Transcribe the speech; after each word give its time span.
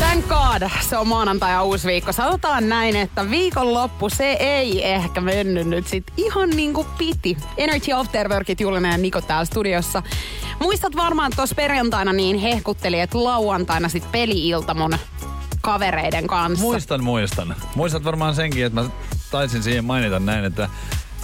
Thank 0.00 0.26
God, 0.26 0.68
se 0.80 0.96
on 0.96 1.08
maanantai 1.08 1.52
ja 1.52 1.62
uusi 1.62 1.88
viikko. 1.88 2.12
Sanotaan 2.12 2.68
näin, 2.68 2.96
että 2.96 3.30
viikonloppu 3.30 4.08
se 4.08 4.32
ei 4.32 4.88
ehkä 4.88 5.20
mennyt 5.20 5.66
nyt 5.66 5.86
sit 5.86 6.04
ihan 6.16 6.50
niin 6.50 6.74
kuin 6.74 6.86
piti. 6.98 7.36
Energy 7.56 7.92
After 7.92 8.28
Workit 8.28 8.60
Juliana 8.60 8.88
ja 8.88 8.98
Niko 8.98 9.20
täällä 9.20 9.44
studiossa. 9.44 10.02
Muistat 10.60 10.96
varmaan 10.96 11.32
tuossa 11.36 11.54
perjantaina 11.54 12.12
niin 12.12 12.38
hehkutteli, 12.38 13.00
että 13.00 13.24
lauantaina 13.24 13.88
sit 13.88 14.12
peli-ilta 14.12 14.74
mun 14.74 14.98
kavereiden 15.60 16.26
kanssa. 16.26 16.64
Muistan, 16.64 17.04
muistan. 17.04 17.56
Muistat 17.74 18.04
varmaan 18.04 18.34
senkin, 18.34 18.66
että 18.66 18.82
mä 18.82 18.90
taisin 19.30 19.62
siihen 19.62 19.84
mainita 19.84 20.20
näin, 20.20 20.44
että 20.44 20.68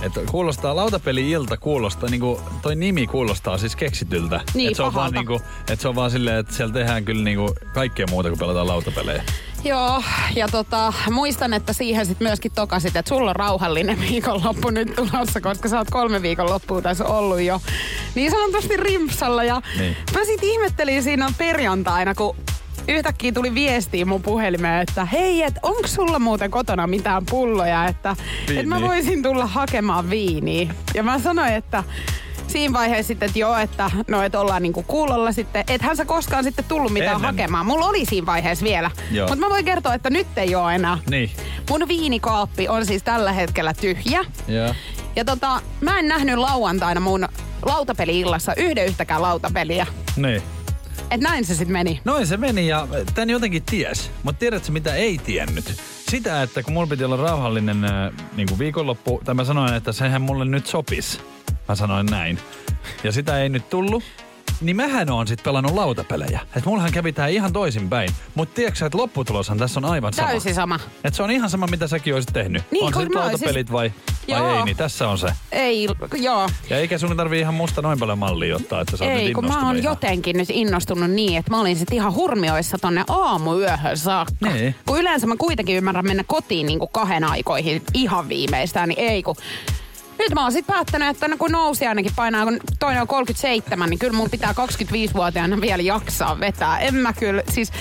että 0.02 0.20
kuulostaa, 0.30 0.76
lautapeli-ilta 0.76 1.56
kuulostaa, 1.56 2.08
niinku, 2.10 2.40
toi 2.62 2.76
nimi 2.76 3.06
kuulostaa 3.06 3.58
siis 3.58 3.76
keksityltä. 3.76 4.40
Niin, 4.54 4.66
että 4.68 4.76
se 4.76 4.82
on 4.82 4.94
vaan 4.94 5.12
niinku, 5.12 5.40
että 5.60 5.76
se 5.82 5.88
on 5.88 5.94
vaan 5.94 6.10
silleen, 6.10 6.38
että 6.38 6.54
siellä 6.54 6.72
tehdään 6.74 7.04
kyllä 7.04 7.24
niinku 7.24 7.54
kaikkea 7.74 8.06
muuta 8.10 8.28
kuin 8.28 8.38
pelataan 8.38 8.66
lautapelejä. 8.68 9.22
Joo, 9.64 10.02
ja 10.36 10.48
tota, 10.48 10.92
muistan, 11.10 11.52
että 11.54 11.72
siihen 11.72 12.06
sitten 12.06 12.28
myöskin 12.28 12.52
tokasit, 12.54 12.96
että 12.96 13.08
sulla 13.08 13.30
on 13.30 13.36
rauhallinen 13.36 14.00
viikonloppu 14.00 14.70
nyt 14.70 14.94
tulossa, 14.96 15.40
koska 15.40 15.68
sä 15.68 15.78
oot 15.78 15.90
kolme 15.90 16.22
viikonloppua 16.22 16.82
tässä 16.82 17.04
ollut 17.04 17.40
jo 17.40 17.60
niin 18.14 18.30
sanotusti 18.30 18.76
rimpsalla. 18.76 19.44
Ja 19.44 19.62
Niin. 19.78 19.96
mä 20.14 20.24
sit 20.24 20.42
ihmettelin 20.42 21.02
siinä 21.02 21.28
perjantaina, 21.38 22.14
kun 22.14 22.36
yhtäkkiä 22.88 23.32
tuli 23.32 23.54
viestiä 23.54 24.04
mun 24.04 24.22
puhelimeen, 24.22 24.82
että 24.82 25.04
hei, 25.04 25.42
et 25.42 25.54
onko 25.62 25.86
sulla 25.86 26.18
muuten 26.18 26.50
kotona 26.50 26.86
mitään 26.86 27.26
pulloja, 27.30 27.86
että 27.86 28.16
et 28.56 28.66
mä 28.66 28.80
voisin 28.80 29.22
tulla 29.22 29.46
hakemaan 29.46 30.10
viiniä. 30.10 30.74
Ja 30.94 31.02
mä 31.02 31.18
sanoin, 31.18 31.52
että 31.52 31.84
siinä 32.46 32.72
vaiheessa 32.72 33.08
sitten, 33.08 33.26
että 33.26 33.38
joo, 33.38 33.56
että 33.56 33.90
no, 34.08 34.22
et 34.22 34.34
ollaan 34.34 34.62
niinku 34.62 34.82
kuulolla 34.82 35.32
sitten. 35.32 35.64
Ethän 35.68 35.96
sä 35.96 36.04
koskaan 36.04 36.44
sitten 36.44 36.64
tullut 36.64 36.92
mitään 36.92 37.16
Ennen. 37.16 37.26
hakemaan. 37.30 37.66
Mulla 37.66 37.86
oli 37.86 38.04
siinä 38.04 38.26
vaiheessa 38.26 38.64
vielä. 38.64 38.90
Mutta 39.20 39.36
mä 39.36 39.50
voin 39.50 39.64
kertoa, 39.64 39.94
että 39.94 40.10
nyt 40.10 40.26
ei 40.36 40.54
ole 40.54 40.74
enää. 40.74 40.98
Niin. 41.10 41.30
Mun 41.70 41.88
viinikaappi 41.88 42.68
on 42.68 42.86
siis 42.86 43.02
tällä 43.02 43.32
hetkellä 43.32 43.74
tyhjä. 43.74 44.24
Ja. 44.48 44.74
Ja 45.16 45.24
tota, 45.24 45.60
mä 45.80 45.98
en 45.98 46.08
nähnyt 46.08 46.36
lauantaina 46.38 47.00
mun 47.00 47.28
lautapeli-illassa 47.62 48.54
yhden 48.56 48.86
yhtäkään 48.86 49.22
lautapeliä. 49.22 49.86
Niin. 50.16 50.42
Et 51.10 51.20
näin 51.20 51.44
se 51.44 51.54
sitten 51.54 51.72
meni. 51.72 52.00
Noin 52.04 52.26
se 52.26 52.36
meni 52.36 52.68
ja 52.68 52.88
tän 53.14 53.30
jotenkin 53.30 53.62
ties. 53.62 54.10
Mutta 54.22 54.38
tiedätkö 54.38 54.72
mitä 54.72 54.94
ei 54.94 55.18
tiennyt? 55.18 55.64
Sitä, 56.10 56.42
että 56.42 56.62
kun 56.62 56.72
mulla 56.72 56.86
piti 56.86 57.04
olla 57.04 57.16
rauhallinen 57.16 57.76
niin 58.36 58.48
kuin 58.48 58.58
viikonloppu, 58.58 59.20
tai 59.24 59.34
mä 59.34 59.44
sanoin, 59.44 59.74
että 59.74 59.92
sehän 59.92 60.22
mulle 60.22 60.44
nyt 60.44 60.66
sopis. 60.66 61.20
Mä 61.68 61.74
sanoin 61.74 62.06
näin. 62.06 62.38
Ja 63.04 63.12
sitä 63.12 63.42
ei 63.42 63.48
nyt 63.48 63.70
tullut. 63.70 64.04
Niin 64.60 64.76
mähän 64.76 65.10
oon 65.10 65.26
sit 65.26 65.42
pelannut 65.42 65.74
lautapelejä. 65.74 66.40
Et 66.56 66.64
mullahan 66.64 66.92
kävi 66.92 67.12
tää 67.12 67.26
ihan 67.26 67.52
toisinpäin. 67.52 68.10
Mutta 68.34 68.54
tiedätkö 68.54 68.86
että 68.86 68.98
lopputuloshan 68.98 69.58
tässä 69.58 69.80
on 69.80 69.84
aivan 69.84 70.12
sama. 70.12 70.28
Täysin 70.28 70.54
sama. 70.54 70.80
Et 71.04 71.14
se 71.14 71.22
on 71.22 71.30
ihan 71.30 71.50
sama, 71.50 71.66
mitä 71.66 71.86
säkin 71.88 72.14
olisit 72.14 72.32
tehnyt. 72.32 72.62
Niin, 72.70 72.84
on 72.84 72.94
se 72.94 73.00
sit 73.00 73.14
lautapelit 73.14 73.72
vai, 73.72 73.92
vai 74.28 74.38
Joo. 74.38 74.58
ei, 74.58 74.64
niin 74.64 74.76
tässä 74.76 75.08
on 75.08 75.18
se. 75.18 75.28
Ei, 75.52 75.88
joo. 76.16 76.48
Ja 76.70 76.78
eikä 76.78 76.98
sun 76.98 77.16
tarvii 77.16 77.40
ihan 77.40 77.54
musta 77.54 77.82
noin 77.82 77.98
paljon 77.98 78.18
mallia 78.18 78.56
ottaa, 78.56 78.80
että 78.80 78.96
sä 78.96 79.04
oot 79.04 79.12
Ei, 79.12 79.32
kun 79.32 79.46
mä 79.46 79.66
oon 79.66 79.76
ihan. 79.76 79.82
jotenkin 79.82 80.36
nyt 80.36 80.50
innostunut 80.50 81.10
niin, 81.10 81.38
että 81.38 81.50
mä 81.50 81.60
olin 81.60 81.76
sit 81.76 81.92
ihan 81.92 82.14
hurmioissa 82.14 82.78
tonne 82.78 83.04
aamuyöhön 83.08 83.96
saakka. 83.98 84.50
Niin. 84.52 84.74
Kun 84.86 84.98
yleensä 85.00 85.26
mä 85.26 85.36
kuitenkin 85.38 85.76
ymmärrän 85.76 86.06
mennä 86.06 86.24
kotiin 86.26 86.66
niin 86.66 86.78
kuin 86.78 86.90
kahden 86.92 87.24
aikoihin 87.24 87.82
ihan 87.94 88.28
viimeistään, 88.28 88.88
niin 88.88 89.00
ei 89.00 89.22
kun... 89.22 89.36
Nyt 90.18 90.34
mä 90.34 90.42
oon 90.42 90.52
sit 90.52 90.66
päättänyt, 90.66 91.08
että 91.08 91.28
no 91.28 91.36
kun 91.36 91.52
nousi 91.52 91.86
ainakin 91.86 92.12
painaa, 92.16 92.44
kun 92.44 92.60
toinen 92.78 93.02
on 93.02 93.08
37, 93.08 93.90
niin 93.90 93.98
kyllä 93.98 94.16
mun 94.16 94.30
pitää 94.30 94.52
25-vuotiaana 94.52 95.60
vielä 95.60 95.82
jaksaa 95.82 96.40
vetää. 96.40 96.78
En 96.78 96.94
mä 96.94 97.12
kyllä, 97.12 97.42
siis 97.48 97.72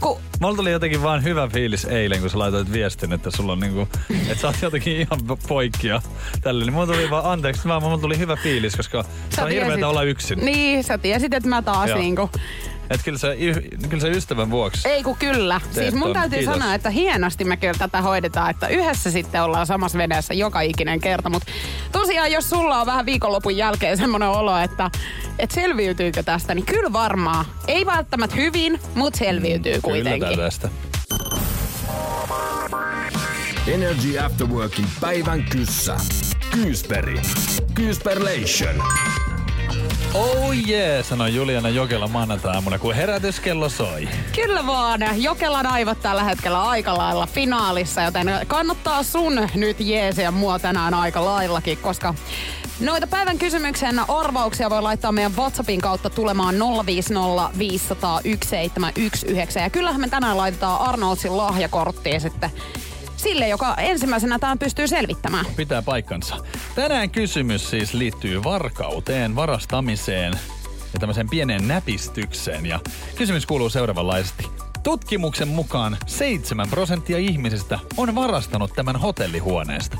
kun 0.00 0.18
Mulla 0.42 0.56
tuli 0.56 0.70
jotenkin 0.70 1.02
vaan 1.02 1.24
hyvä 1.24 1.48
fiilis 1.48 1.84
eilen, 1.84 2.20
kun 2.20 2.30
sä 2.30 2.38
laitoit 2.38 2.72
viestin, 2.72 3.12
että 3.12 3.30
sulla 3.30 3.52
on 3.52 3.60
niinku, 3.60 3.88
että 4.28 4.40
sä 4.40 4.46
oot 4.46 4.62
jotenkin 4.62 4.96
ihan 4.96 5.38
poikkia 5.48 6.02
tälle. 6.40 6.64
Niin 6.64 6.72
mulla 6.72 6.86
tuli 6.86 7.10
vaan, 7.10 7.24
anteeksi, 7.24 7.68
vaan 7.68 7.82
mulla 7.82 7.98
tuli 7.98 8.18
hyvä 8.18 8.36
fiilis, 8.36 8.76
koska 8.76 9.02
se 9.02 9.36
sä 9.36 9.44
on 9.44 9.50
hirveetä 9.50 9.88
olla 9.88 10.02
yksin. 10.02 10.38
Niin, 10.38 10.84
sä 10.84 10.98
tiesit, 10.98 11.34
että 11.34 11.48
mä 11.48 11.62
taas 11.62 11.88
Joo. 11.88 11.98
niinku... 11.98 12.30
Et 12.92 13.00
kyllä 13.04 13.18
se, 13.18 13.36
kyllä 13.88 14.00
se 14.00 14.08
ystävän 14.08 14.50
vuoksi. 14.50 14.88
Ei 14.88 15.02
kun 15.02 15.16
kyllä. 15.16 15.60
siis 15.70 15.94
mun 15.94 16.02
ton. 16.02 16.12
täytyy 16.12 16.38
Kiitos. 16.38 16.54
sanoa, 16.58 16.74
että 16.74 16.90
hienosti 16.90 17.44
me 17.44 17.56
kyllä 17.56 17.74
tätä 17.78 18.02
hoidetaan, 18.02 18.50
että 18.50 18.68
yhdessä 18.68 19.10
sitten 19.10 19.42
ollaan 19.42 19.66
samassa 19.66 19.98
veneessä 19.98 20.34
joka 20.34 20.60
ikinen 20.60 21.00
kerta. 21.00 21.30
Mutta 21.30 21.52
tosiaan, 21.92 22.32
jos 22.32 22.50
sulla 22.50 22.80
on 22.80 22.86
vähän 22.86 23.06
viikonlopun 23.06 23.56
jälkeen 23.56 23.96
semmoinen 23.96 24.28
olo, 24.28 24.58
että, 24.58 24.90
että 25.38 25.54
selviytyykö 25.54 26.22
tästä, 26.22 26.54
niin 26.54 26.66
kyllä 26.66 26.92
varmaan. 26.92 27.44
Ei 27.68 27.86
välttämättä 27.86 28.36
hyvin, 28.36 28.80
mutta 28.94 29.18
selviytyy 29.18 29.72
Kyllä 29.72 29.82
kuitenkin. 29.82 30.20
tää 30.28 30.36
tästä. 30.36 30.68
Energy 33.66 34.18
After 34.18 34.46
Workin 34.46 34.86
päivän 35.00 35.44
kyssä. 35.44 35.96
Kyysperi. 36.50 37.20
Kyysperlation. 37.74 38.74
Oh 40.14 40.52
yeah, 40.68 41.04
sanoi 41.04 41.34
Juliana 41.34 41.68
Jokela 41.68 42.08
maanantai-aamuna, 42.08 42.78
kun 42.78 42.94
herätyskello 42.94 43.68
soi. 43.68 44.08
Kyllä 44.34 44.66
vaan. 44.66 45.00
Jokelan 45.22 45.66
aivot 45.66 46.02
tällä 46.02 46.24
hetkellä 46.24 46.62
aika 46.62 46.98
lailla 46.98 47.26
finaalissa, 47.26 48.02
joten 48.02 48.30
kannattaa 48.46 49.02
sun 49.02 49.48
nyt 49.54 49.76
jeesiä 49.80 50.30
mua 50.30 50.58
tänään 50.58 50.94
aika 50.94 51.24
laillakin, 51.24 51.78
koska 51.78 52.14
noita 52.80 53.06
päivän 53.06 53.38
kysymyksen 53.38 54.10
arvauksia 54.10 54.70
voi 54.70 54.82
laittaa 54.82 55.12
meidän 55.12 55.36
WhatsAppin 55.36 55.80
kautta 55.80 56.10
tulemaan 56.10 56.54
050 56.86 57.58
500 57.58 58.20
1719. 58.22 59.60
Ja 59.60 59.70
kyllähän 59.70 60.00
me 60.00 60.08
tänään 60.08 60.36
laitetaan 60.36 60.80
Arnoldsin 60.80 61.36
lahjakorttiin 61.36 62.20
sitten 62.20 62.50
sille, 63.22 63.48
joka 63.48 63.74
ensimmäisenä 63.74 64.38
tämän 64.38 64.58
pystyy 64.58 64.88
selvittämään. 64.88 65.46
Pitää 65.56 65.82
paikkansa. 65.82 66.36
Tänään 66.74 67.10
kysymys 67.10 67.70
siis 67.70 67.94
liittyy 67.94 68.44
varkauteen, 68.44 69.36
varastamiseen 69.36 70.32
ja 70.92 71.00
tämmöiseen 71.00 71.28
pieneen 71.28 71.68
näpistykseen. 71.68 72.66
Ja 72.66 72.80
kysymys 73.16 73.46
kuuluu 73.46 73.70
seuraavanlaisesti. 73.70 74.46
Tutkimuksen 74.82 75.48
mukaan 75.48 75.96
7 76.06 76.68
prosenttia 76.68 77.18
ihmisistä 77.18 77.78
on 77.96 78.14
varastanut 78.14 78.72
tämän 78.74 78.96
hotellihuoneesta. 78.96 79.96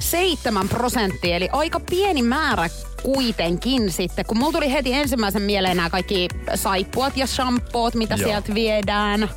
7 0.00 0.68
prosenttia, 0.68 1.36
eli 1.36 1.48
aika 1.52 1.80
pieni 1.80 2.22
määrä 2.22 2.68
kuitenkin 3.02 3.92
sitten. 3.92 4.26
Kun 4.26 4.38
mulla 4.38 4.52
tuli 4.52 4.72
heti 4.72 4.92
ensimmäisen 4.92 5.42
mieleen 5.42 5.76
nämä 5.76 5.90
kaikki 5.90 6.28
saippuat 6.54 7.16
ja 7.16 7.26
shampoot, 7.26 7.94
mitä 7.94 8.14
Joo. 8.14 8.28
sieltä 8.28 8.54
viedään. 8.54 9.30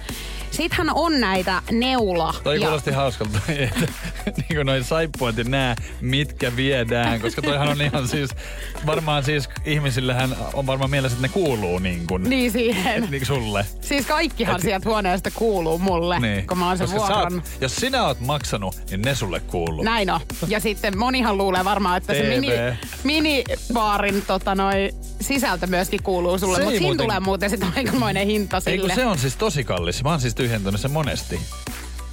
Sittenhän 0.52 0.90
on 0.96 1.19
näitä 1.19 1.62
neula. 1.72 2.35
Toi 2.44 2.56
ja- 2.56 2.62
kuulosti 2.68 2.91
hauskalta, 2.91 3.40
että 3.58 3.88
niin 4.38 4.56
kuin 4.56 4.66
noin 4.66 4.84
saippuat 4.84 5.38
ja 5.38 5.44
nää, 5.44 5.75
mitkä 6.02 6.56
viedään, 6.56 7.22
koska 7.22 7.41
toihan 7.41 7.68
on 7.69 7.81
ihan 7.81 8.08
siis, 8.08 8.30
varmaan 8.86 9.24
siis 9.24 9.50
ihmisillähän 9.66 10.36
on 10.53 10.68
varmaan 10.68 10.90
mielessä, 10.91 11.16
että 11.16 11.28
ne 11.28 11.34
kuuluu 11.34 11.80
niin 11.80 12.07
kuin, 12.07 12.24
Niin 12.24 12.52
siihen. 12.52 13.07
niin 13.12 13.25
sulle. 13.25 13.66
Siis 13.81 14.06
kaikkihan 14.06 14.56
Et- 14.56 14.62
sieltä 14.62 14.90
huoneesta 14.90 15.31
kuuluu 15.31 15.80
mulle, 15.80 16.19
Niin. 16.19 16.47
kun 16.47 16.57
mä 16.57 16.68
oon 16.68 16.78
sen 16.78 16.88
Koska 16.88 17.07
sä 17.07 17.13
vuokran. 17.13 17.34
oot, 17.34 17.44
jos 17.62 17.75
sinä 17.75 18.03
oot 18.06 18.19
maksanut, 18.19 18.75
niin 18.90 19.02
ne 19.02 19.16
sulle 19.16 19.40
kuuluu. 19.40 19.84
Näin 19.84 20.09
on. 20.09 20.19
Ja 20.47 20.59
sitten 20.59 20.97
monihan 20.97 21.38
luulee 21.38 21.66
varmaan, 21.66 21.98
että 21.98 22.13
se 22.13 22.22
TV. 22.22 22.39
mini, 22.39 22.54
minibaarin 23.04 24.22
tota, 24.27 24.56
noi, 24.56 24.89
sisältö 25.22 25.68
myöskin 25.68 26.04
kuuluu 26.04 26.39
sulle. 26.39 26.56
Se 26.57 26.62
Mutta 26.62 26.72
ei 26.74 26.77
siinä 26.77 26.88
muuten- 26.88 27.06
tulee 27.06 27.19
muuten 27.19 27.50
sitten 27.50 27.69
aikamoinen 27.75 28.27
hinta 28.27 28.57
Ei 28.57 28.62
sille. 28.62 28.88
kun 28.88 28.95
se 28.95 29.06
on 29.06 29.18
siis 29.18 29.36
tosi 29.36 29.63
kallis. 29.63 30.04
Mä 30.04 30.10
oon 30.10 30.22
siis 30.22 30.36
tyhjentänyt 30.38 30.81
sen 30.81 30.92
monesti. 30.92 31.39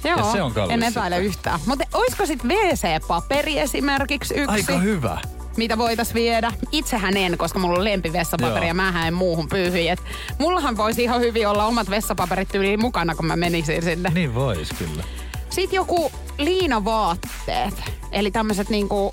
Joo, 0.03 0.17
Ja 0.17 0.31
se 0.31 0.41
on 0.41 0.53
kallis 0.53 0.73
en 0.73 0.83
epäile 0.83 1.15
sitten. 1.15 1.25
yhtään. 1.25 1.59
Mutta 1.65 1.85
olisiko 1.93 2.25
sitten 2.25 2.51
WC-paperi 2.51 3.59
esimerkiksi 3.59 4.33
yksi, 4.33 4.51
Aika 4.55 4.77
hyvä. 4.77 5.21
mitä 5.57 5.77
voitais 5.77 6.13
viedä? 6.13 6.51
Itsehän 6.71 7.17
en, 7.17 7.37
koska 7.37 7.59
mulla 7.59 7.79
on 7.79 7.83
lempivessapaperi 7.83 8.55
Joo. 8.65 8.67
ja 8.67 8.73
mähän 8.73 9.07
en 9.07 9.13
muuhun 9.13 9.49
pyyhi. 9.49 9.89
Et 9.89 9.99
mullahan 10.39 10.77
voisi 10.77 11.03
ihan 11.03 11.21
hyvin 11.21 11.47
olla 11.47 11.65
omat 11.65 11.89
vessapaperit 11.89 12.49
tyyliin 12.49 12.79
mukana, 12.81 13.15
kun 13.15 13.25
mä 13.25 13.35
menisin 13.35 13.83
sinne. 13.83 14.09
Niin 14.13 14.35
vois 14.35 14.69
kyllä. 14.79 15.03
Sitten 15.49 15.75
joku 15.77 16.11
liinavaatteet. 16.37 17.73
Eli 18.11 18.31
tämmöiset 18.31 18.69
niinku... 18.69 19.11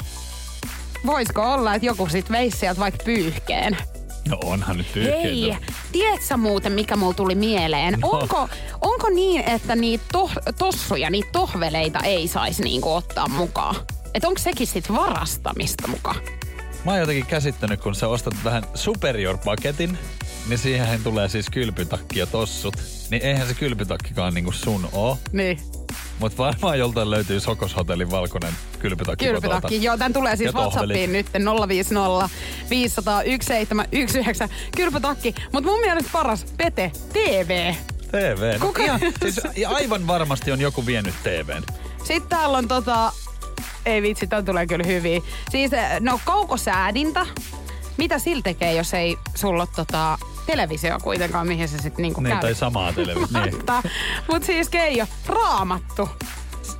Voisiko 1.06 1.52
olla, 1.52 1.74
että 1.74 1.86
joku 1.86 2.08
sit 2.08 2.30
veisi 2.30 2.58
sieltä 2.58 2.80
vaikka 2.80 3.04
pyyhkeen? 3.04 3.76
No 4.28 4.38
onhan 4.44 4.76
nyt 4.78 4.86
Hei, 4.94 5.04
pyyhkeitä. 5.04 5.72
tiedätkö 5.92 6.36
muuten, 6.36 6.72
mikä 6.72 6.96
mulla 6.96 7.14
tuli 7.14 7.34
mieleen? 7.34 8.00
No. 8.00 8.08
Onko, 8.10 8.48
onko 8.80 9.08
niin, 9.08 9.42
että 9.48 9.76
niitä 9.76 10.04
to, 10.12 10.30
tossuja, 10.58 11.10
niitä 11.10 11.28
tohveleita 11.32 11.98
ei 11.98 12.28
saisi 12.28 12.62
niinku 12.62 12.94
ottaa 12.94 13.28
mukaan? 13.28 13.76
Että 14.14 14.28
onko 14.28 14.38
sekin 14.40 14.66
sit 14.66 14.92
varastamista 14.92 15.88
muka? 15.88 16.14
Mä 16.84 16.90
oon 16.90 17.00
jotenkin 17.00 17.26
käsittänyt, 17.26 17.80
kun 17.80 17.94
sä 17.94 18.08
ostat 18.08 18.34
vähän 18.44 18.62
superior-paketin, 18.74 19.98
niin 20.48 20.58
siihen 20.58 21.02
tulee 21.04 21.28
siis 21.28 21.50
kylpytakki 21.50 22.18
ja 22.18 22.26
tossut. 22.26 22.76
Niin 23.10 23.22
eihän 23.22 23.48
se 23.48 23.54
kylpytakkikaan 23.54 24.34
niinku 24.34 24.52
sun 24.52 24.88
oo. 24.92 25.18
Niin. 25.32 25.58
Mutta 26.22 26.38
varmaan 26.38 26.78
joltain 26.78 27.10
löytyy 27.10 27.40
Sokoshotellin 27.40 28.10
valkoinen 28.10 28.52
kylpytakki 28.78 29.24
Kylpytakki. 29.24 29.56
kotolta. 29.56 29.84
Joo, 29.84 29.96
tän 29.96 30.12
tulee 30.12 30.36
siis. 30.36 30.54
WhatsAppiin 30.54 31.12
nyt 31.12 31.26
050 31.68 32.28
500 32.70 33.22
1719. 33.22 34.48
Kylpytakki. 34.76 35.34
Mutta 35.52 35.70
mun 35.70 35.80
mielestä 35.80 36.10
paras, 36.12 36.46
Pete, 36.56 36.92
TV. 37.12 37.74
TV. 38.10 38.58
No, 38.60 38.66
Kuka- 38.66 38.82
ihan, 38.82 39.00
siis, 39.22 39.40
ja 39.56 39.70
aivan 39.70 40.06
varmasti 40.06 40.52
on 40.52 40.60
joku 40.60 40.86
vienyt 40.86 41.14
TVn. 41.22 41.62
Sitten 42.04 42.28
täällä 42.28 42.58
on 42.58 42.68
tota... 42.68 43.12
Ei 43.86 44.02
vitsi, 44.02 44.26
tää 44.26 44.42
tulee 44.42 44.66
kyllä 44.66 44.84
hyvin. 44.86 45.22
Siis, 45.50 45.70
no 46.00 46.20
kaukosäädintä. 46.24 47.26
Mitä 47.96 48.18
sillä 48.18 48.42
tekee, 48.42 48.74
jos 48.74 48.94
ei 48.94 49.16
sulla 49.34 49.66
tota, 49.66 50.18
televisio 50.46 50.98
kuitenkaan, 51.02 51.46
mihin 51.46 51.68
se 51.68 51.78
sitten 51.78 52.02
niinku 52.02 52.20
Niin, 52.20 52.32
käy? 52.32 52.40
tai 52.40 52.54
samaa 52.54 52.92
televisio. 52.92 53.40
Niin. 53.40 53.56
Mut 54.28 54.42
siis 54.44 54.68
Keijo, 54.68 55.06
raamattu. 55.26 56.08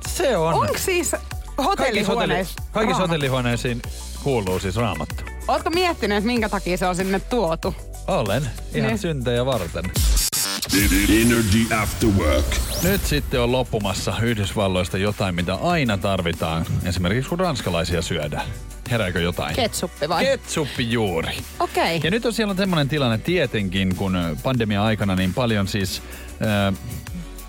Se 0.07 0.37
on. 0.37 0.53
Onko 0.53 0.77
siis 0.77 1.11
hotelli, 1.11 1.63
hotellihuoneissa 1.63 2.53
kaikissa 2.71 2.81
raamattu? 2.91 3.01
hotellihuoneisiin 3.07 3.81
kuuluu 4.23 4.59
siis 4.59 4.75
raamattu. 4.75 5.23
Ootko 5.47 5.69
miettinyt, 5.69 6.17
että 6.17 6.27
minkä 6.27 6.49
takia 6.49 6.77
se 6.77 6.87
on 6.87 6.95
sinne 6.95 7.19
tuotu? 7.19 7.75
Olen. 8.07 8.49
Ihan 8.73 8.87
Niin. 8.87 8.97
syntejä 8.99 9.45
varten. 9.45 9.83
Energy 11.21 11.75
After 11.81 12.09
Work. 12.09 12.45
Nyt 12.83 13.05
sitten 13.05 13.41
on 13.41 13.51
loppumassa 13.51 14.13
Yhdysvalloista 14.21 14.97
jotain, 14.97 15.35
mitä 15.35 15.55
aina 15.55 15.97
tarvitaan. 15.97 16.65
Esimerkiksi 16.85 17.29
kun 17.29 17.39
ranskalaisia 17.39 18.01
syödään. 18.01 18.45
Herääkö 18.91 19.21
jotain? 19.21 19.55
Ketsuppi 19.55 20.09
vai? 20.09 20.25
Ketsuppi 20.25 20.91
juuri. 20.91 21.37
Okei. 21.59 22.01
Ja 22.03 22.11
nyt 22.11 22.25
on 22.25 22.33
siellä 22.33 22.55
semmoinen 22.55 22.89
tilanne 22.89 23.17
tietenkin, 23.17 23.95
kun 23.95 24.17
pandemia-aikana 24.43 25.15
niin 25.15 25.33
paljon 25.33 25.67
siis 25.67 26.01
äh, 26.41 26.73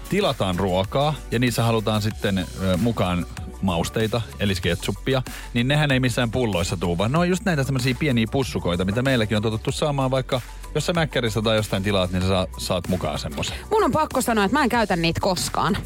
tilataan 0.09 0.59
ruokaa 0.59 1.15
ja 1.31 1.39
niissä 1.39 1.63
halutaan 1.63 2.03
sitten 2.03 2.39
äh, 2.39 2.47
mukaan 2.81 3.27
mausteita, 3.63 4.21
eli 4.41 4.55
ketsuppia, 4.63 5.23
niin 5.55 5.69
nehän 5.69 5.91
ei 5.91 6.01
missään 6.01 6.31
pulloissa 6.31 6.77
tuu, 6.77 6.99
vaan 6.99 7.13
ne 7.13 7.19
on 7.19 7.29
just 7.29 7.45
näitä 7.45 7.65
semmoisia 7.65 7.95
pieniä 7.99 8.27
pussukoita, 8.31 8.85
mitä 8.85 9.03
meilläkin 9.03 9.37
on 9.37 9.43
totuttu 9.43 9.73
saamaan, 9.73 10.11
vaikka 10.11 10.41
jos 10.75 10.87
sä 10.87 10.93
mäkkäristä 10.93 11.43
tai 11.43 11.57
jostain 11.57 11.83
tilaat, 11.83 12.13
niin 12.13 12.23
sä 12.23 12.29
saa, 12.29 12.47
saat 12.59 12.89
mukaan 12.89 13.19
semmoisen. 13.19 13.57
Mun 13.71 13.85
on 13.85 13.93
pakko 13.93 14.21
sanoa, 14.21 14.45
että 14.45 14.57
mä 14.57 14.63
en 14.63 14.69
käytä 14.69 14.97
niitä 14.97 15.21
koskaan. 15.21 15.77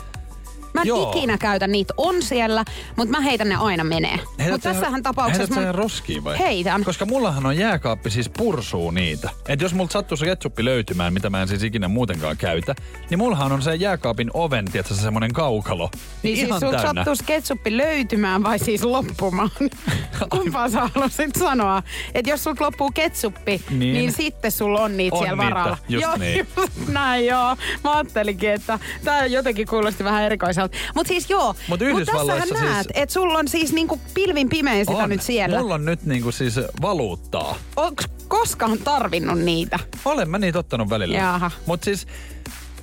Mä 0.79 0.83
en 0.83 0.89
Joo. 0.89 1.11
ikinä 1.13 1.39
käytä 1.39 1.67
niitä, 1.67 1.95
on 1.97 2.23
siellä, 2.23 2.65
mutta 2.97 3.13
mä 3.17 3.21
heitän 3.21 3.49
ne 3.49 3.55
aina 3.57 3.85
menee. 3.85 4.19
Mutta 4.51 4.59
tässähän 4.73 5.03
tapauksessa 5.03 5.55
Heität 5.55 5.67
mun... 5.67 5.75
roskiin 5.75 6.25
vai? 6.25 6.39
Heitän. 6.39 6.85
Koska 6.85 7.07
mullahan 7.07 7.47
on 7.47 7.57
jääkaappi 7.57 8.11
siis 8.11 8.29
pursuu 8.29 8.91
niitä. 8.91 9.31
Et 9.49 9.61
jos 9.61 9.75
multa 9.75 9.93
sattuu 9.93 10.17
se 10.17 10.25
ketsuppi 10.27 10.65
löytymään, 10.65 11.13
mitä 11.13 11.31
mä 11.31 11.43
en 11.43 11.49
siis 11.49 11.63
ikinä 11.63 11.89
muutenkaan 11.89 12.37
käytä, 12.37 12.75
niin 13.11 13.19
mullahan 13.19 13.53
on 13.53 13.63
se 13.63 13.75
jääkaapin 13.75 14.31
oven, 14.35 14.65
tiedätkö, 14.65 14.95
se 14.95 15.01
semmonen 15.03 15.33
kaukalo. 15.33 15.91
Niin 16.23 16.37
siis 16.37 16.49
ihan 16.49 16.61
sulta 16.61 16.77
täynnä. 16.77 17.01
sattuisi 17.01 17.25
ketsuppi 17.25 17.77
löytymään 17.77 18.43
vai 18.43 18.59
siis 18.59 18.85
loppumaan? 18.85 19.51
Kumpaa 20.31 20.69
sä 20.69 20.81
haluaisit 20.95 21.35
sanoa? 21.39 21.83
Että 22.15 22.31
jos 22.31 22.45
sulta 22.45 22.65
loppuu 22.65 22.91
ketsuppi, 22.91 23.63
niin, 23.71 23.79
Niin. 23.79 23.95
niin 23.95 24.13
sitten 24.13 24.53
sulla 24.53 24.81
on 24.81 24.97
niitä 24.97 25.17
On 25.17 25.23
siellä 25.23 25.43
niitä, 25.43 25.55
varalla. 25.55 25.79
just 25.89 26.03
joo, 26.03 26.17
niin. 26.17 26.47
just 26.57 26.89
näin 26.89 27.27
joo. 27.27 27.57
Mä 27.85 27.97
ajattelinkin, 27.97 28.51
että 28.51 28.79
tää 29.05 29.27
jotenkin 29.27 29.67
kuulosti 29.67 30.05
vähän 30.05 30.23
erikoiselta. 30.25 30.68
Mutta 30.95 31.09
siis 31.09 31.31
joo, 31.31 31.47
Mut 31.47 31.57
mut 31.69 31.83
Yhdysvalloissa 31.83 32.41
tässähän 32.49 32.65
siis- 32.65 32.75
näet, 32.75 32.87
että 32.95 33.13
sulla 33.13 33.39
on 33.39 33.49
siis 33.49 33.73
niinku 33.73 34.01
pilvin 34.15 34.49
pimein 34.49 34.87
sitä 34.87 34.99
On. 34.99 35.11
nyt 35.11 35.23
siellä. 35.23 35.59
Mulla 35.61 35.75
on 35.75 35.85
nyt 35.85 36.03
niinku 36.07 36.33
siis 36.33 36.55
valuuttaa. 36.83 37.55
Onko 37.77 38.03
koskaan 38.29 38.79
tarvinnut 38.79 39.39
niitä? 39.39 39.79
Olen 40.05 40.31
mä 40.31 40.39
niitä 40.39 40.59
ottanut 40.59 40.91
välillä. 40.91 41.19
Jaha. 41.19 41.51
Mut 41.67 41.85
siis, 41.85 42.07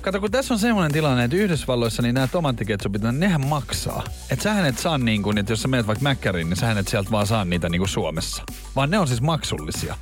kato 0.00 0.20
kun 0.20 0.30
tässä 0.30 0.54
on 0.54 0.60
semmoinen 0.60 0.92
tilanne, 0.92 1.24
että 1.24 1.36
Yhdysvalloissa 1.36 2.02
niin 2.02 2.14
nämä 2.14 2.26
tomattiketsupit, 2.26 3.02
nehän 3.02 3.46
maksaa. 3.46 4.04
Et 4.30 4.40
sähän 4.40 4.66
et 4.66 4.78
saa 4.78 4.98
niin 4.98 5.22
kuin, 5.22 5.38
että 5.38 5.52
jos 5.52 5.62
sä 5.62 5.68
menet 5.68 5.86
vaikka 5.86 6.02
Mäkkäriin, 6.02 6.48
niin 6.48 6.56
sähän 6.56 6.78
et 6.78 6.88
sieltä 6.88 7.10
vaan 7.10 7.26
saa 7.26 7.44
niitä 7.44 7.68
niin 7.68 7.80
kuin 7.80 7.88
Suomessa. 7.88 8.42
Vaan 8.76 8.90
ne 8.90 8.98
on 8.98 9.08
siis 9.08 9.20
maksullisia. 9.22 9.96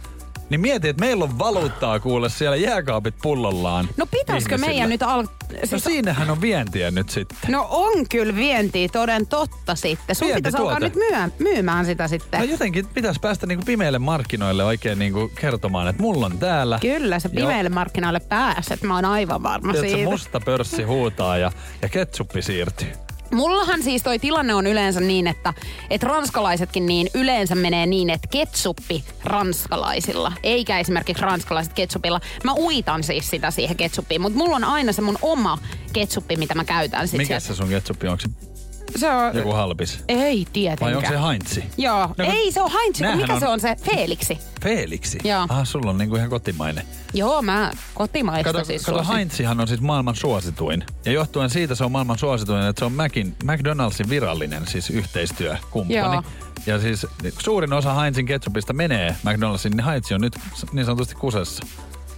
Niin 0.51 0.61
mieti, 0.61 0.89
että 0.89 1.01
meillä 1.01 1.25
on 1.25 1.39
valuuttaa 1.39 2.01
kuule 2.01 2.29
siellä 2.29 2.57
jääkaapit 2.57 3.15
pullollaan. 3.23 3.89
No 3.97 4.07
pitäisikö 4.07 4.55
ihmisillä. 4.55 4.73
meidän 4.73 4.89
nyt 4.89 5.03
al... 5.03 5.23
No 5.23 5.29
Siis 5.65 5.85
siinähän 5.85 6.31
on 6.31 6.41
vientiä 6.41 6.91
nyt 6.91 7.11
sitten. 7.11 7.39
No 7.49 7.67
on 7.71 8.09
kyllä 8.09 8.37
vientiä 8.37 8.89
toden 8.89 9.27
totta 9.27 9.75
sitten. 9.75 10.17
Sun 10.17 10.29
pitäisi 10.35 10.59
alkaa 10.59 10.81
nyt 10.81 10.95
myö, 10.95 11.29
myymään 11.39 11.87
sitä 11.87 12.09
sitten. 12.09 12.41
No 12.41 12.47
jotenkin 12.47 12.87
pitäisi 12.87 13.21
päästä 13.21 13.47
niinku 13.47 13.65
pimeille 13.65 13.99
markkinoille 13.99 14.65
oikein 14.65 14.99
niinku 14.99 15.31
kertomaan, 15.41 15.89
että 15.89 16.03
mulla 16.03 16.27
on 16.27 16.39
täällä. 16.39 16.79
Kyllä, 16.81 17.19
se 17.19 17.31
Joo. 17.33 17.47
pimeille 17.47 17.71
markkinoille 17.71 18.21
pääset. 18.21 18.83
Mä 18.83 18.95
oon 18.95 19.05
aivan 19.05 19.43
varma 19.43 19.73
Tiedätkö, 19.73 19.97
siitä. 19.97 20.11
musta 20.11 20.41
pörssi 20.41 20.83
huutaa 20.83 21.39
ja, 21.39 21.53
ja 21.83 21.89
ketsuppi 21.89 22.43
siirtyy. 22.43 23.04
Mullahan 23.33 23.83
siis 23.83 24.03
toi 24.03 24.19
tilanne 24.19 24.55
on 24.55 24.67
yleensä 24.67 25.01
niin, 25.01 25.27
että, 25.27 25.55
että 25.91 26.07
ranskalaisetkin 26.07 26.87
niin 26.87 27.11
yleensä 27.15 27.55
menee 27.55 27.87
niin, 27.87 28.11
että 28.11 28.29
ketsuppi 28.31 29.05
ranskalaisilla, 29.25 30.33
eikä 30.43 30.79
esimerkiksi 30.79 31.23
ranskalaiset 31.23 31.73
ketsupilla. 31.73 32.21
Mä 32.45 32.55
uitan 32.55 33.05
siis 33.05 33.31
sitä 33.31 33.51
siihen 33.51 33.77
ketsuppiin, 33.77 34.21
mutta 34.21 34.39
mulla 34.39 34.57
on 34.57 34.65
aina 34.65 34.93
se 34.93 35.03
mun 35.03 35.19
oma 35.23 35.59
ketsuppi, 35.93 36.37
mitä 36.37 36.55
mä 36.55 36.65
käytän 36.65 37.09
sit 37.09 37.19
Mikä 37.19 37.41
se 37.41 37.55
sun 37.55 37.69
ketsuppi 37.69 38.07
on? 38.07 38.13
Onko 38.13 38.23
se 38.23 38.54
Se 38.97 39.11
on... 39.11 39.37
joku 39.37 39.53
halpis? 39.53 40.05
Ei 40.09 40.47
tietenkään. 40.53 40.91
Vai 40.95 40.97
onko 40.97 41.09
se 41.23 41.29
Heinzi? 41.29 41.65
Joo. 41.79 42.15
No 42.19 42.25
Ei 42.25 42.53
se 42.53 42.63
on 42.63 42.71
Heinz, 42.73 42.99
kun 42.99 43.17
mikä 43.17 43.35
on- 43.35 43.41
se 43.41 43.49
on 43.49 43.61
se? 43.61 43.77
Felixi. 43.83 44.39
Felixi? 44.63 45.19
Joo. 45.25 45.47
Ah, 45.49 45.67
sulla 45.67 45.91
on 45.91 45.99
niinku 45.99 46.17
ihan 46.17 46.31
kotimainen. 46.31 46.85
Joo, 47.15 47.43
mä 47.43 47.71
kotimaista 47.95 48.53
Kato, 48.53 48.65
siis 48.65 48.85
kato 48.85 48.99
suosin. 48.99 49.15
Heinzihan 49.15 49.61
on 49.61 49.69
siis 49.69 49.81
maailman 49.81 50.17
suosituin. 50.17 50.85
Ja 51.05 51.13
johtuen 51.13 51.51
siitä 51.51 51.75
se 51.75 51.85
on 51.85 51.93
maailman 51.93 52.19
suosituin, 52.19 52.63
että 52.63 52.81
se 52.81 52.85
on 52.85 52.93
Macin, 52.93 53.37
McDonaldsin 53.45 54.09
virallinen 54.09 54.67
siis 54.67 54.91
yhteistyökumppani. 54.91 55.95
Joo. 55.99 56.23
Ja 56.67 56.79
siis 56.81 57.07
suurin 57.39 57.73
osa 57.73 57.95
Heinzin 57.95 58.27
ketsupista 58.27 58.73
menee 58.73 59.17
McDonaldsin, 59.23 59.71
niin 59.77 59.85
Heinz 59.85 60.13
on 60.13 60.21
nyt 60.21 60.39
niin 60.73 60.87
sanotusti 60.87 61.15
kusessa. 61.15 61.67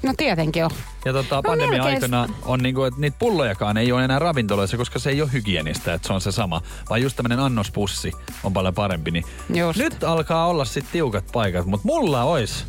No 0.07 0.15
tietenkin 0.17 0.65
on. 0.65 0.71
Ja 1.05 1.13
tota, 1.13 1.35
No 1.35 1.43
pandemia-aikana 1.43 2.29
on 2.45 2.61
niinku, 2.61 2.85
että 2.85 3.01
niitä 3.01 3.17
pullojakaan 3.19 3.77
ei 3.77 3.93
ole 3.93 4.05
enää 4.05 4.19
ravintoloissa, 4.19 4.77
koska 4.77 4.99
se 4.99 5.11
ei 5.11 5.23
ole 5.23 5.33
hygienistä, 5.33 5.95
että 5.95 6.07
se 6.07 6.13
on 6.13 6.21
se 6.21 6.33
sama. 6.33 6.63
Vaan 6.91 7.03
just 7.03 7.17
tämmönen 7.17 7.41
annospussi 7.41 8.13
on 8.45 8.53
paljon 8.53 8.75
parempi. 8.75 9.11
Niin 9.11 9.25
Just. 9.49 9.79
nyt 9.79 10.05
alkaa 10.05 10.47
olla 10.47 10.65
sitten 10.65 10.93
tiukat 10.93 11.25
paikat, 11.33 11.67
mutta 11.67 11.87
mulla 11.87 12.25
ois. 12.25 12.65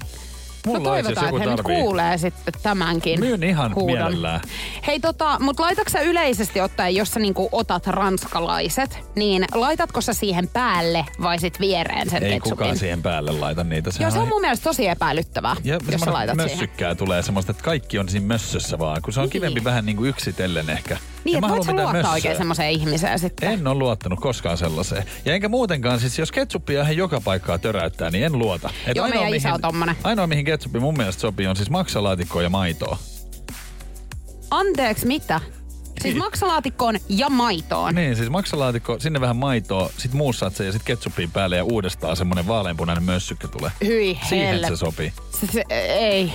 Mulla 0.68 0.80
no 0.80 0.84
toivotaan, 0.86 1.36
että 1.38 1.56
tarvii. 1.64 1.82
kuulee 1.82 2.18
sitten 2.18 2.54
tämänkin 2.64 3.20
Myyn 3.20 3.44
ihan 3.44 3.76
huudon. 3.76 3.96
mielellään. 3.98 4.42
Hei 4.88 5.00
tota, 5.00 5.38
mut 5.40 5.60
laitatko 5.60 5.90
sä 5.90 6.00
yleisesti 6.02 6.62
ottaen, 6.62 6.96
jos 6.96 7.12
sä 7.12 7.20
niinku 7.20 7.50
otat 7.52 7.88
ranskalaiset, 7.88 9.00
niin 9.16 9.46
laitatko 9.54 10.02
sä 10.02 10.14
siihen 10.14 10.48
päälle 10.48 11.06
vai 11.22 11.40
sit 11.40 11.60
viereen 11.60 12.10
sen 12.10 12.24
Ei 12.24 12.30
ketsupin? 12.34 12.58
kukaan 12.58 12.78
siihen 12.78 13.02
päälle 13.02 13.32
laita 13.32 13.64
niitä. 13.64 13.88
Joo, 13.88 13.92
Sehän 13.98 14.12
se 14.12 14.20
on 14.20 14.28
mun 14.28 14.42
mielestä 14.42 14.64
tosi 14.64 14.88
epäilyttävää, 14.88 15.56
ja 15.64 15.80
jos 15.92 16.02
sä 16.02 16.14
laitat 16.14 16.36
siihen. 16.38 16.52
mössykkää 16.52 16.96
tulee 16.96 17.22
semmoista, 17.24 17.52
että 17.52 17.64
kaikki 17.64 18.00
on 18.00 18.10
siinä 18.10 18.28
mössössä 18.28 18.80
vaan, 18.80 19.02
kun 19.02 19.14
se 19.14 19.20
on 19.20 19.24
Niin. 19.24 19.32
kivempi 19.32 19.64
vähän 19.64 19.86
niin 19.86 19.98
kuin 19.98 20.10
yksitellen 20.10 20.70
ehkä. 20.70 20.98
Niin, 21.24 21.38
että 21.38 21.50
voit 21.50 21.64
sä 21.64 21.72
luottaa 21.74 21.94
mössöä. 21.94 22.12
oikein 22.12 22.38
semmoiseen 22.38 22.72
ihmiseen 22.72 23.20
sitten. 23.20 23.52
En 23.52 23.68
ole 23.68 23.78
luottanut 23.78 24.20
koskaan 24.20 24.58
sellaiseen. 24.58 25.04
Ja 25.26 25.34
enkä 25.34 25.50
muutenkaan, 25.50 26.00
siis 26.00 26.20
jos 26.20 26.32
ketsuppia 26.32 26.82
ihan 26.82 26.98
joka 26.98 27.22
paikkaa 27.22 27.58
töräyttää, 27.58 28.12
niin 28.12 28.24
en 28.24 28.40
luota. 28.40 28.70
Et 28.88 28.96
Joo, 28.96 29.04
ainoa, 29.06 29.22
meidän 29.22 29.38
isä 29.38 29.54
on 29.54 29.62
tommonen. 29.62 29.96
Ainoa, 30.04 30.28
mihin 30.28 30.46
ketsuppi 30.58 30.80
mun 30.80 30.98
mielestä 30.98 31.22
sopii, 31.22 31.48
on 31.48 31.56
siis 31.56 31.70
maksalaatikkoa 31.70 32.42
ja 32.42 32.50
maitoa. 32.50 32.98
Anteeksi, 34.52 35.06
mitä? 35.08 35.42
Siis 36.02 36.04
Niin. 36.04 36.18
maksalaatikkoon 36.18 36.96
ja 37.10 37.30
maitoon. 37.30 37.96
Niin, 37.96 38.16
siis 38.16 38.30
maksalaatikko, 38.30 39.00
sinne 39.00 39.22
vähän 39.22 39.36
maitoa, 39.36 39.90
sit 39.98 40.14
muussat 40.14 40.56
sen 40.56 40.66
ja 40.66 40.72
sit 40.72 40.84
ketsuppiin 40.84 41.32
päälle 41.32 41.58
ja 41.58 41.64
uudestaan 41.64 42.18
semmonen 42.18 42.48
vaaleanpunainen 42.48 43.04
mössykkä 43.04 43.48
tulee. 43.48 43.72
Hyi 43.86 44.20
Siihen 44.30 44.48
helle. 44.54 44.68
se 44.68 44.76
sopii. 44.76 45.14
Se, 45.40 45.48
se, 45.52 45.64
ei. 45.70 46.34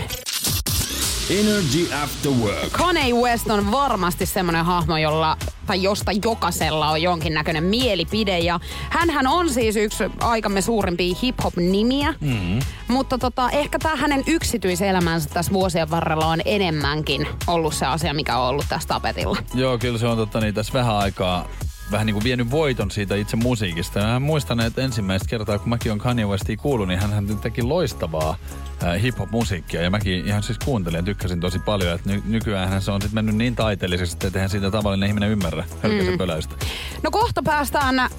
Energy 1.30 1.94
After 2.02 2.32
Work. 2.32 2.72
Kanye 2.72 3.14
West 3.14 3.50
on 3.50 3.70
varmasti 3.70 4.26
semmoinen 4.26 4.64
hahmo, 4.64 4.96
jolla, 4.96 5.36
tai 5.66 5.82
josta 5.82 6.12
jokaisella 6.24 6.90
on 6.90 7.02
jonkinnäköinen 7.02 7.64
mielipide. 7.64 8.38
Ja 8.38 8.60
hänhän 8.90 9.26
on 9.26 9.50
siis 9.50 9.76
yksi 9.76 10.04
aikamme 10.20 10.60
suurimpia 10.60 11.14
hip-hop-nimiä. 11.22 12.14
Mm-hmm. 12.20 12.58
Mutta 12.88 13.18
tota, 13.18 13.50
ehkä 13.50 13.78
tämä 13.78 13.96
hänen 13.96 14.24
yksityiselämänsä 14.26 15.28
tässä 15.28 15.52
vuosien 15.52 15.90
varrella 15.90 16.26
on 16.26 16.40
enemmänkin 16.44 17.26
ollut 17.46 17.74
se 17.74 17.86
asia, 17.86 18.14
mikä 18.14 18.38
on 18.38 18.48
ollut 18.48 18.66
tässä 18.68 18.88
tapetilla. 18.88 19.36
Joo, 19.54 19.78
kyllä 19.78 19.98
se 19.98 20.06
on 20.06 20.16
totta, 20.16 20.40
niin 20.40 20.54
tässä 20.54 20.72
vähän 20.72 20.96
aikaa 20.96 21.48
vähän 21.92 22.06
niin 22.06 22.14
kuin 22.14 22.24
vienyt 22.24 22.50
voiton 22.50 22.90
siitä 22.90 23.14
itse 23.14 23.36
musiikista. 23.36 23.98
Ja 23.98 24.06
mä 24.06 24.20
muistan, 24.20 24.60
että 24.60 24.82
ensimmäistä 24.82 25.28
kertaa, 25.28 25.58
kun 25.58 25.68
mäkin 25.68 25.92
on 25.92 25.98
Kanye 25.98 26.26
Westia 26.26 26.56
kuullut, 26.56 26.88
niin 26.88 27.00
hän 27.00 27.38
teki 27.42 27.62
loistavaa 27.62 28.36
äh, 28.84 29.02
hip-hop-musiikkia. 29.02 29.82
Ja 29.82 29.90
mäkin 29.90 30.26
ihan 30.26 30.42
siis 30.42 30.58
kuuntelin 30.64 30.96
ja 30.96 31.02
tykkäsin 31.02 31.40
tosi 31.40 31.58
paljon. 31.58 31.94
Että 31.94 32.10
ny- 32.10 32.22
nykyään 32.26 32.82
se 32.82 32.90
on 32.90 33.02
sitten 33.02 33.14
mennyt 33.14 33.36
niin 33.36 33.56
taiteelliseksi, 33.56 34.12
että 34.12 34.38
eihän 34.38 34.50
siitä 34.50 34.70
tavallinen 34.70 35.08
ihminen 35.08 35.30
ymmärrä 35.30 35.64
hölkäsen 35.82 36.12
mm. 36.14 36.18
pöläystä. 36.18 36.54
No 37.02 37.10
kohta 37.10 37.42
päästään 37.42 38.10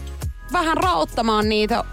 vähän 0.53 0.77
raottamaan 0.77 1.49
niitä 1.49 1.83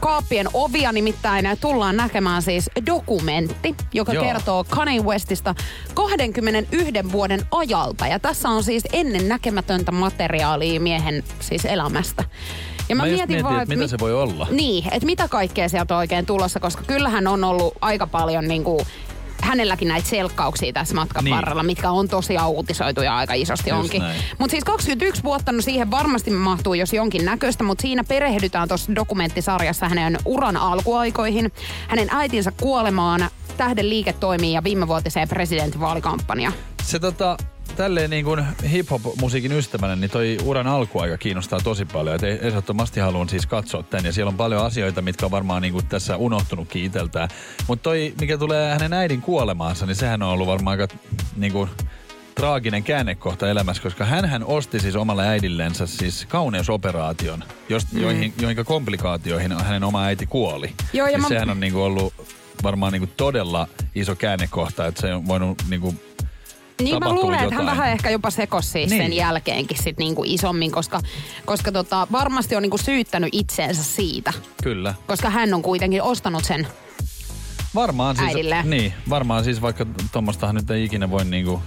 kaappien 0.00 0.48
ovia, 0.54 0.92
nimittäin 0.92 1.48
tullaan 1.60 1.96
näkemään 1.96 2.42
siis 2.42 2.70
dokumentti, 2.86 3.74
joka 3.94 4.12
Joo. 4.12 4.24
kertoo 4.24 4.64
Kanye 4.64 5.00
Westista 5.00 5.54
21 5.94 7.12
vuoden 7.12 7.40
ajalta. 7.50 8.06
Ja 8.06 8.18
tässä 8.18 8.48
on 8.48 8.62
siis 8.64 8.82
ennen 8.92 9.28
näkemätöntä 9.28 9.92
materiaalia 9.92 10.80
miehen 10.80 11.24
siis 11.40 11.64
elämästä. 11.64 12.24
Ja 12.88 12.96
Mä, 12.96 13.02
mä, 13.02 13.06
mietin, 13.06 13.28
mietin, 13.28 13.44
vaan, 13.44 13.62
että 13.62 13.74
mitä 13.74 13.82
mi- 13.82 13.88
se 13.88 13.98
voi 14.00 14.14
olla. 14.14 14.46
Niin, 14.50 14.84
että 14.92 15.06
mitä 15.06 15.28
kaikkea 15.28 15.68
sieltä 15.68 15.94
on 15.94 15.98
oikein 15.98 16.26
tulossa, 16.26 16.60
koska 16.60 16.82
kyllähän 16.86 17.26
on 17.26 17.44
ollut 17.44 17.74
aika 17.80 18.06
paljon 18.06 18.48
niin 18.48 18.64
kuin, 18.64 18.86
hänelläkin 19.42 19.88
näitä 19.88 20.08
selkkauksia 20.08 20.72
tässä 20.72 20.94
matkan 20.94 21.24
Niin. 21.24 21.36
varrella, 21.36 21.62
mitkä 21.62 21.90
on 21.90 22.08
tosiaan 22.08 22.50
uutisoitu 22.50 23.00
ja 23.02 23.16
aika 23.16 23.34
isosti 23.34 23.70
Just 23.70 23.80
onkin. 23.80 24.02
Mutta 24.38 24.50
siis 24.50 24.64
21 24.64 25.22
vuotta, 25.22 25.52
no 25.52 25.60
siihen 25.62 25.90
varmasti 25.90 26.30
mahtuu 26.30 26.74
jos 26.74 26.92
jonkin 26.92 27.24
näköistä, 27.24 27.64
mutta 27.64 27.82
siinä 27.82 28.04
perehdytään 28.04 28.68
tuossa 28.68 28.94
dokumenttisarjassa 28.94 29.88
hänen 29.88 30.18
uran 30.24 30.56
alkuaikoihin, 30.56 31.52
hänen 31.88 32.08
äitinsä 32.10 32.52
kuolemaan, 32.60 33.30
tähden 33.56 33.88
liiketoimiin 33.90 34.52
ja 34.52 34.64
viimevuotiseen 34.64 35.28
presidentinvaalikampanjaan. 35.28 36.54
Se 36.82 36.98
tota, 36.98 37.36
tälleen 37.80 38.10
niin 38.10 38.24
kuin 38.24 38.44
hip-hop-musiikin 38.70 39.52
ystävänä, 39.52 39.96
niin 39.96 40.10
toi 40.10 40.36
uran 40.44 40.66
alkuaika 40.66 41.18
kiinnostaa 41.18 41.60
tosi 41.64 41.84
paljon. 41.84 42.14
Et 42.14 42.22
ehdottomasti 42.22 43.00
haluan 43.00 43.28
siis 43.28 43.46
katsoa 43.46 43.82
tän. 43.82 44.04
Ja 44.04 44.12
siellä 44.12 44.28
on 44.28 44.36
paljon 44.36 44.64
asioita, 44.64 45.02
mitkä 45.02 45.26
on 45.26 45.30
varmaan 45.30 45.62
niin 45.62 45.72
kuin 45.72 45.86
tässä 45.86 46.16
unohtunutkin 46.16 46.84
iteltään. 46.84 47.28
Mutta 47.68 47.82
toi, 47.82 48.14
mikä 48.20 48.38
tulee 48.38 48.72
hänen 48.72 48.92
äidin 48.92 49.22
kuolemaansa, 49.22 49.86
niin 49.86 49.96
sehän 49.96 50.22
on 50.22 50.28
ollut 50.28 50.46
varmaan 50.46 50.80
aika 50.80 50.94
niin 51.36 51.52
kuin 51.52 51.70
traaginen 52.34 52.82
käännekohta 52.82 53.50
elämässä, 53.50 53.82
koska 53.82 54.04
hän 54.04 54.44
osti 54.44 54.80
siis 54.80 54.96
omalle 54.96 55.28
äidillensä 55.28 55.86
siis 55.86 56.26
kauneusoperaation, 56.28 57.44
jost, 57.68 57.92
mm. 57.92 58.00
joihin, 58.00 58.34
joihin 58.40 58.64
komplikaatioihin 58.64 59.52
hänen 59.52 59.84
oma 59.84 60.04
äiti 60.04 60.26
kuoli. 60.26 60.72
Joo, 60.92 61.06
ja 61.06 61.12
niin 61.12 61.22
mä- 61.22 61.28
sehän 61.28 61.50
on 61.50 61.60
niin 61.60 61.72
kuin 61.72 61.82
ollut 61.82 62.14
varmaan 62.62 62.92
niin 62.92 63.00
kuin 63.00 63.12
todella 63.16 63.68
iso 63.94 64.16
käännekohta, 64.16 64.86
että 64.86 65.00
se 65.00 65.14
on 65.14 65.28
voinut 65.28 65.62
niin 65.68 65.80
kuin 65.80 66.00
Niin 66.84 66.98
mä 66.98 67.12
luulen, 67.12 67.40
että 67.40 67.54
hän 67.54 67.66
vähän 67.66 67.88
ehkä 67.88 68.10
jopa 68.10 68.30
sekosi 68.30 68.68
siis 68.70 68.90
Niin. 68.90 69.02
sen 69.02 69.12
jälkeenkin 69.12 69.82
sit 69.82 69.98
niinku 69.98 70.22
isommin, 70.26 70.72
koska, 70.72 71.00
koska 71.44 71.72
tota, 71.72 72.06
varmasti 72.12 72.56
on 72.56 72.62
niinku 72.62 72.78
syyttänyt 72.78 73.28
itseensä 73.32 73.84
siitä. 73.84 74.32
Kyllä. 74.62 74.94
Koska 75.06 75.30
hän 75.30 75.54
on 75.54 75.62
kuitenkin 75.62 76.02
ostanut 76.02 76.44
sen. 76.44 76.66
Varmaan 77.74 78.16
siis, 78.16 78.28
Äidille. 78.28 78.62
Niin, 78.62 78.92
varmaan 79.08 79.44
siis 79.44 79.62
vaikka 79.62 79.86
tuommoistahan 80.12 80.54
nyt 80.54 80.70
ei 80.70 80.84
ikinä 80.84 81.10
voi 81.10 81.24
niinku, 81.24 81.62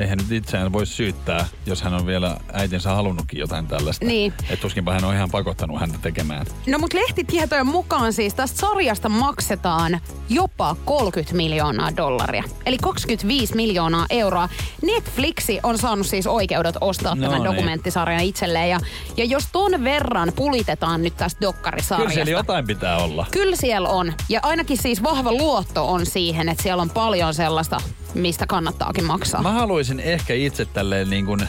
eihän 0.00 0.18
nyt 0.18 0.32
itseään 0.32 0.72
voi 0.72 0.86
syyttää, 0.86 1.46
jos 1.66 1.82
hän 1.82 1.94
on 1.94 2.06
vielä 2.06 2.36
äitinsä 2.52 2.90
halunnutkin 2.94 3.40
jotain 3.40 3.66
tällaista. 3.66 4.04
Niin. 4.06 4.32
Että 4.42 4.56
tuskinpa 4.62 4.92
hän 4.92 5.04
on 5.04 5.14
ihan 5.14 5.30
pakottanut 5.30 5.80
häntä 5.80 5.98
tekemään. 6.02 6.46
No 6.66 6.78
mut 6.78 6.92
lehtitietojen 6.94 7.66
mukaan 7.66 8.12
siis 8.12 8.34
tästä 8.34 8.60
sarjasta 8.60 9.08
maksetaan 9.08 10.00
jopa 10.28 10.76
30 10.84 11.36
miljoonaa 11.36 11.96
dollaria. 11.96 12.44
Eli 12.66 12.78
25 12.78 13.56
miljoonaa 13.56 14.06
euroa. 14.10 14.48
Netflixi 14.82 15.60
on 15.62 15.78
saanut 15.78 16.06
siis 16.06 16.26
oikeudet 16.26 16.76
ostaa 16.80 17.14
No 17.14 17.20
tämän 17.22 17.42
niin. 17.42 17.50
dokumenttisarjan 17.56 18.22
itselleen. 18.24 18.70
Ja, 18.70 18.80
ja 19.16 19.24
jos 19.24 19.44
ton 19.52 19.84
verran 19.84 20.32
pulitetaan 20.36 21.02
nyt 21.02 21.16
tästä 21.16 21.38
Kyllä 21.38 21.52
dokkarisarjasta. 21.52 22.14
siellä 22.14 22.30
jotain 22.30 22.66
pitää 22.66 22.96
olla. 22.98 23.26
Kyllä 23.30 23.56
siellä 23.56 23.88
on. 23.88 24.12
Ja 24.28 24.40
ainakin 24.42 24.76
siis 24.78 25.02
vahva 25.02 25.32
luotto 25.32 25.88
on 25.88 26.06
siihen, 26.06 26.48
että 26.48 26.62
siellä 26.62 26.82
on 26.82 26.90
paljon 26.90 27.34
sellaista, 27.34 27.80
mistä 28.14 28.46
kannattaakin 28.46 29.04
maksaa. 29.04 29.42
Mä 29.42 29.52
haluaisin 29.52 30.00
ehkä 30.00 30.34
itse 30.34 30.64
tälleen 30.64 31.10
niin 31.10 31.26
kuin, 31.26 31.40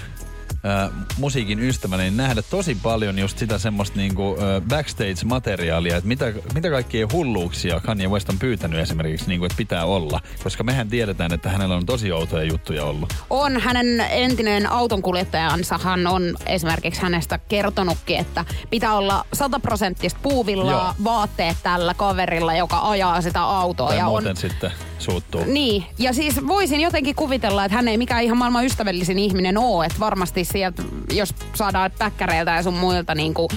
äh, 0.66 0.92
musiikin 1.18 1.60
ystävänä 1.60 2.04
niin 2.04 2.18
nähdä 2.18 2.42
tosi 2.42 2.78
paljon 2.84 3.20
just 3.20 3.38
sitä 3.38 3.58
semmoista 3.58 3.98
niin 3.98 4.16
kuin, 4.16 4.40
äh, 4.40 4.62
backstage-materiaalia, 4.62 5.98
että 5.98 6.08
mitä, 6.08 6.34
mitä 6.54 6.70
kaikkia 6.70 7.08
hulluuksia 7.14 7.80
Kanye 7.80 8.08
West 8.08 8.30
on 8.30 8.40
pyytänyt 8.40 8.80
esimerkiksi, 8.80 9.28
niin 9.28 9.40
kuin, 9.40 9.46
että 9.52 9.58
pitää 9.58 9.86
olla. 9.86 10.20
Koska 10.44 10.64
mehän 10.64 10.90
tiedetään, 10.90 11.34
että 11.34 11.50
hänellä 11.50 11.76
on 11.76 11.86
tosi 11.86 12.12
outoja 12.12 12.44
juttuja 12.44 12.86
ollut. 12.86 13.14
On 13.30 13.62
hänen 13.62 14.00
entinen 14.00 14.72
autonkuljettajansahan 14.72 16.08
on 16.08 16.36
esimerkiksi 16.46 17.02
hänestä 17.02 17.38
kertonutkin, 17.38 18.18
että 18.18 18.46
pitää 18.70 18.94
olla 18.94 19.26
sataprosenttista 19.34 20.20
puuvillaa, 20.24 20.72
Joo. 20.72 20.94
vaatteet 21.04 21.58
tällä 21.64 21.94
kaverilla, 21.94 22.54
joka 22.56 22.90
ajaa 22.90 23.22
sitä 23.22 23.42
autoa. 23.42 23.88
Tai 23.88 23.98
ja 23.98 24.06
on, 24.06 24.12
muuten 24.12 24.38
sitten 24.38 24.72
suuttuu. 25.00 25.44
niin, 25.46 25.84
ja 25.98 26.14
siis 26.14 26.48
voisin 26.48 26.82
jotenkin 26.82 27.16
kuvitella, 27.16 27.66
että 27.66 27.76
hän 27.76 27.88
ei 27.88 27.98
mikään 27.98 28.24
ihan 28.24 28.38
maailman 28.38 28.66
ystävällisin 28.66 29.20
ihminen 29.20 29.58
ole, 29.58 29.86
että 29.86 30.00
varmasti 30.00 30.46
sieltä, 30.52 30.84
jos 31.14 31.34
saadaan 31.56 31.92
päkkäreiltä 32.00 32.52
ja 32.52 32.64
sun 32.64 32.74
muilta 32.74 33.16
niin 33.16 33.34
kuin 33.34 33.50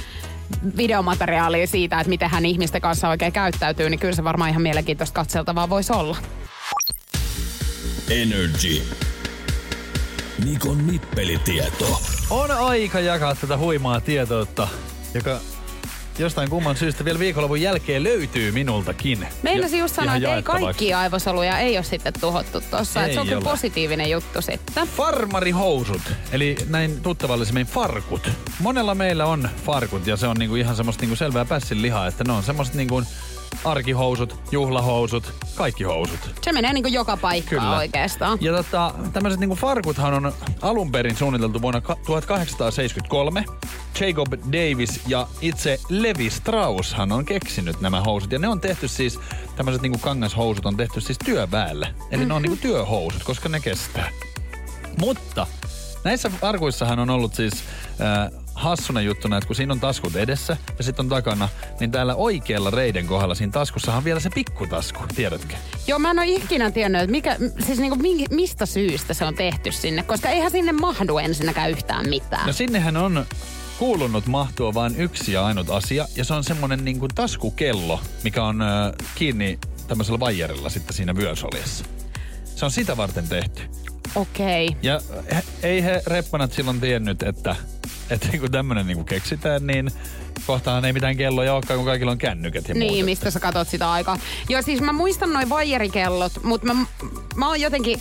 videomateriaalia 0.76 1.66
siitä, 1.66 2.00
että 2.00 2.08
miten 2.08 2.30
hän 2.30 2.46
ihmisten 2.46 2.80
kanssa 2.80 3.08
oikein 3.08 3.32
käyttäytyy, 3.32 3.90
niin 3.90 4.00
kyllä 4.00 4.14
se 4.14 4.24
varmaan 4.24 4.50
ihan 4.50 4.62
mielenkiintoista 4.62 5.14
katseltavaa 5.14 5.70
voisi 5.70 5.92
olla. 5.92 6.16
Energy. 8.10 8.82
Nikon 10.44 10.86
nippelitieto. 10.86 12.00
On 12.30 12.50
aika 12.50 13.00
jakaa 13.00 13.34
tätä 13.34 13.56
huimaa 13.56 14.00
tietoutta, 14.00 14.68
joka 15.14 15.40
jostain 16.18 16.50
kumman 16.50 16.76
syystä 16.76 17.04
vielä 17.04 17.18
viikonlopun 17.18 17.60
jälkeen 17.60 18.02
löytyy 18.04 18.52
minultakin. 18.52 19.26
Meinasin 19.42 19.78
Ja- 19.78 19.84
just 19.84 19.94
sanoa, 19.94 20.14
ihan 20.14 20.38
että 20.38 20.52
ei 20.52 20.60
kaikkia 20.62 20.98
aivosoluja 20.98 21.58
ei 21.58 21.76
ole 21.76 21.84
sitten 21.84 22.12
tuhottu 22.20 22.60
tuossa. 22.70 23.00
Se 23.14 23.20
on 23.20 23.26
kyllä 23.26 23.40
positiivinen 23.42 24.10
juttu 24.10 24.42
sitten. 24.42 24.88
Farmarihousut, 24.88 26.02
eli 26.32 26.56
näin 26.68 27.00
tuttavallisemmin 27.00 27.66
farkut. 27.66 28.30
Monella 28.60 28.94
meillä 28.94 29.26
on 29.26 29.48
farkut 29.66 30.06
ja 30.06 30.16
se 30.16 30.26
on 30.26 30.36
niinku 30.36 30.56
ihan 30.56 30.76
semmoista 30.76 31.02
niinku 31.02 31.16
selvää 31.16 31.44
pässin 31.44 31.82
lihaa, 31.82 32.06
että 32.06 32.24
ne 32.24 32.32
on 32.32 32.42
semmoista 32.42 32.76
niinku 32.76 33.02
arkihousut, 33.64 34.36
juhlahousut, 34.50 35.32
kaikki 35.54 35.84
housut. 35.84 36.20
Se 36.42 36.52
menee 36.52 36.72
niin 36.72 36.84
kuin 36.84 36.92
joka 36.92 37.16
paikkaan 37.16 37.62
Kyllä. 37.62 37.76
oikeastaan. 37.76 38.38
Ja 38.40 38.52
tota, 38.52 38.94
tämmöiset 39.12 39.40
niinku 39.40 39.56
farkuthan 39.56 40.14
on 40.14 40.32
alun 40.62 40.92
perin 40.92 41.16
suunniteltu 41.16 41.62
vuonna 41.62 41.80
ka- 41.80 41.96
1873. 42.06 43.44
Jacob 44.00 44.32
Davis 44.32 45.00
ja 45.06 45.26
itse 45.40 45.78
Levi 45.88 46.30
Strausshan 46.30 47.12
on 47.12 47.24
keksinyt 47.24 47.80
nämä 47.80 48.00
housut. 48.00 48.32
Ja 48.32 48.38
ne 48.38 48.48
on 48.48 48.60
tehty 48.60 48.88
siis, 48.88 49.20
tämmöiset 49.56 49.82
niinku 49.82 49.98
kangashousut 49.98 50.66
on 50.66 50.76
tehty 50.76 51.00
siis 51.00 51.18
työväelle. 51.24 51.86
Eli 51.86 51.96
mm-hmm. 52.10 52.28
ne 52.28 52.34
on 52.34 52.42
niinku 52.42 52.58
työhousut, 52.62 53.24
koska 53.24 53.48
ne 53.48 53.60
kestää. 53.60 54.10
Mutta 54.98 55.46
näissä 56.04 56.30
farkuissahan 56.40 56.98
on 56.98 57.10
ollut 57.10 57.34
siis 57.34 57.52
äh, 58.00 58.43
hassuna 58.54 59.00
juttuna, 59.00 59.36
että 59.36 59.46
kun 59.46 59.56
siinä 59.56 59.72
on 59.72 59.80
taskut 59.80 60.16
edessä 60.16 60.56
ja 60.78 60.84
sitten 60.84 61.04
on 61.04 61.08
takana, 61.08 61.48
niin 61.80 61.90
täällä 61.90 62.14
oikealla 62.14 62.70
reiden 62.70 63.06
kohdalla 63.06 63.34
siinä 63.34 63.52
taskussahan 63.52 63.98
on 63.98 64.04
vielä 64.04 64.20
se 64.20 64.30
pikkutasku, 64.34 65.02
tiedätkö? 65.14 65.54
Joo, 65.86 65.98
mä 65.98 66.10
en 66.10 66.18
ole 66.18 66.26
ikinä 66.26 66.70
tiennyt, 66.70 67.00
että 67.00 67.10
mikä, 67.10 67.36
siis 67.66 67.78
niin 67.78 67.90
kuin, 67.98 68.26
mistä 68.30 68.66
syystä 68.66 69.14
se 69.14 69.24
on 69.24 69.34
tehty 69.34 69.72
sinne, 69.72 70.02
koska 70.02 70.28
eihän 70.28 70.50
sinne 70.50 70.72
mahdu 70.72 71.18
ensinnäkään 71.18 71.70
yhtään 71.70 72.08
mitään. 72.08 72.46
No 72.46 72.52
sinnehän 72.52 72.96
on 72.96 73.26
kuulunut 73.78 74.26
mahtua 74.26 74.74
vain 74.74 74.96
yksi 74.96 75.32
ja 75.32 75.46
ainut 75.46 75.70
asia, 75.70 76.06
ja 76.16 76.24
se 76.24 76.34
on 76.34 76.44
semmonen 76.44 76.84
niinku 76.84 77.08
taskukello, 77.14 78.00
mikä 78.22 78.44
on 78.44 78.62
äh, 78.62 78.92
kiinni 79.14 79.58
tämmöisellä 79.88 80.20
vaijerilla 80.20 80.68
sitten 80.68 80.94
siinä 80.94 81.16
vyösoljessa. 81.16 81.84
Se 82.56 82.64
on 82.64 82.70
sitä 82.70 82.96
varten 82.96 83.28
tehty. 83.28 83.62
Okei. 84.14 84.68
Okay. 84.68 84.78
Ja 84.82 85.00
he, 85.34 85.42
ei 85.62 85.82
he 85.82 86.02
reppanat 86.06 86.52
silloin 86.52 86.80
tiennyt, 86.80 87.22
että, 87.22 87.56
että 88.10 88.28
kun 88.38 88.50
tämmönen 88.50 88.86
niinku 88.86 89.04
keksitään, 89.04 89.66
niin 89.66 89.90
kohtahan 90.46 90.84
ei 90.84 90.92
mitään 90.92 91.16
kelloja 91.16 91.54
olekaan, 91.54 91.76
kun 91.78 91.86
kaikilla 91.86 92.12
on 92.12 92.18
kännykät 92.18 92.68
ja 92.68 92.74
Niin, 92.74 92.92
muut. 92.94 93.04
mistä 93.04 93.30
sä 93.30 93.40
katot 93.40 93.68
sitä 93.68 93.92
aikaa. 93.92 94.18
Joo, 94.48 94.62
siis 94.62 94.80
mä 94.80 94.92
muistan 94.92 95.32
noin 95.32 95.48
vaijerikellot, 95.48 96.32
mutta 96.42 96.66
mä, 96.74 96.86
mä 97.36 97.48
oon 97.48 97.60
jotenkin 97.60 98.00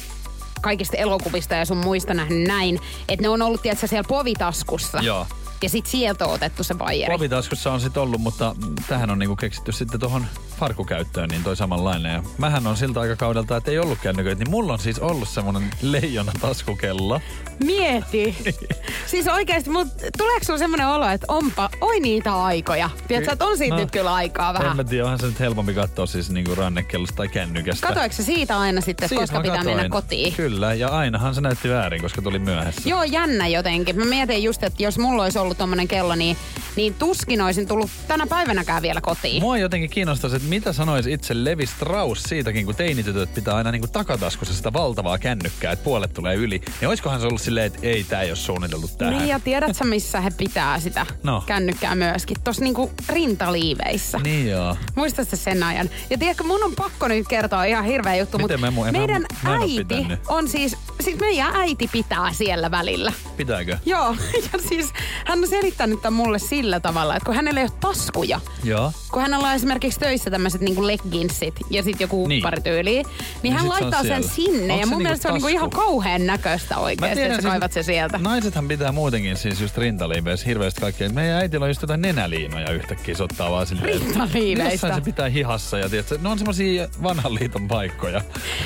kaikista 0.61 0.97
elokuvista 0.97 1.55
ja 1.55 1.65
sun 1.65 1.77
muista 1.77 2.13
nähnyt 2.13 2.47
näin, 2.47 2.79
että 3.09 3.21
ne 3.21 3.29
on 3.29 3.41
ollut, 3.41 3.61
tiedätkö, 3.61 3.87
siellä 3.87 4.07
povitaskussa. 4.07 4.99
Joo. 5.01 5.27
Ja 5.63 5.69
sit 5.69 5.85
sieltä 5.85 6.25
on 6.25 6.33
otettu 6.33 6.63
se 6.63 6.79
vaijeri. 6.79 7.13
Povitaskussa 7.13 7.71
on 7.71 7.81
sitten 7.81 8.03
ollut, 8.03 8.21
mutta 8.21 8.55
tähän 8.87 9.09
on 9.09 9.19
niinku 9.19 9.35
keksitty 9.35 9.71
sitten 9.71 9.99
tuohon 9.99 10.25
farkukäyttöön, 10.59 11.29
niin 11.29 11.43
toi 11.43 11.55
samanlainen. 11.55 12.13
Ja 12.13 12.23
mähän 12.37 12.67
on 12.67 12.77
siltä 12.77 12.99
aikakaudelta, 12.99 13.57
että 13.57 13.71
ei 13.71 13.79
ollut 13.79 13.99
kännyköitä, 13.99 14.43
niin 14.43 14.51
mulla 14.51 14.73
on 14.73 14.79
siis 14.79 14.99
ollut 14.99 15.29
semmonen 15.29 15.69
leijona 15.81 16.31
taskukello. 16.41 17.21
Mieti. 17.63 18.37
siis 19.11 19.27
oikeesti, 19.27 19.69
mut 19.69 19.87
tuleeko 20.17 20.45
sulla 20.45 20.59
semmonen 20.59 20.87
olo, 20.87 21.07
että 21.09 21.25
onpa, 21.29 21.69
oi 21.81 21.99
niitä 21.99 22.43
aikoja. 22.43 22.89
Tiedätkö, 23.07 23.31
että 23.33 23.45
on 23.45 23.57
siitä 23.57 23.75
No, 23.75 23.81
nyt 23.81 23.91
kyllä 23.91 24.13
aikaa 24.13 24.49
En 24.49 24.53
vähän. 24.59 24.75
mä 24.77 24.83
tiedä, 24.83 25.03
onhan 25.03 25.19
se 25.19 25.25
nyt 25.25 25.39
helpompi 25.39 25.73
katsoa 25.73 26.05
siis 26.05 26.29
niinku 26.29 26.55
rannekellosta 26.55 27.15
tai 27.15 27.27
kännykästä. 27.27 27.87
Katoiko 27.87 28.15
se 28.15 28.23
siitä 28.23 28.59
aina 28.59 28.81
sitten, 28.81 29.09
Siitä 29.09 29.21
koska 29.21 29.41
pitää 29.41 29.57
katoin. 29.57 29.75
mennä 29.75 29.89
kotiin? 29.89 30.33
Kyllä, 30.33 30.73
ja 30.73 30.87
ainahan 30.89 31.35
se 31.35 31.41
näytti 31.41 31.69
väärin, 31.69 32.01
koska 32.01 32.21
tuli 32.21 32.39
myöhässä. 32.39 32.89
Joo, 32.89 33.03
jännä 33.03 33.47
jotenkin. 33.47 33.99
Mä 33.99 34.05
mietin 34.05 34.43
just, 34.43 34.63
että 34.63 34.83
jos 34.83 34.97
mulla 34.97 35.23
olisi 35.23 35.39
ollut 35.39 35.52
tommonen 35.55 35.87
kello, 35.87 36.15
niin 36.15 36.37
niin 36.75 36.93
tuskin 36.93 37.41
olisin 37.41 37.67
tullut 37.67 37.91
tänä 38.07 38.27
päivänäkään 38.27 38.81
vielä 38.81 39.01
kotiin. 39.01 39.41
Mua 39.43 39.57
jotenkin 39.57 39.89
kiinnostaisi, 39.89 40.35
että 40.35 40.49
mitä 40.49 40.73
sanoisi 40.73 41.13
itse 41.13 41.33
Levi 41.43 41.65
Strauss 41.65 42.23
siitäkin, 42.23 42.65
kun 42.65 42.75
teinitytöt 42.75 43.33
pitää 43.33 43.55
aina 43.55 43.71
niinku 43.71 43.87
takataskussa 43.87 44.53
sitä 44.53 44.73
valtavaa 44.73 45.17
kännykkää, 45.17 45.71
että 45.71 45.83
puolet 45.83 46.13
tulee 46.13 46.35
yli. 46.35 46.61
Niin 46.81 46.89
olisikohan 46.89 47.19
se 47.21 47.27
ollut 47.27 47.41
silleen, 47.41 47.65
että 47.67 47.79
ei, 47.83 48.03
tää 48.03 48.21
ei 48.21 48.29
ole 48.29 48.35
suunniteltu 48.35 48.87
tähän. 48.97 49.17
Niin 49.17 49.27
ja 49.29 49.39
tiedätkö 49.39 49.83
missä 49.83 50.21
he 50.21 50.31
pitää 50.37 50.79
sitä 50.79 51.05
No. 51.23 51.43
kännykkää 51.45 51.95
myöskin? 51.95 52.37
Tuossa 52.43 52.63
niinku 52.63 52.91
rintaliiveissä. 53.09 54.19
Niin 54.23 54.47
joo. 54.49 54.77
Muistatko 54.95 55.35
sen 55.35 55.63
ajan? 55.63 55.89
Ja 56.09 56.17
tiedätkö, 56.17 56.43
mun 56.43 56.63
on 56.63 56.75
pakko 56.75 57.07
nyt 57.07 57.27
kertoa 57.27 57.63
ihan 57.65 57.85
hirveä 57.85 58.15
juttu, 58.15 58.39
mutta 58.39 58.57
mä 58.57 58.71
mä- 58.71 58.91
meidän 58.91 59.25
mä 59.43 59.49
oo 59.57 59.61
äiti 59.61 60.07
on 60.27 60.47
siis, 60.47 60.75
siis 61.01 61.19
meidän 61.19 61.55
äiti 61.55 61.89
pitää 61.91 62.33
siellä 62.33 62.71
välillä. 62.71 63.13
Pitääkö? 63.37 63.77
Joo, 63.85 64.15
ja 64.53 64.59
siis 64.69 64.89
hän 65.33 65.43
on 65.43 65.47
selittänyt 65.49 66.01
tämän 66.01 66.13
mulle 66.17 66.39
sillä 66.39 66.79
tavalla, 66.79 67.15
että 67.15 67.25
kun 67.25 67.35
hänellä 67.35 67.59
ei 67.59 67.63
ole 67.65 67.77
taskuja, 67.79 68.39
Joo. 68.63 68.91
kun 69.11 69.21
hänellä 69.21 69.47
on 69.47 69.53
esimerkiksi 69.55 69.99
töissä 69.99 70.31
tämmöiset 70.31 70.61
niinku 70.61 70.87
legginsit 70.87 71.55
ja 71.69 71.83
sitten 71.83 72.03
joku 72.05 72.27
Niin. 72.27 72.39
hupparityyli, 72.43 72.89
niin, 72.93 73.05
niin 73.43 73.53
hän 73.53 73.61
sit 73.63 73.73
se 73.75 73.81
laittaa 73.81 74.03
sen 74.03 74.23
sinne. 74.23 74.57
Onks 74.59 74.67
ja 74.69 74.75
mun 74.75 74.79
niinku 74.79 74.97
mielestä 75.03 75.21
se 75.21 75.27
on 75.27 75.33
niinku 75.33 75.47
ihan 75.47 75.69
kauhean 75.69 76.25
näköistä 76.25 76.77
oikeasti, 76.77 77.21
että 77.21 77.41
sä 77.41 77.49
kaivat 77.49 77.71
se 77.71 77.83
sieltä. 77.83 78.17
Naisethan 78.17 78.67
pitää 78.67 78.91
muutenkin 78.91 79.37
siis 79.37 79.61
just 79.61 79.77
rintaliiveissä 79.77 80.45
hirveästi 80.45 80.81
kaikkea. 80.81 81.09
Meidän 81.09 81.37
äitillä 81.37 81.63
on 81.63 81.69
just 81.69 81.81
jotain 81.81 82.01
nenäliinoja 82.01 82.71
yhtäkkiä, 82.71 83.15
se 83.15 83.23
ottaa 83.23 83.51
vaan 83.51 83.67
silleen. 83.67 83.89
että 83.93 84.05
Rintaliiveistä. 84.05 84.73
Jossain 84.73 84.95
se 84.95 85.01
pitää 85.01 85.29
hihassa 85.29 85.77
ja 85.77 85.89
tiedätkö, 85.89 86.17
ne 86.21 86.29
on 86.29 86.37
semmosia 86.37 86.87
vanhan 87.03 87.35
liiton 87.35 87.67
paikkoja. 87.67 88.21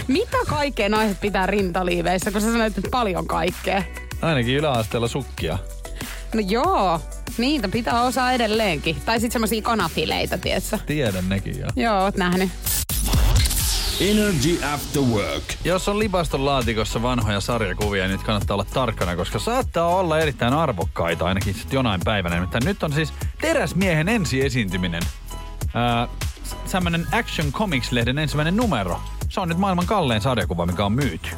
Mitä 0.07 0.37
kaikkea 0.47 0.89
naiset 0.89 1.21
pitää 1.21 1.45
rintaliiveissä, 1.45 2.31
kun 2.31 2.41
sä 2.41 2.51
sanoit, 2.51 2.77
että 2.77 2.89
paljon 2.91 3.27
kaikkea? 3.27 3.83
Ainakin 4.21 4.55
yläasteella 4.57 5.07
sukkia. 5.07 5.57
No 6.33 6.41
joo, 6.47 7.01
niitä 7.37 7.67
pitää 7.67 8.01
osaa 8.01 8.31
edelleenkin. 8.31 8.95
Tai 9.05 9.19
sitten 9.19 9.31
semmosia 9.31 9.61
kanafileita, 9.61 10.37
tietsä. 10.37 10.79
Tiedän 10.85 11.29
nekin 11.29 11.59
jo. 11.59 11.67
Joo, 11.75 12.03
oot 12.03 12.17
nähnyt. 12.17 12.49
Energy 14.01 14.59
After 14.73 15.01
Work. 15.01 15.43
Jos 15.63 15.87
on 15.89 15.99
lipaston 15.99 16.45
laatikossa 16.45 17.01
vanhoja 17.01 17.39
sarjakuvia, 17.41 18.03
niin 18.03 18.11
nyt 18.11 18.23
kannattaa 18.23 18.55
olla 18.55 18.65
tarkkana, 18.73 19.15
koska 19.15 19.39
saattaa 19.39 19.87
olla 19.87 20.19
erittäin 20.19 20.53
arvokkaita 20.53 21.25
ainakin 21.25 21.53
sit 21.53 21.73
jonain 21.73 22.01
päivänä. 22.03 22.35
Nimittäin 22.35 22.65
nyt 22.65 22.83
on 22.83 22.93
siis 22.93 23.13
Teräsmiehen 23.41 24.09
ensiesiintyminen. 24.09 25.01
Ää, 25.73 26.07
Tämmönen 26.71 27.07
Action 27.11 27.51
Comics-lehden 27.51 28.17
ensimmäinen 28.19 28.55
numero. 28.57 28.99
Se 29.29 29.39
on 29.39 29.49
nyt 29.49 29.57
maailman 29.57 29.85
kallein 29.85 30.21
sarjakuva, 30.21 30.65
mikä 30.65 30.85
on 30.85 30.91
myyty. 30.91 31.29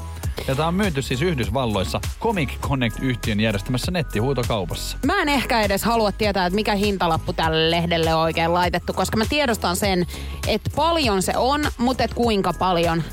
Ja 0.50 0.56
tämä 0.56 0.68
on 0.68 0.74
myyty 0.74 1.02
siis 1.02 1.22
Yhdysvalloissa 1.22 2.02
Comic 2.20 2.50
Connect-yhtiön 2.62 3.40
järjestämässä 3.40 3.92
nettihuutokaupassa. 3.92 4.98
Mä 5.06 5.22
en 5.22 5.30
ehkä 5.30 5.62
edes 5.62 5.84
halua 5.84 6.12
tietää, 6.12 6.46
että 6.46 6.56
mikä 6.56 6.76
hintalappu 6.76 7.34
tälle 7.34 7.72
lehdelle 7.72 8.14
on 8.14 8.22
oikein 8.22 8.54
laitettu, 8.54 8.94
koska 8.94 9.18
mä 9.18 9.26
tiedostan 9.30 9.76
sen, 9.76 10.06
että 10.48 10.70
paljon 10.76 11.22
se 11.22 11.34
on, 11.38 11.66
mutta 11.78 12.04
et 12.04 12.14
kuinka 12.14 12.54
paljon. 12.54 13.04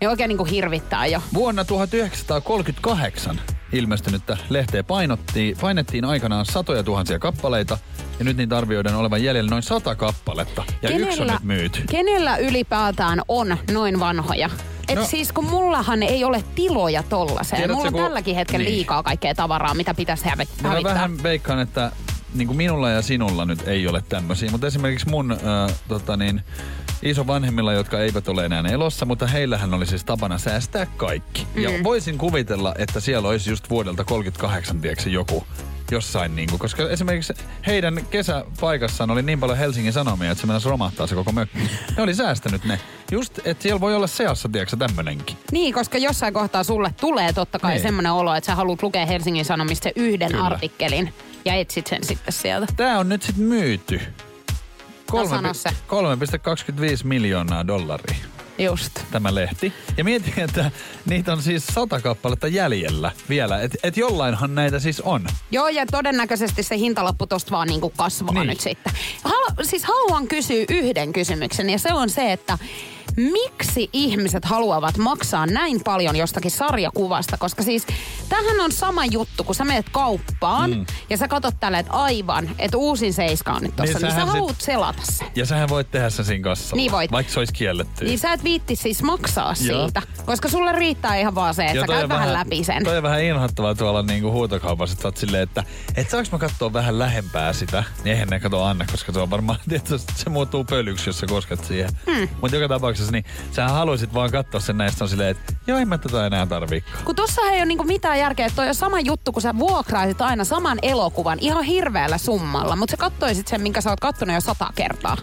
Ne 0.00 0.08
oikein 0.08 0.28
niinku 0.28 0.44
hirvittää 0.44 1.06
jo. 1.06 1.22
Vuonna 1.34 1.64
1938 1.64 3.40
ilmestynyttä 3.74 4.36
lehteä 4.48 4.82
painottiin, 4.82 5.56
painettiin 5.60 6.04
aikanaan 6.04 6.46
satoja 6.46 6.82
tuhansia 6.82 7.18
kappaleita, 7.18 7.78
ja 8.18 8.24
nyt 8.24 8.36
niitä 8.36 8.58
arvioidaan 8.58 8.96
olevan 8.96 9.22
jäljellä 9.24 9.50
noin 9.50 9.62
sata 9.62 9.94
kappaletta, 9.94 10.64
ja 10.82 10.90
yksi 10.90 11.20
on 11.20 11.26
nyt 11.26 11.42
myyty. 11.42 11.82
kenellä 11.90 12.36
ylipäätään 12.36 13.20
on 13.28 13.56
noin 13.72 14.00
vanhoja? 14.00 14.50
Et 14.88 14.98
No. 14.98 15.04
siis 15.04 15.32
kun 15.32 15.44
mullahan 15.44 16.02
ei 16.02 16.24
ole 16.24 16.44
tiloja 16.54 17.02
tollaseen. 17.02 17.56
Tiedätkö, 17.60 17.74
Mulla 17.76 17.86
on 17.88 17.92
kun- 17.92 18.02
tälläkin 18.02 18.34
hetkellä 18.36 18.64
niin. 18.64 18.74
liikaa 18.76 19.02
kaikkea 19.02 19.34
tavaraa, 19.34 19.74
mitä 19.74 19.94
pitäisi 19.94 20.24
hävi- 20.24 20.48
Mä 20.62 20.68
hävittää. 20.68 20.94
vähän 20.94 21.22
veikkaan, 21.22 21.60
että 21.60 21.92
niin 22.34 22.46
kuin 22.46 22.56
minulla 22.56 22.90
ja 22.90 23.02
sinulla 23.02 23.44
nyt 23.44 23.68
ei 23.68 23.86
ole 23.86 24.02
tämmöisiä, 24.08 24.50
mutta 24.50 24.66
esimerkiksi 24.66 25.08
mun 25.08 25.32
äh, 25.32 25.38
tota 25.88 26.16
niin, 26.16 26.40
isovanhemmilla, 27.04 27.72
jotka 27.72 28.00
eivät 28.00 28.28
ole 28.28 28.44
enää 28.44 28.62
elossa, 28.72 29.06
mutta 29.06 29.26
heillähän 29.26 29.74
oli 29.74 29.86
siis 29.86 30.04
tapana 30.04 30.38
säästää 30.38 30.86
kaikki. 30.96 31.46
Mm. 31.54 31.62
Ja 31.62 31.70
voisin 31.84 32.18
kuvitella, 32.18 32.74
että 32.78 33.00
siellä 33.00 33.28
olisi 33.28 33.50
just 33.50 33.70
vuodelta 33.70 34.04
38 34.04 34.80
tieksi 34.80 35.12
joku 35.12 35.46
jossain 35.90 36.36
niinku, 36.36 36.58
koska 36.58 36.88
esimerkiksi 36.90 37.32
heidän 37.66 38.00
kesäpaikassaan 38.10 39.10
oli 39.10 39.22
niin 39.22 39.40
paljon 39.40 39.58
Helsingin 39.58 39.92
Sanomia, 39.92 40.30
että 40.30 40.40
se 40.40 40.46
mennäisi 40.46 40.68
romahtaa 40.68 41.06
se 41.06 41.14
koko 41.14 41.32
mökki. 41.32 41.58
Ne 41.96 42.02
oli 42.02 42.14
säästänyt 42.14 42.64
ne. 42.64 42.80
Just, 43.10 43.38
että 43.44 43.62
siellä 43.62 43.80
voi 43.80 43.94
olla 43.94 44.06
seassa, 44.06 44.48
tiedätkö, 44.48 44.76
tämmönenkin. 44.76 45.36
Niin, 45.52 45.74
koska 45.74 45.98
jossain 45.98 46.34
kohtaa 46.34 46.64
sulle 46.64 46.94
tulee 47.00 47.32
totta 47.32 47.58
kai 47.58 47.72
Niin. 47.72 47.82
semmoinen 47.82 48.12
olo, 48.12 48.34
että 48.34 48.46
sä 48.46 48.54
haluat 48.54 48.82
lukea 48.82 49.06
Helsingin 49.06 49.44
Sanomista 49.44 49.88
yhden 49.96 50.30
Kyllä. 50.30 50.44
artikkelin 50.44 51.14
ja 51.44 51.54
etsit 51.54 51.86
sen 51.86 52.04
sitten 52.04 52.32
sieltä. 52.32 52.72
Tää 52.76 52.98
on 52.98 53.08
nyt 53.08 53.22
sitten 53.22 53.44
myyty. 53.44 54.00
No 55.22 55.28
sano 55.28 55.54
se. 55.54 55.68
3,25 55.68 55.74
miljoonaa 57.04 57.66
dollaria 57.66 58.16
Just. 58.58 59.00
tämä 59.10 59.34
lehti. 59.34 59.72
Ja 59.96 60.04
mietin, 60.04 60.34
että 60.40 60.70
niitä 61.06 61.32
on 61.32 61.42
siis 61.42 61.66
sata 61.66 62.00
kappaletta 62.00 62.48
jäljellä 62.48 63.12
vielä. 63.28 63.60
Että 63.60 63.78
et 63.82 63.96
jollainhan 63.96 64.54
näitä 64.54 64.78
siis 64.78 65.00
on. 65.00 65.26
Joo, 65.50 65.68
ja 65.68 65.86
todennäköisesti 65.86 66.62
se 66.62 66.78
hintalappu 66.78 67.26
tosta 67.26 67.50
vaan 67.50 67.68
niinku 67.68 67.92
kasvaa 67.96 68.34
Niin. 68.34 68.46
nyt 68.46 68.60
sitten. 68.60 68.92
Halu, 69.24 69.46
siis 69.62 69.84
haluan 69.84 70.28
kysyä 70.28 70.64
yhden 70.68 71.12
kysymyksen, 71.12 71.70
ja 71.70 71.78
se 71.78 71.92
on 71.92 72.10
se, 72.10 72.32
että 72.32 72.58
miksi 73.16 73.90
ihmiset 73.92 74.44
haluavat 74.44 74.96
maksaa 74.98 75.46
näin 75.46 75.80
paljon 75.84 76.16
jostakin 76.16 76.50
sarjakuvasta? 76.50 77.36
Koska 77.36 77.62
siis 77.62 77.86
tämähän 78.28 78.60
on 78.60 78.72
sama 78.72 79.04
juttu, 79.04 79.44
kun 79.44 79.54
sä 79.54 79.64
menet 79.64 79.86
kauppaan 79.92 80.70
mm. 80.70 80.86
ja 81.10 81.16
sä 81.16 81.28
katsot 81.28 81.54
tällä, 81.60 81.78
että 81.78 81.92
aivan, 81.92 82.50
että 82.58 82.76
uusin 82.76 83.12
seiska 83.12 83.52
on 83.52 83.62
nyt 83.62 83.76
tossa, 83.76 83.84
Niin 83.84 83.94
niin, 83.94 84.16
niin 84.16 84.26
sä 84.26 84.32
sähän 84.32 84.48
sit- 84.48 84.60
selata 84.60 85.02
sen. 85.02 85.26
Ja 85.34 85.46
sähän 85.46 85.68
voit 85.68 85.90
tehdä 85.90 86.10
sen 86.10 86.24
siinä 86.24 86.44
kassalla. 86.44 86.76
Niin 86.76 86.92
voit. 86.92 87.12
Vaikka 87.12 87.32
se 87.32 87.38
olisi 87.40 87.52
kielletty. 87.52 88.04
Niin 88.04 88.18
sä 88.18 88.32
et 88.32 88.44
viitti 88.44 88.76
siis 88.76 89.02
maksaa 89.02 89.54
Joo. 89.60 89.84
siitä, 89.84 90.02
koska 90.26 90.48
sulle 90.48 90.72
riittää 90.72 91.16
ihan 91.16 91.34
vaan 91.34 91.54
se, 91.54 91.64
että 91.64 91.80
sä 91.80 91.86
toi 91.86 91.96
käyt 91.96 92.08
vähän 92.08 92.32
läpi 92.32 92.64
sen. 92.64 92.84
Toi 92.84 92.96
on 92.96 93.02
vähän 93.02 93.22
inhottavaa 93.22 93.74
tuolla 93.74 94.02
niinku 94.02 94.32
huutokaupassa, 94.32 94.92
että 94.92 95.02
sä 95.02 95.08
oot 95.08 95.16
silleen, 95.16 95.42
että 95.42 95.64
et 95.96 96.10
saaks 96.10 96.32
mä 96.32 96.38
katsoa 96.38 96.72
vähän 96.72 96.98
lähempää 96.98 97.52
sitä. 97.52 97.84
Niin 98.04 98.12
eihän 98.12 98.28
ne 98.28 98.40
kato 98.40 98.64
anna, 98.64 98.84
koska 98.90 99.12
se 99.12 99.20
on 99.20 99.30
varmaan, 99.30 99.58
tietysti 99.68 100.12
se 100.16 100.30
muuttuu 100.30 100.64
pölyksi, 100.64 101.08
jos 101.08 101.18
sä 101.18 101.26
kosket 101.26 101.64
siihen. 101.64 101.90
Hmm. 102.12 102.28
Mutta 102.40 102.56
joka 102.56 102.68
tapauksessa, 102.74 103.03
niin 103.12 103.24
sä 103.52 103.68
haluaisit 103.68 104.14
vaan 104.14 104.30
katsoa 104.30 104.60
sen 104.60 104.76
näistä 104.76 105.04
on 105.04 105.08
silleen, 105.08 105.30
että 105.30 105.52
joo, 105.66 105.78
en 105.78 105.88
mä 105.88 105.98
tätä 105.98 106.26
enää 106.26 106.46
tarviikaan. 106.46 107.04
Kun 107.04 107.16
tossa 107.16 107.42
ei 107.42 107.56
ole 107.56 107.66
niinku 107.66 107.84
mitään 107.84 108.18
järkeä, 108.18 108.46
että 108.46 108.56
toi 108.56 108.68
on 108.68 108.74
sama 108.74 109.00
juttu, 109.00 109.32
kun 109.32 109.42
sä 109.42 109.58
vuokraisit 109.58 110.20
aina 110.20 110.44
saman 110.44 110.78
elokuvan 110.82 111.38
ihan 111.40 111.64
hirveällä 111.64 112.18
summalla, 112.18 112.76
mutta 112.76 112.90
sä 112.90 112.96
kattoisit 112.96 113.48
sen, 113.48 113.60
minkä 113.60 113.80
sä 113.80 113.90
oot 113.90 114.00
kattonut 114.00 114.34
jo 114.34 114.40
sata 114.40 114.72
kertaa. 114.74 115.16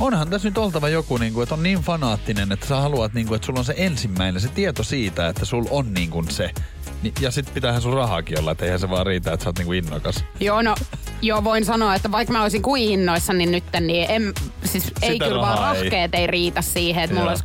Onhan 0.00 0.30
tässä 0.30 0.48
nyt 0.48 0.58
oltava 0.58 0.88
joku, 0.88 1.16
niin 1.16 1.32
kuin, 1.32 1.42
että 1.42 1.54
on 1.54 1.62
niin 1.62 1.78
fanaattinen, 1.78 2.52
että 2.52 2.66
sä 2.66 2.76
haluat, 2.76 3.14
niin 3.14 3.26
kuin, 3.26 3.36
että 3.36 3.46
sulla 3.46 3.58
on 3.58 3.64
se 3.64 3.74
ensimmäinen, 3.76 4.40
se 4.40 4.48
tieto 4.48 4.82
siitä, 4.82 5.28
että 5.28 5.44
sulla 5.44 5.68
on 5.70 5.94
niin 5.94 6.10
kuin 6.10 6.30
se. 6.30 6.50
Ni- 7.02 7.12
Ja 7.20 7.30
sit 7.30 7.54
pitäähän 7.54 7.82
sun 7.82 7.92
rahaakin 7.94 8.38
olla, 8.40 8.52
että 8.52 8.64
eihän 8.64 8.80
se 8.80 8.90
vaan 8.90 9.06
riitä, 9.06 9.32
että 9.32 9.44
sä 9.44 9.48
oot 9.50 9.58
niin 9.58 9.66
kuin 9.66 9.78
innokas. 9.84 10.24
Joo, 10.40 10.62
no, 10.62 10.74
joo, 11.22 11.44
voin 11.44 11.64
sanoa, 11.64 11.94
että 11.94 12.10
vaikka 12.12 12.32
mä 12.32 12.42
olisin 12.42 12.62
kuin 12.62 12.82
innoissa, 12.82 13.32
niin 13.32 13.50
nyt 13.50 13.64
niin 13.80 14.06
en, 14.10 14.32
siis 14.64 14.84
ei 15.02 15.12
Sitä 15.12 15.24
kyllä 15.24 15.40
vaan 15.40 15.54
rahaa 15.58 15.74
ei. 15.74 15.80
rahkeet 15.82 16.14
ei. 16.14 16.26
riitä 16.26 16.62
siihen, 16.62 17.04
että 17.04 17.16
mulla 17.16 17.30
Joo. 17.30 17.30
olisi 17.30 17.44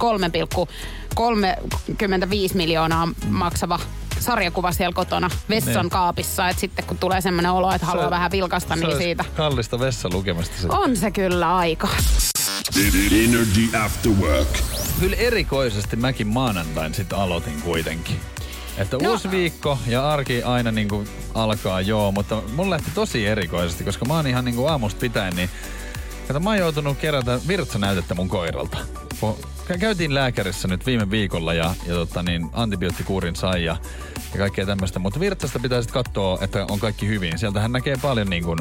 3,35 2.50 2.56
miljoonaa 2.58 3.08
maksava 3.30 3.80
sarjakuva 4.20 4.72
siellä 4.72 4.94
kotona 4.94 5.30
vessan 5.50 5.74
Niin. 5.86 5.90
kaapissa, 5.90 6.50
että 6.50 6.60
sitten 6.60 6.86
kun 6.86 6.98
tulee 6.98 7.22
semmoinen 7.22 7.52
olo, 7.52 7.72
että 7.72 7.88
haluaa 7.88 8.06
Se- 8.08 8.12
vähän 8.12 8.32
vilkasta, 8.32 8.70
Se 8.74 8.80
niin 8.80 8.86
olisi 8.86 9.04
siitä. 9.04 9.26
Kallista 9.38 9.80
vessalukemasta 9.80 10.56
se. 10.62 10.68
On 10.70 10.96
se 10.98 11.12
kyllä 11.12 11.56
aika. 11.58 11.88
Energy 13.12 13.78
After 13.86 14.12
Work. 14.12 14.48
Kyllä 15.00 15.16
erikoisesti 15.16 15.96
mäkin 15.96 16.28
maanantain 16.28 16.94
sitten 16.94 17.18
aloitin 17.20 17.62
kuitenkin. 17.62 18.20
Että 18.78 18.98
No. 19.02 19.10
uusi 19.12 19.32
viikko 19.32 19.80
ja 19.88 20.10
arki 20.12 20.44
aina 20.44 20.72
niin 20.72 20.90
kuin 20.90 21.08
alkaa 21.34 21.82
joo, 21.82 22.12
mutta 22.12 22.42
mun 22.56 22.70
lähti 22.70 22.92
tosi 22.96 23.28
erikoisesti, 23.28 23.84
koska 23.84 24.06
mä 24.06 24.14
oon 24.14 24.28
ihan 24.28 24.46
niin 24.46 24.56
kuin 24.56 24.70
aamusta 24.70 25.00
pitäen, 25.00 25.36
niin 25.36 25.50
Kato, 26.28 26.40
mä 26.40 26.50
oon 26.50 26.60
joutunut 26.60 26.98
kerätä 26.98 27.40
virtsanäytettä 27.48 28.16
mun 28.16 28.30
koiralta. 28.30 28.78
Käytiin 29.80 30.14
lääkärissä 30.14 30.68
nyt 30.68 30.86
viime 30.86 31.12
viikolla 31.12 31.54
ja, 31.54 31.76
ja 31.88 31.94
tota 31.94 32.24
niin, 32.24 32.50
antibioottikuurin 32.54 33.36
sai 33.36 33.64
ja, 33.66 33.78
ja 34.34 34.38
kaikkea 34.38 34.66
tämmöistä. 34.66 35.00
Mutta 35.00 35.20
virtsasta 35.20 35.60
pitää 35.60 35.82
sitten 35.82 36.04
katsoa, 36.04 36.38
että 36.42 36.66
on 36.70 36.80
kaikki 36.80 37.08
hyvin. 37.08 37.38
Sieltähän 37.40 37.72
näkee 37.72 37.96
paljon 38.02 38.30
niin 38.30 38.44
kuin 38.44 38.60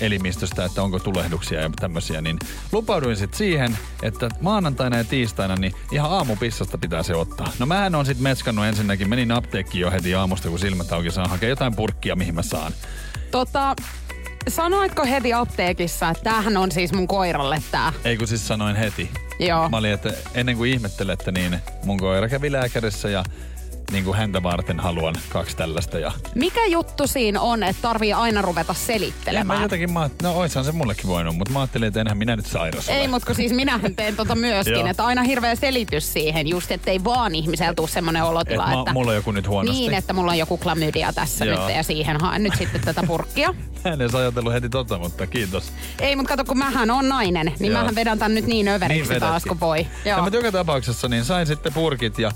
elimistöstä, 0.00 0.64
että 0.64 0.82
onko 0.82 0.98
tulehduksia 0.98 1.60
ja 1.60 1.70
tämmöisiä. 1.80 2.20
Niin 2.20 2.38
lupauduin 2.72 3.16
sitten 3.16 3.38
siihen, 3.38 3.78
että 4.02 4.28
maanantaina 4.40 4.96
ja 4.96 5.04
tiistaina 5.04 5.54
niin 5.56 5.74
ihan 5.92 6.10
aamupissasta 6.10 6.78
pitää 6.78 7.02
se 7.02 7.14
ottaa. 7.14 7.52
No 7.58 7.66
mähän 7.66 7.94
on 7.94 8.06
sitten 8.06 8.22
metskannut 8.22 8.64
ensinnäkin. 8.64 9.08
Menin 9.08 9.32
apteekkiin 9.32 9.82
jo 9.82 9.90
heti 9.90 10.14
aamusta, 10.14 10.48
kun 10.48 10.58
silmät 10.58 10.92
auki 10.92 11.10
saan 11.10 11.30
hakea 11.30 11.48
jotain 11.48 11.76
purkkia, 11.76 12.16
mihin 12.16 12.34
mä 12.34 12.42
saan. 12.42 12.72
Tota, 13.30 13.76
sanoitko 14.48 15.04
heti 15.04 15.32
apteekissa, 15.32 16.08
että 16.10 16.24
tämähän 16.24 16.56
on 16.56 16.72
siis 16.72 16.92
mun 16.92 17.08
koiralle 17.08 17.62
tää? 17.70 17.92
Ei 18.04 18.16
kun 18.16 18.28
siis 18.28 18.48
sanoin 18.48 18.76
heti. 18.76 19.10
Joo. 19.38 19.68
Mä 19.68 19.76
olin, 19.76 19.92
että 19.92 20.12
ennen 20.34 20.56
kuin 20.56 20.70
ihmettelette, 20.72 21.32
niin 21.32 21.58
mun 21.84 21.98
koira 21.98 22.28
kävi 22.28 22.52
lääkärissä 22.52 23.08
ja 23.08 23.24
niin 23.92 24.04
kuin 24.04 24.16
häntä 24.16 24.42
varten 24.42 24.80
haluan 24.80 25.14
kaksi 25.28 25.56
tällaista. 25.56 25.98
Ja 25.98 26.12
Mikä 26.34 26.66
juttu 26.66 27.06
siinä 27.06 27.40
on, 27.40 27.62
että 27.62 27.82
tarvii 27.82 28.12
aina 28.12 28.42
ruveta 28.42 28.64
ja 28.64 28.74
mä 28.74 28.86
selittelemään? 28.86 29.62
jotenkin, 29.62 29.92
mä, 29.92 30.10
no 30.22 30.32
oishan 30.32 30.64
se 30.64 30.72
mullekin 30.72 31.06
voinut, 31.06 31.36
mutta 31.36 31.52
mä 31.52 31.60
ajattelin, 31.60 31.88
että 31.88 32.00
enhän 32.00 32.18
minä 32.18 32.36
nyt 32.36 32.46
sairas. 32.46 32.88
Ei, 32.88 33.08
mutta 33.08 33.26
kun 33.26 33.34
siis 33.34 33.52
minähän 33.52 33.94
teen 33.96 34.16
tota 34.16 34.34
myöskin, 34.34 34.86
että 34.90 35.04
aina 35.04 35.22
hirveä 35.22 35.54
selitys 35.54 36.12
siihen, 36.12 36.48
just 36.48 36.70
ettei 36.70 37.04
vaan 37.04 37.34
ihmisellä 37.34 37.74
tule 37.74 37.88
semmoinen 37.88 38.22
Et 38.22 38.28
olotila, 38.28 38.66
mä, 38.66 38.78
että... 38.78 38.92
mulla 38.92 39.10
on 39.10 39.16
joku 39.16 39.30
nyt 39.32 39.48
huonosti. 39.48 39.80
Niin, 39.80 39.94
että 39.94 40.12
mulla 40.12 40.32
on 40.32 40.38
joku 40.38 40.56
klamydia 40.58 41.12
tässä 41.12 41.44
Joo. 41.44 41.66
nyt 41.66 41.76
ja 41.76 41.82
siihen 41.82 42.20
haen 42.20 42.42
nyt 42.42 42.54
sitten 42.58 42.80
tätä 42.80 43.02
purkkia. 43.06 43.54
Mä 43.84 43.90
en 43.92 44.00
edes 44.00 44.14
ajatellut 44.14 44.52
heti 44.52 44.68
tota, 44.68 44.98
mutta 44.98 45.26
kiitos. 45.26 45.72
Ei, 46.00 46.16
mutta 46.16 46.28
kato, 46.28 46.44
kun 46.44 46.58
mähän 46.58 46.90
on 46.90 47.08
nainen, 47.08 47.52
niin 47.58 47.72
Joo. 47.72 47.80
mähän 47.80 47.94
vedän 47.94 48.18
tän 48.18 48.34
nyt 48.34 48.46
niin 48.46 48.68
överiksi 48.68 49.08
vedätkin. 49.08 49.28
taas 49.28 49.44
kuin 49.44 49.60
voi. 49.60 49.86
Ja 50.04 50.10
Joo. 50.10 50.22
mutta 50.22 50.36
joka 50.36 50.52
tapauksessa 50.52 51.08
niin 51.08 51.24
sain 51.24 51.46
sitten 51.46 51.72
purkit 51.72 52.18
ja 52.18 52.30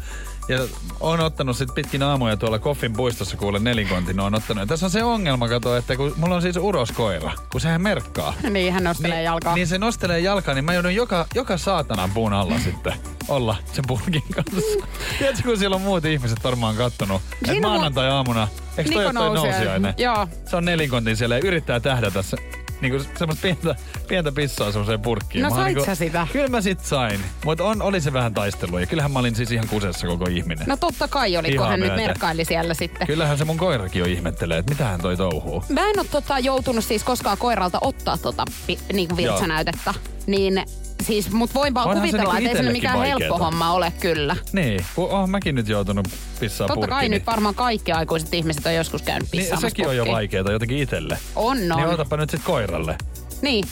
ja 0.49 0.59
on 1.01 1.21
ottanut 1.21 1.57
sitten 1.57 1.75
pitkin 1.75 2.03
aamuja 2.03 2.37
tuolla 2.37 2.59
Koffin 2.59 2.93
puistossa 2.93 3.37
kuule 3.37 3.59
nelinkontin 3.59 4.21
on 4.21 4.35
ottanut. 4.35 4.63
Ja 4.63 4.67
tässä 4.67 4.87
on 4.87 4.91
se 4.91 5.05
ongelma, 5.05 5.49
kato, 5.49 5.77
että 5.77 5.97
kun 5.97 6.15
mulla 6.17 6.35
on 6.35 6.43
siis 6.43 6.57
uroskoira, 6.57 7.33
kun 7.53 7.61
sehän 7.61 7.83
merkkaa. 7.83 8.35
Niin, 8.51 8.73
hän 8.73 8.85
nostelee 8.85 9.17
niin, 9.17 9.25
jalkaa. 9.25 9.55
Niin 9.55 9.67
se 9.67 9.79
nostelee 9.79 10.21
jalkaa, 10.21 10.55
niin 10.55 10.65
mä 10.65 10.75
joudun 10.75 10.95
joka, 10.95 11.27
joka 11.35 11.57
saatanan 11.57 12.11
puun 12.11 12.33
alla 12.33 12.59
sitten 12.59 12.93
olla 13.29 13.57
sen 13.73 13.85
purkin 13.87 14.23
kanssa. 14.35 14.87
Tiedätkö, 15.19 15.43
kun 15.43 15.59
siellä 15.59 15.77
on 15.77 15.83
muut 15.83 16.05
ihmiset 16.05 16.45
varmaan 16.45 16.77
kattonut, 16.77 17.23
että 17.49 17.61
maanantai-aamuna, 17.61 18.49
eikö 18.79 18.91
toi 18.93 19.05
toi 19.05 19.35
Nousiainen. 19.35 19.95
Joo. 19.97 20.29
Se 20.51 20.57
on 20.57 20.65
nelinkontin 20.65 21.17
siellä 21.17 21.35
ja 21.35 21.41
yrittää 21.45 21.81
tähdätä 21.81 22.23
se, 22.23 22.37
niinku 22.81 23.05
semmoista 23.19 23.43
pientä, 23.43 23.75
pientä 24.09 24.33
pissaa 24.33 24.73
semmoiseen 24.73 25.01
purkkiin. 25.01 25.43
No 25.43 25.51
Mä 25.51 25.57
sait 25.57 25.85
sä 25.85 25.95
sitä? 25.95 26.27
Kyllä 26.33 26.49
mä 26.49 26.61
sit 26.61 26.81
sain, 26.81 27.21
mutta 27.45 27.65
on, 27.65 27.83
oli 27.83 28.01
se 28.01 28.13
vähän 28.13 28.35
taistelu 28.35 28.79
ja 28.79 28.87
kyllähän 28.87 29.13
mä 29.13 29.19
olin 29.19 29.35
siis 29.35 29.53
ihan 29.53 29.69
kusessa 29.69 30.07
koko 30.07 30.25
ihminen. 30.25 30.65
No 30.67 30.77
totta 30.77 31.09
kai 31.09 31.37
oli, 31.37 31.57
kun 31.57 31.69
hän 31.69 31.81
nyt 31.81 31.97
merkkaili 31.97 32.45
siellä 32.45 32.75
sitten. 32.75 33.07
Kyllähän 33.07 33.39
se 33.39 33.45
mun 33.45 33.57
koirakin 33.57 34.01
jo 34.01 34.07
ihmettelee, 34.07 34.59
että 34.59 34.73
mitähän 34.73 35.01
toi 35.01 35.17
touhuu. 35.17 35.65
Mä 35.69 35.81
en 35.81 35.99
ole 35.99 36.07
tota, 36.11 36.39
joutunut 36.39 36.85
siis 36.85 37.05
koskaan 37.05 37.39
koiralta 37.39 37.79
ottaa 37.81 38.19
tota 38.19 38.45
pi, 38.67 38.79
niin 38.93 39.17
virtsanäytettä. 39.17 39.95
Niin 40.27 40.65
siis, 41.09 41.31
mut 41.31 41.55
voin 41.55 41.75
vaan 41.75 41.89
Onhan 41.89 42.07
se 42.07 42.11
kuvitella, 42.11 42.35
niinku 42.35 42.47
että 42.51 42.59
ei 42.59 42.65
se 42.67 42.73
mikään 42.73 42.99
helppo 42.99 43.19
vaikeeta. 43.29 43.45
homma 43.45 43.73
ole 43.73 43.93
kyllä. 44.01 44.37
Niin, 44.53 44.85
kun 44.95 45.11
oon 45.11 45.31
mäkin 45.31 45.55
nyt 45.55 45.69
joutunut 45.69 46.09
pissaa 46.41 46.67
Totta 46.69 46.87
kai 46.87 46.89
purkkiin. 46.97 47.11
nyt 47.11 47.27
varmaan 47.27 47.55
kaikki 47.55 47.93
aikuiset 47.93 48.35
ihmiset 48.35 48.67
on 48.67 48.75
joskus 48.75 49.03
käynyt 49.03 49.29
niin, 49.33 49.41
pissaamassa 49.41 49.69
sekin 49.69 49.89
on 49.89 49.97
jo 49.97 50.01
purkkiin. 50.03 50.15
vaikeeta 50.15 50.53
jotenkin 50.53 50.79
itelle. 50.79 51.19
On, 51.37 51.73
on. 51.73 51.77
Niin 51.79 51.89
otapa 51.89 52.17
nyt 52.17 52.31
sit 52.31 52.41
koiralle. 52.45 52.97
Niin. 53.43 53.65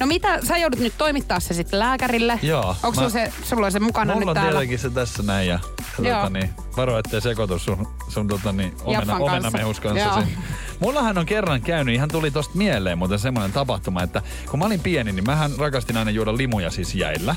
No 0.00 0.06
mitä, 0.06 0.38
sä 0.48 0.56
joudut 0.58 0.80
nyt 0.80 0.94
toimittaa 0.98 1.40
se 1.40 1.54
sitten 1.54 1.78
lääkärille? 1.78 2.38
Joo, 2.42 2.76
Onko 2.82 3.00
mä- 3.00 3.08
se, 3.08 3.32
sulla 3.44 3.66
on 3.66 3.72
se 3.72 3.80
mukana 3.80 4.12
Mulla 4.14 4.20
nyt 4.20 4.28
on 4.28 4.34
täällä? 4.34 4.50
tietenkin 4.52 4.78
se 4.78 4.90
tässä 4.90 5.22
näin 5.22 5.48
ja, 5.48 5.58
ja 6.02 6.14
tota, 6.16 6.30
niin, 6.30 6.50
varo 6.76 6.98
ettei 6.98 7.20
sekoitu 7.20 7.58
sun, 7.58 7.88
sun 8.08 8.28
tota, 8.28 8.52
niin, 8.52 8.74
omena, 8.84 8.98
kanssa. 9.06 9.24
omenamehus 9.24 9.80
kanssa. 9.80 10.14
Siinä. 10.14 10.42
Mullahan 10.80 11.18
on 11.18 11.26
kerran 11.26 11.62
käynyt, 11.62 11.94
ihan 11.94 12.08
tuli 12.08 12.30
tosta 12.30 12.58
mieleen 12.58 12.98
muuten 12.98 13.18
semmoinen 13.18 13.52
tapahtuma, 13.52 14.02
että 14.02 14.22
kun 14.50 14.58
mä 14.58 14.64
olin 14.64 14.80
pieni, 14.80 15.12
niin 15.12 15.26
mähän 15.26 15.50
rakastin 15.58 15.96
aina 15.96 16.10
juoda 16.10 16.36
limuja 16.36 16.70
siis 16.70 16.94
jäillä. 16.94 17.36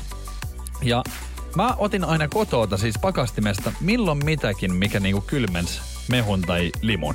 Ja 0.82 1.02
mä 1.56 1.74
otin 1.78 2.04
aina 2.04 2.28
kotoota 2.28 2.76
siis 2.76 2.98
pakastimesta 2.98 3.72
milloin 3.80 4.24
mitäkin, 4.24 4.74
mikä 4.74 5.00
niinku 5.00 5.20
kylmens 5.20 5.80
mehun 6.08 6.42
tai 6.42 6.72
limun. 6.80 7.14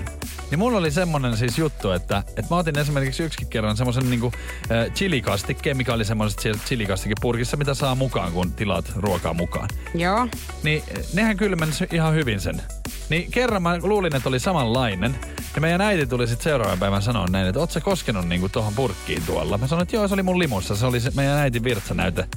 Niin 0.52 0.60
mulla 0.60 0.78
oli 0.78 0.92
semmonen 0.92 1.38
siis 1.38 1.58
juttu, 1.58 1.92
että, 1.92 2.24
että 2.28 2.46
mä 2.50 2.58
otin 2.58 2.80
esimerkiksi 2.80 3.24
yksikin 3.24 3.48
kerran 3.48 3.78
semmosen 3.78 4.10
niinku 4.10 4.32
äh, 4.36 4.94
chilikastikkeen, 4.94 5.78
mikä 5.78 5.94
oli 5.94 6.06
semmoiset 6.06 6.40
siellä 6.40 6.62
chilikastikepurkissa, 6.66 7.58
mitä 7.58 7.74
saa 7.74 7.96
mukaan, 7.96 8.32
kun 8.32 8.52
tilaat 8.52 8.92
ruokaa 8.96 9.34
mukaan. 9.34 9.70
Joo. 9.96 10.28
Niin 10.64 10.84
nehän 11.14 11.38
kylmens 11.38 11.84
ihan 11.92 12.14
hyvin 12.14 12.42
sen. 12.42 12.62
Niin 13.10 13.32
kerran 13.32 13.64
mä 13.64 13.80
luulin, 13.82 14.16
että 14.16 14.30
oli 14.30 14.40
samanlainen. 14.40 15.16
Ja 15.56 15.62
meidän 15.62 15.82
äiti 15.82 16.08
tuli 16.08 16.28
sitten 16.28 16.44
seuraavan 16.44 16.80
päivän 16.80 17.02
sanoa 17.02 17.28
näin, 17.28 17.48
että 17.48 17.60
oot 17.60 17.72
sä 17.72 17.82
koskenut 17.82 18.28
niinku 18.28 18.50
tohon 18.50 18.74
purkkiin 18.74 19.24
tuolla? 19.26 19.58
Mä 19.58 19.68
sanoin, 19.68 19.84
että 19.84 19.96
joo, 19.96 20.08
se 20.08 20.14
oli 20.14 20.24
mun 20.24 20.40
limussa. 20.40 20.76
Se 20.76 20.86
oli 20.86 21.00
se 21.00 21.12
meidän 21.16 21.38
äitin 21.38 21.64
virtsanäyte, 21.64 22.28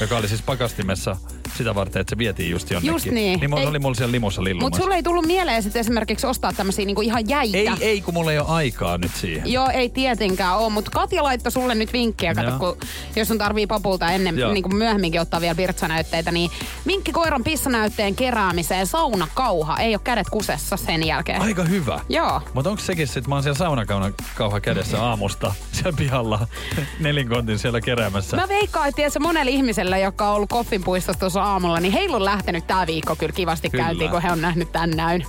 joka 0.00 0.16
oli 0.16 0.28
siis 0.28 0.42
pakastimessa 0.42 1.16
sitä 1.56 1.74
varten, 1.74 2.00
että 2.00 2.10
se 2.10 2.18
vietiin 2.18 2.50
just 2.50 2.70
jonnekin. 2.70 2.92
Just 2.92 3.06
niin. 3.06 3.40
Niin 3.40 3.50
mulla 3.50 3.62
Ei- 3.62 3.68
oli 3.68 3.78
mulla 3.78 3.94
siellä 3.94 4.12
limussa 4.12 4.40
Mutta 4.40 4.48
lillumassa. 4.48 4.82
sulle 4.82 4.94
ei 4.94 5.02
tullut 5.02 5.26
mieleen 5.26 5.62
sitten 5.62 5.80
esimerkiksi 5.80 6.26
ostaa 6.26 6.52
tämmöisiä 6.52 6.84
niinku 6.84 7.02
ihan 7.02 7.28
jäitä. 7.28 7.58
Ei, 7.58 7.68
ei, 7.80 8.00
kun 8.00 8.14
mulla 8.14 8.32
ei 8.32 8.38
ole 8.38 8.48
aikaa 8.48 8.98
nyt 8.98 9.10
siihen. 9.14 9.52
Joo, 9.52 9.68
ei 9.70 9.88
tietenkään 9.88 10.58
ole, 10.58 10.70
mutta 10.72 10.90
Katja 10.90 11.22
laittoi 11.22 11.52
sulle 11.52 11.74
nyt 11.74 11.92
vinkkiä, 11.92 12.34
kato, 12.34 12.58
kun, 12.58 12.76
jos 13.16 13.28
sun 13.28 13.38
tarvii 13.38 13.66
papulta 13.66 14.10
ennen, 14.10 14.38
Joo. 14.38 14.52
niin 14.52 14.62
kuin 14.62 14.76
myöhemminkin 14.76 15.20
ottaa 15.20 15.40
vielä 15.40 15.56
virtsanäytteitä, 15.56 16.32
niin 16.32 16.50
vinkki 16.86 17.12
koiran 17.12 17.44
pissanäytteen 17.44 18.14
keräämiseen, 18.14 18.86
saunakauha, 18.86 19.78
ei 19.78 19.94
ole 19.94 20.00
kädet 20.04 20.30
kusessa 20.30 20.76
sen 20.76 21.06
jälkeen. 21.06 21.42
Aika 21.42 21.64
hyvä. 21.64 22.00
Joo. 22.08 22.40
Mutta 22.54 22.70
onko 22.70 22.82
sekin 22.82 23.06
sitten, 23.06 23.28
mä 23.28 23.34
oon 23.34 23.42
siellä 23.42 23.58
saunakauha 23.58 24.60
kädessä 24.62 25.02
aamusta 25.04 25.54
siellä 25.72 25.96
pihalla 25.96 26.48
nelinkontin 27.00 27.58
siellä 27.58 27.80
keräämässä. 27.80 28.36
Mä 28.36 28.48
veikkaan, 28.48 28.88
että 28.88 28.96
tiedätkö, 28.96 29.20
monelle 29.20 29.50
ihmiselle, 29.50 30.00
joka 30.00 30.28
on 30.28 30.36
ollut 30.36 30.48
Koffin 30.48 30.84
puistossa 30.84 31.20
tuossa 31.20 31.43
aamulla, 31.44 31.80
niin 31.80 31.92
heillä 31.92 32.16
on 32.16 32.24
lähtenyt 32.24 32.66
tää 32.66 32.86
viikko 32.86 33.16
kyllä 33.16 33.32
kivasti 33.32 33.70
Kyllä. 33.70 33.84
käyntiin, 33.84 34.10
kun 34.10 34.22
he 34.22 34.32
on 34.32 34.40
nähnyt 34.40 34.72
tän 34.72 34.90
näyn. 34.90 35.26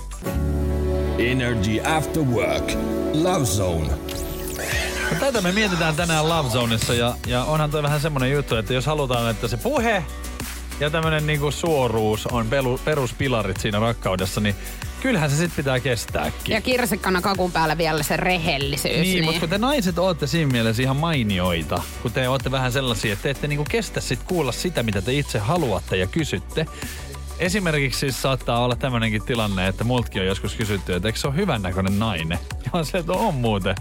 Energy 1.18 1.80
After 1.96 2.22
Work. 2.22 2.72
Love 3.14 3.44
Zone. 3.44 3.88
Tätä 5.20 5.40
me 5.40 5.52
mietitään 5.52 5.96
tänään 5.96 6.28
Love 6.28 6.50
Zoneissa 6.50 6.94
ja, 6.94 7.14
ja 7.26 7.44
onhan 7.44 7.70
toi 7.70 7.82
vähän 7.82 8.00
semmonen 8.00 8.32
juttu, 8.32 8.56
että 8.56 8.74
jos 8.74 8.86
halutaan, 8.86 9.30
että 9.30 9.48
se 9.48 9.56
puhe 9.56 10.04
ja 10.80 10.90
tämmönen 10.90 11.26
niinku 11.26 11.50
suoruus 11.50 12.26
on 12.26 12.46
pelu, 12.46 12.80
peruspilarit 12.84 13.56
siinä 13.56 13.80
rakkaudessa, 13.80 14.40
niin 14.40 14.54
kyllähän 15.06 15.30
se 15.30 15.36
sit 15.36 15.56
pitää 15.56 15.80
kestääkin. 15.80 16.54
Ja 16.54 16.60
kirsikkana 16.60 17.20
kakun 17.20 17.52
päällä 17.52 17.78
vielä 17.78 18.02
se 18.02 18.16
rehellisyys. 18.16 18.94
niin, 18.94 19.02
Niin, 19.02 19.24
mutta 19.24 19.40
kun 19.40 19.48
te 19.48 19.58
naiset 19.58 19.98
ootte 19.98 20.26
siinä 20.26 20.52
mielessä 20.52 20.82
ihan 20.82 20.96
mainioita, 20.96 21.82
kun 22.02 22.12
te 22.12 22.28
ootte 22.28 22.50
vähän 22.50 22.72
sellaisia, 22.72 23.12
että 23.12 23.22
te 23.22 23.30
ette 23.30 23.48
niinku 23.48 23.64
kestä 23.68 24.00
sit 24.00 24.22
kuulla 24.22 24.52
sitä, 24.52 24.82
mitä 24.82 25.02
te 25.02 25.12
itse 25.12 25.38
haluatte 25.38 25.96
ja 25.96 26.06
kysytte. 26.06 26.66
Esimerkiksi 27.38 28.00
siis 28.00 28.22
saattaa 28.22 28.64
olla 28.64 28.76
tämmöinenkin 28.76 29.22
tilanne, 29.22 29.68
että 29.68 29.84
multakin 29.84 30.22
on 30.22 30.28
joskus 30.28 30.54
kysytty, 30.54 30.94
että 30.94 31.08
eikö 31.08 31.18
se 31.18 31.28
ole 31.28 31.36
hyvännäköinen 31.36 31.98
nainen? 31.98 32.38
Ja 32.64 32.70
on 32.72 32.86
se, 32.86 32.98
että 32.98 33.12
on 33.12 33.34
muuten. 33.34 33.74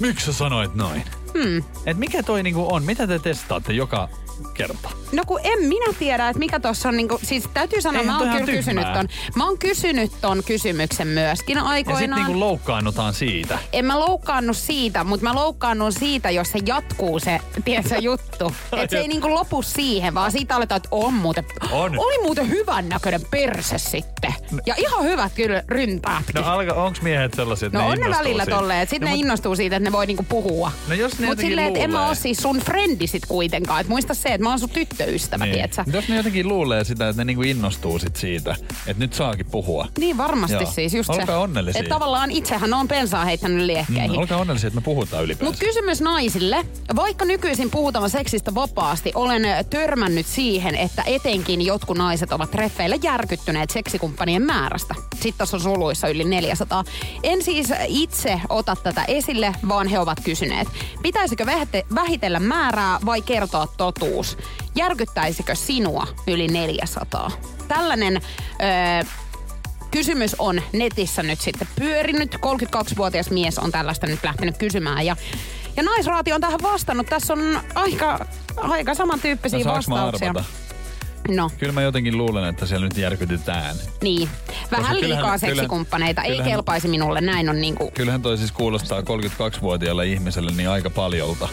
Miksi 0.00 0.26
sä 0.26 0.32
sanoit 0.32 0.74
noin? 0.74 1.04
Hmm. 1.32 1.64
Et 1.86 1.96
mikä 1.96 2.22
toi 2.22 2.42
niinku 2.42 2.74
on? 2.74 2.84
Mitä 2.84 3.06
te 3.06 3.18
testaatte 3.18 3.72
joka 3.72 4.08
kerta? 4.54 4.88
No 5.12 5.22
kun 5.26 5.40
en 5.44 5.58
minä 5.68 5.86
tiedä, 5.98 6.28
että 6.28 6.38
mikä 6.38 6.60
tuossa 6.60 6.88
on 6.88 6.96
niinku, 6.96 7.18
siis 7.22 7.48
täytyy 7.54 7.80
sanoa, 7.82 8.00
Eihän 8.00 8.14
mä 8.16 8.18
oon 8.20 8.30
kyllä 8.30 8.46
kysynyt 8.56 8.84
tyhmää. 8.84 8.94
ton. 8.94 9.08
Mä 9.36 9.44
oon 9.46 9.58
kysynyt 9.58 10.12
ton 10.20 10.42
kysymyksen 10.46 11.08
myöskin 11.08 11.56
Ja 11.56 11.62
aikoinaan. 11.64 12.00
sitten 12.02 12.16
niinku 12.24 12.40
loukkaannutaan 12.40 13.14
siitä. 13.14 13.58
En 13.72 13.84
mä 13.84 14.00
loukkaannut 14.00 14.56
siitä, 14.56 15.04
mutta 15.04 15.24
mä 15.24 15.34
loukkaannun 15.34 15.92
siitä, 15.92 16.30
jos 16.30 16.50
se 16.50 16.58
jatkuu 16.66 17.18
se, 17.18 17.40
tiedätkö, 17.64 17.96
juttu. 18.00 18.52
Että 18.76 18.96
se 18.96 18.98
ei 19.00 19.08
niinku 19.08 19.34
lopu 19.34 19.62
siihen, 19.62 20.14
vaan 20.14 20.32
siitä 20.32 20.56
aletaan, 20.56 20.76
että 20.76 20.88
on 20.90 21.14
muuten, 21.14 21.44
On. 21.72 21.98
oli 21.98 22.22
muuten 22.22 22.48
hyvän 22.50 22.88
näköinen 22.88 23.20
perse 23.30 23.78
sitten. 23.78 24.34
Ja 24.66 24.74
ihan 24.78 25.04
hyvät 25.04 25.32
kyllä 25.34 25.62
ryntäät. 25.68 26.22
No 26.34 26.42
alka, 26.44 26.72
onks 26.74 27.02
miehet 27.02 27.34
sellaisia, 27.34 27.66
että 27.66 27.78
No 27.78 27.84
ne 27.84 27.90
on 27.92 27.98
ne 27.98 28.18
välillä 28.18 28.44
siitä? 28.44 28.56
tolleen, 28.58 28.80
että 28.80 28.90
sitten 28.90 29.06
no, 29.08 29.10
ne 29.10 29.16
mut- 29.16 29.20
innostuu 29.24 29.56
siitä, 29.56 29.76
että 29.76 29.88
ne 29.88 29.92
voi 29.92 30.06
niinku 30.06 30.22
puhua. 30.28 30.72
No 30.88 30.94
jos 30.94 31.18
ne 31.18 31.26
Mut 31.26 31.38
silleen, 31.38 31.66
että 31.66 31.78
en 31.80 31.90
mä 31.90 32.08
oo 32.08 32.14
siis 32.14 32.38
sun 32.38 32.58
frendi 32.58 33.06
sit 33.06 33.26
kuitenkaan. 33.28 33.80
Että 33.80 33.90
muista 33.90 34.14
se, 34.14 34.28
että 34.34 34.42
mä 34.42 34.50
oon 34.50 34.58
sun 34.58 34.70
tyttöystävä, 34.70 35.44
niin. 35.44 35.54
tietsä. 35.54 35.84
Jos 35.92 36.08
ne 36.08 36.16
jotenkin 36.16 36.48
luulee 36.48 36.84
sitä, 36.84 37.08
että 37.08 37.20
ne 37.20 37.24
niinku 37.24 37.42
innostuu 37.42 37.98
sit 37.98 38.16
siitä, 38.16 38.56
että 38.86 39.00
nyt 39.04 39.14
saakin 39.14 39.46
puhua. 39.46 39.88
Niin 39.98 40.16
varmasti 40.18 40.54
Joo. 40.56 40.72
siis, 40.72 40.94
just 40.94 41.10
Olkaa 41.10 41.26
se. 41.26 41.32
onnellisia. 41.32 41.80
Että 41.80 41.94
tavallaan 41.94 42.30
itsehän 42.30 42.74
on 42.74 42.88
pensaa 42.88 43.24
heittänyt 43.24 43.66
liekkeihin. 43.66 44.10
Mm, 44.12 44.18
olkaa 44.18 44.38
onnellisia, 44.38 44.68
että 44.68 44.80
me 44.80 44.84
puhutaan 44.84 45.24
ylipäänsä. 45.24 45.44
Mutta 45.44 45.66
kysymys 45.66 46.00
naisille. 46.00 46.66
Vaikka 46.96 47.24
nykyisin 47.24 47.70
puhutaan 47.70 48.10
seksistä 48.10 48.54
vapaasti, 48.54 49.12
olen 49.14 49.42
törmännyt 49.70 50.26
siihen, 50.26 50.74
että 50.74 51.02
etenkin 51.06 51.62
jotkut 51.66 51.98
naiset 51.98 52.32
ovat 52.32 52.50
treffeillä 52.50 52.96
järkyttyneet 53.02 53.70
seksikumppanien 53.70 54.42
määrästä. 54.42 54.94
Sitten 55.14 55.38
tässä 55.38 55.56
on 55.56 55.60
suluissa 55.60 56.08
yli 56.08 56.24
400. 56.24 56.84
En 57.22 57.42
siis 57.42 57.68
itse 57.88 58.40
ota 58.48 58.76
tätä 58.76 59.04
esille, 59.08 59.52
vaan 59.68 59.88
he 59.88 59.98
ovat 59.98 60.20
kysyneet. 60.24 60.68
Pitäisikö 61.02 61.44
vähite- 61.46 61.86
vähitellä 61.94 62.40
määrää 62.40 62.98
vai 63.06 63.22
kertoa 63.22 63.66
totuus? 63.76 64.19
Järkyttäisikö 64.74 65.54
sinua 65.54 66.06
yli 66.26 66.48
400? 66.48 67.30
Tällainen... 67.68 68.20
Öö, 68.62 69.08
kysymys 69.90 70.36
on 70.38 70.62
netissä 70.72 71.22
nyt 71.22 71.40
sitten 71.40 71.68
pyörinyt. 71.78 72.34
32-vuotias 72.34 73.30
mies 73.30 73.58
on 73.58 73.72
tällaista 73.72 74.06
nyt 74.06 74.20
lähtenyt 74.24 74.58
kysymään. 74.58 75.06
Ja, 75.06 75.16
ja 75.76 75.82
naisraati 75.82 76.32
on 76.32 76.40
tähän 76.40 76.62
vastannut. 76.62 77.06
Tässä 77.06 77.32
on 77.32 77.60
aika, 77.74 78.26
aika 78.56 78.94
samantyyppisiä 78.94 79.58
no, 79.64 79.72
vastauksia. 79.72 80.34
No, 81.28 81.50
Kyllä 81.58 81.72
mä 81.72 81.82
jotenkin 81.82 82.18
luulen, 82.18 82.44
että 82.48 82.66
siellä 82.66 82.86
nyt 82.86 82.96
järkytytään. 82.96 83.76
niin. 84.02 84.28
Vähän 84.70 84.86
Koska 84.86 85.00
liikaa 85.00 85.16
kyllähän- 85.20 85.40
seksikumppaneita. 85.40 86.22
Ei 86.22 86.30
kyllähän- 86.30 86.52
kelpaisi 86.52 86.88
minulle. 86.88 87.20
Näin 87.20 87.48
on 87.48 87.60
niinku... 87.60 87.90
Kyllähän 87.94 88.22
toi 88.22 88.38
siis 88.38 88.52
kuulostaa 88.52 89.00
32-vuotiaalle 89.00 90.06
ihmiselle 90.06 90.50
niin 90.52 90.68
aika 90.68 90.90
paljolta. 90.90 91.48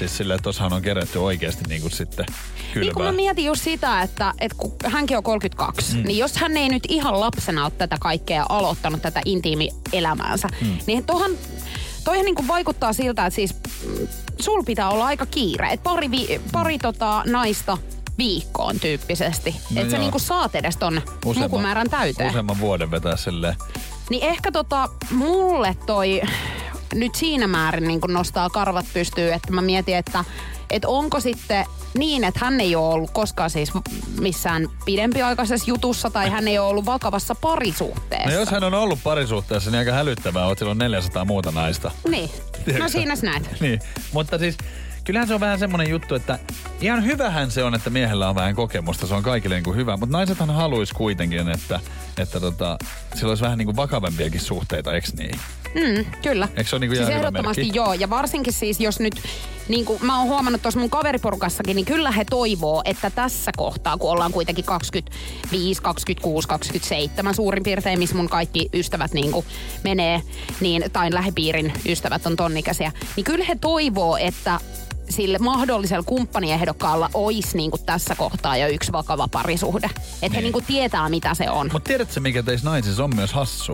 Siis 0.00 0.16
sillä, 0.16 0.34
että 0.34 0.42
tossahan 0.42 0.72
on 0.72 0.82
kerätty 0.82 1.18
oikeasti 1.18 1.64
niin 1.68 1.80
kuin 1.80 1.92
sitten 1.92 2.26
kylvää. 2.72 2.86
Niin 2.86 2.94
kun 2.94 3.04
mä 3.04 3.12
mietin 3.12 3.44
just 3.44 3.62
sitä, 3.62 4.02
että, 4.02 4.34
että 4.38 4.56
kun 4.58 4.72
hänkin 4.86 5.16
on 5.16 5.22
32, 5.22 5.96
mm. 5.96 6.02
niin 6.02 6.18
jos 6.18 6.36
hän 6.36 6.56
ei 6.56 6.68
nyt 6.68 6.82
ihan 6.88 7.20
lapsena 7.20 7.64
ole 7.64 7.72
tätä 7.78 7.96
kaikkea 8.00 8.46
aloittanut, 8.48 9.02
tätä 9.02 9.20
intiimielämäänsä, 9.24 10.48
mm. 10.60 10.78
niin 10.86 11.04
tohan, 11.04 11.30
toihan 12.04 12.24
niin 12.24 12.34
kuin 12.34 12.48
vaikuttaa 12.48 12.92
siltä, 12.92 13.26
että 13.26 13.34
siis 13.34 13.54
mm, 13.86 14.08
sul 14.40 14.62
pitää 14.62 14.90
olla 14.90 15.06
aika 15.06 15.26
kiire. 15.26 15.68
Että 15.68 15.84
pari, 15.84 16.10
vi, 16.10 16.40
pari 16.52 16.78
tota, 16.78 17.22
naista 17.26 17.78
viikkoon 18.18 18.80
tyyppisesti. 18.80 19.56
No 19.74 19.80
että 19.80 19.90
sä 19.90 19.98
niinku 19.98 20.18
saat 20.18 20.54
edes 20.54 20.76
ton 20.76 21.02
Useamman- 21.26 21.44
lukumäärän 21.44 21.90
täyteen. 21.90 22.30
Useamman 22.30 22.60
vuoden 22.60 22.90
vetää 22.90 23.16
silleen. 23.16 23.56
Niin 24.10 24.22
ehkä 24.22 24.52
tota, 24.52 24.88
mulle 25.10 25.76
toi 25.86 26.22
nyt 26.94 27.14
siinä 27.14 27.46
määrin 27.46 27.88
niin 27.88 28.00
kun 28.00 28.12
nostaa 28.12 28.50
karvat 28.50 28.86
pystyy, 28.94 29.32
että 29.32 29.52
mä 29.52 29.62
mietin, 29.62 29.96
että, 29.96 30.24
että 30.70 30.88
onko 30.88 31.20
sitten 31.20 31.64
niin, 31.98 32.24
että 32.24 32.40
hän 32.44 32.60
ei 32.60 32.76
ole 32.76 32.94
ollut 32.94 33.10
koskaan 33.10 33.50
siis 33.50 33.72
missään 34.20 34.68
pidempiaikaisessa 34.84 35.70
jutussa 35.70 36.10
tai 36.10 36.30
hän 36.30 36.48
ei 36.48 36.58
ole 36.58 36.68
ollut 36.68 36.86
vakavassa 36.86 37.34
parisuhteessa. 37.34 38.30
No 38.30 38.36
jos 38.40 38.50
hän 38.50 38.64
on 38.64 38.74
ollut 38.74 38.98
parisuhteessa, 39.04 39.70
niin 39.70 39.78
aika 39.78 39.92
hälyttävää 39.92 40.54
sillä 40.54 40.70
on 40.70 40.78
400 40.78 41.24
muuta 41.24 41.50
naista. 41.50 41.90
Niin. 42.08 42.30
Tiedätkö 42.52 42.82
No 42.82 42.88
siinä 42.88 43.14
näet. 43.22 43.60
Niin, 43.60 43.80
mutta 44.12 44.38
siis 44.38 44.58
kyllähän 45.10 45.28
se 45.28 45.34
on 45.34 45.40
vähän 45.40 45.58
semmoinen 45.58 45.90
juttu, 45.90 46.14
että 46.14 46.38
ihan 46.80 47.04
hyvähän 47.04 47.50
se 47.50 47.64
on, 47.64 47.74
että 47.74 47.90
miehellä 47.90 48.28
on 48.28 48.34
vähän 48.34 48.54
kokemusta, 48.54 49.06
se 49.06 49.14
on 49.14 49.22
kaikille 49.22 49.54
niin 49.54 49.64
kuin 49.64 49.76
hyvä, 49.76 49.96
mutta 49.96 50.12
naisethan 50.12 50.50
haluaisi 50.50 50.94
kuitenkin, 50.94 51.48
että, 51.48 51.80
että 52.18 52.40
tota, 52.40 52.78
sillä 53.14 53.30
olisi 53.30 53.44
vähän 53.44 53.58
niin 53.58 53.66
kuin 53.66 53.76
vakavampiakin 53.76 54.40
suhteita, 54.40 54.92
eikö 54.92 55.08
niin? 55.18 55.40
Mm, 55.74 56.04
kyllä. 56.22 56.48
Eikö 56.56 56.70
se 56.70 56.76
ole 56.76 56.80
niin 56.80 56.90
kuin 56.90 56.96
siis 56.96 57.08
ehdottomasti 57.08 57.62
merkki? 57.62 57.78
joo. 57.78 57.94
Ja 57.94 58.10
varsinkin 58.10 58.52
siis, 58.52 58.80
jos 58.80 59.00
nyt, 59.00 59.22
niin 59.68 59.84
kuin 59.84 60.06
mä 60.06 60.18
oon 60.18 60.28
huomannut 60.28 60.62
tuossa 60.62 60.80
mun 60.80 60.90
kaveriporukassakin, 60.90 61.76
niin 61.76 61.86
kyllä 61.86 62.10
he 62.10 62.24
toivoo, 62.24 62.82
että 62.84 63.10
tässä 63.10 63.50
kohtaa, 63.56 63.98
kun 63.98 64.10
ollaan 64.10 64.32
kuitenkin 64.32 64.64
25, 64.64 65.82
26, 65.82 66.48
27 66.48 67.34
suurin 67.34 67.62
piirtein, 67.62 67.98
missä 67.98 68.16
mun 68.16 68.28
kaikki 68.28 68.68
ystävät 68.74 69.12
niin 69.12 69.32
kuin 69.32 69.46
menee, 69.84 70.22
niin, 70.60 70.84
tai 70.92 71.14
lähipiirin 71.14 71.72
ystävät 71.88 72.26
on 72.26 72.36
tonnikäisiä, 72.36 72.92
niin 73.16 73.24
kyllä 73.24 73.44
he 73.44 73.56
toivoo, 73.60 74.16
että 74.16 74.60
sille 75.10 75.38
mahdollisella 75.38 76.02
kumppaniehdokkaalla 76.06 77.10
olisi 77.14 77.56
niin 77.56 77.70
kuin 77.70 77.84
tässä 77.86 78.14
kohtaa 78.14 78.56
jo 78.56 78.68
yksi 78.68 78.92
vakava 78.92 79.28
parisuhde. 79.28 79.86
Että 79.86 80.00
Niin. 80.22 80.32
he 80.32 80.40
niin 80.40 80.52
kuin 80.52 80.64
tietää, 80.64 81.08
mitä 81.08 81.34
se 81.34 81.50
on. 81.50 81.70
Mutta 81.72 81.88
tiedätkö, 81.88 82.20
mikä 82.20 82.42
teissä 82.42 82.68
naisissa 82.68 83.04
on 83.04 83.16
myös 83.16 83.32
hassu? 83.32 83.72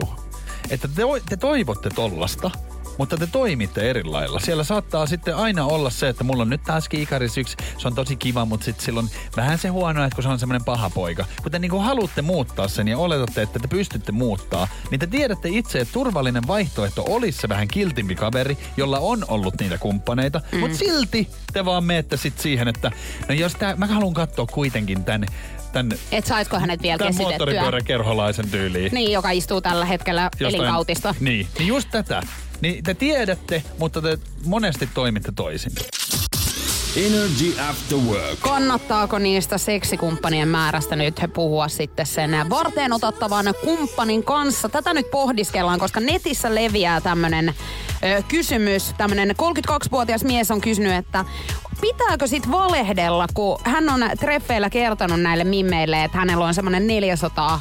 Että 0.70 0.88
te, 0.88 1.02
te 1.28 1.36
toivotte 1.36 1.90
tollasta, 1.90 2.50
mutta 2.98 3.16
te 3.16 3.26
toimitte 3.26 3.90
eri 3.90 4.04
lailla. 4.04 4.40
Siellä 4.40 4.64
saattaa 4.64 5.06
sitten 5.06 5.36
aina 5.36 5.64
olla 5.64 5.90
se, 5.90 6.08
että 6.08 6.24
mulla 6.24 6.42
on 6.42 6.50
nyt 6.50 6.62
taas 6.62 6.88
kiikaris 6.88 7.38
yksi, 7.38 7.56
se 7.78 7.88
on 7.88 7.94
tosi 7.94 8.16
kiva, 8.16 8.44
mutta 8.44 8.64
sitten 8.64 8.84
silloin 8.84 9.10
vähän 9.36 9.58
se 9.58 9.68
huono, 9.68 10.04
että 10.04 10.14
kun 10.14 10.22
se 10.22 10.28
on 10.28 10.38
semmoinen 10.38 10.64
paha 10.64 10.90
poika. 10.90 11.24
Kun 11.42 11.52
te 11.52 11.58
niinku 11.58 11.78
haluatte 11.78 12.22
muuttaa 12.22 12.68
sen 12.68 12.88
ja 12.88 12.98
oletatte, 12.98 13.42
että 13.42 13.58
te 13.58 13.68
pystytte 13.68 14.12
muuttaa, 14.12 14.68
niin 14.90 14.98
te 15.00 15.06
tiedätte 15.06 15.48
itse, 15.48 15.78
että 15.78 15.92
turvallinen 15.92 16.46
vaihtoehto 16.46 17.04
olisi 17.08 17.38
se 17.38 17.48
vähän 17.48 17.68
kiltimpi 17.68 18.14
kaveri, 18.14 18.58
jolla 18.76 18.98
on 18.98 19.24
ollut 19.28 19.54
niitä 19.60 19.78
kumppaneita, 19.78 20.40
mm. 20.52 20.58
mutta 20.58 20.76
silti 20.76 21.28
te 21.52 21.64
vaan 21.64 21.84
menette 21.84 22.16
sitten 22.16 22.42
siihen, 22.42 22.68
että 22.68 22.90
no 23.28 23.34
jos 23.34 23.54
tää, 23.54 23.76
mä 23.76 23.86
haluan 23.86 24.14
katsoa 24.14 24.46
kuitenkin 24.46 25.04
tän, 25.04 25.26
tän 25.72 25.92
Että 26.12 26.28
saisiko 26.28 26.58
hänet 26.58 26.82
vielä 26.82 26.98
Tämän 26.98 27.16
moottoripyöräkerholaisen 27.16 28.50
tyyliin. 28.50 28.94
Niin, 28.94 29.12
joka 29.12 29.30
istuu 29.30 29.60
tällä 29.60 29.84
hetkellä 29.84 30.30
elinkautista. 30.40 31.14
Niin, 31.20 31.46
niin 31.58 31.68
just 31.68 31.88
tätä. 31.90 32.22
Niin 32.60 32.84
te 32.84 32.94
tiedätte, 32.94 33.62
mutta 33.78 34.02
te 34.02 34.18
monesti 34.44 34.88
toimitte 34.94 35.32
toisin. 35.36 35.72
Energy 36.96 37.60
After 37.70 37.98
Work. 37.98 38.40
Kannattaako 38.40 39.18
niistä 39.18 39.58
seksikumppanien 39.58 40.48
määrästä 40.48 40.96
nyt 40.96 41.22
he 41.22 41.28
puhua 41.28 41.68
sitten 41.68 42.06
sen 42.06 42.30
varteen 42.50 42.92
otettavan 42.92 43.54
kumppanin 43.64 44.24
kanssa? 44.24 44.68
Tätä 44.68 44.94
nyt 44.94 45.10
pohdiskellaan, 45.10 45.78
koska 45.78 46.00
netissä 46.00 46.54
leviää 46.54 47.00
tämmönen 47.00 47.54
ö, 48.04 48.22
kysymys. 48.28 48.94
Tämmönen 48.98 49.30
32-vuotias 49.30 50.24
mies 50.24 50.50
on 50.50 50.60
kysynyt, 50.60 50.92
että 50.92 51.24
pitääkö 51.80 52.26
sit 52.26 52.50
valehdella, 52.50 53.26
kun 53.34 53.58
hän 53.64 53.88
on 53.88 54.00
treffeillä 54.20 54.70
kertonut 54.70 55.20
näille 55.20 55.44
mimmeille, 55.44 56.04
että 56.04 56.18
hänellä 56.18 56.44
on 56.44 56.54
semmonen 56.54 56.86
400 56.86 57.60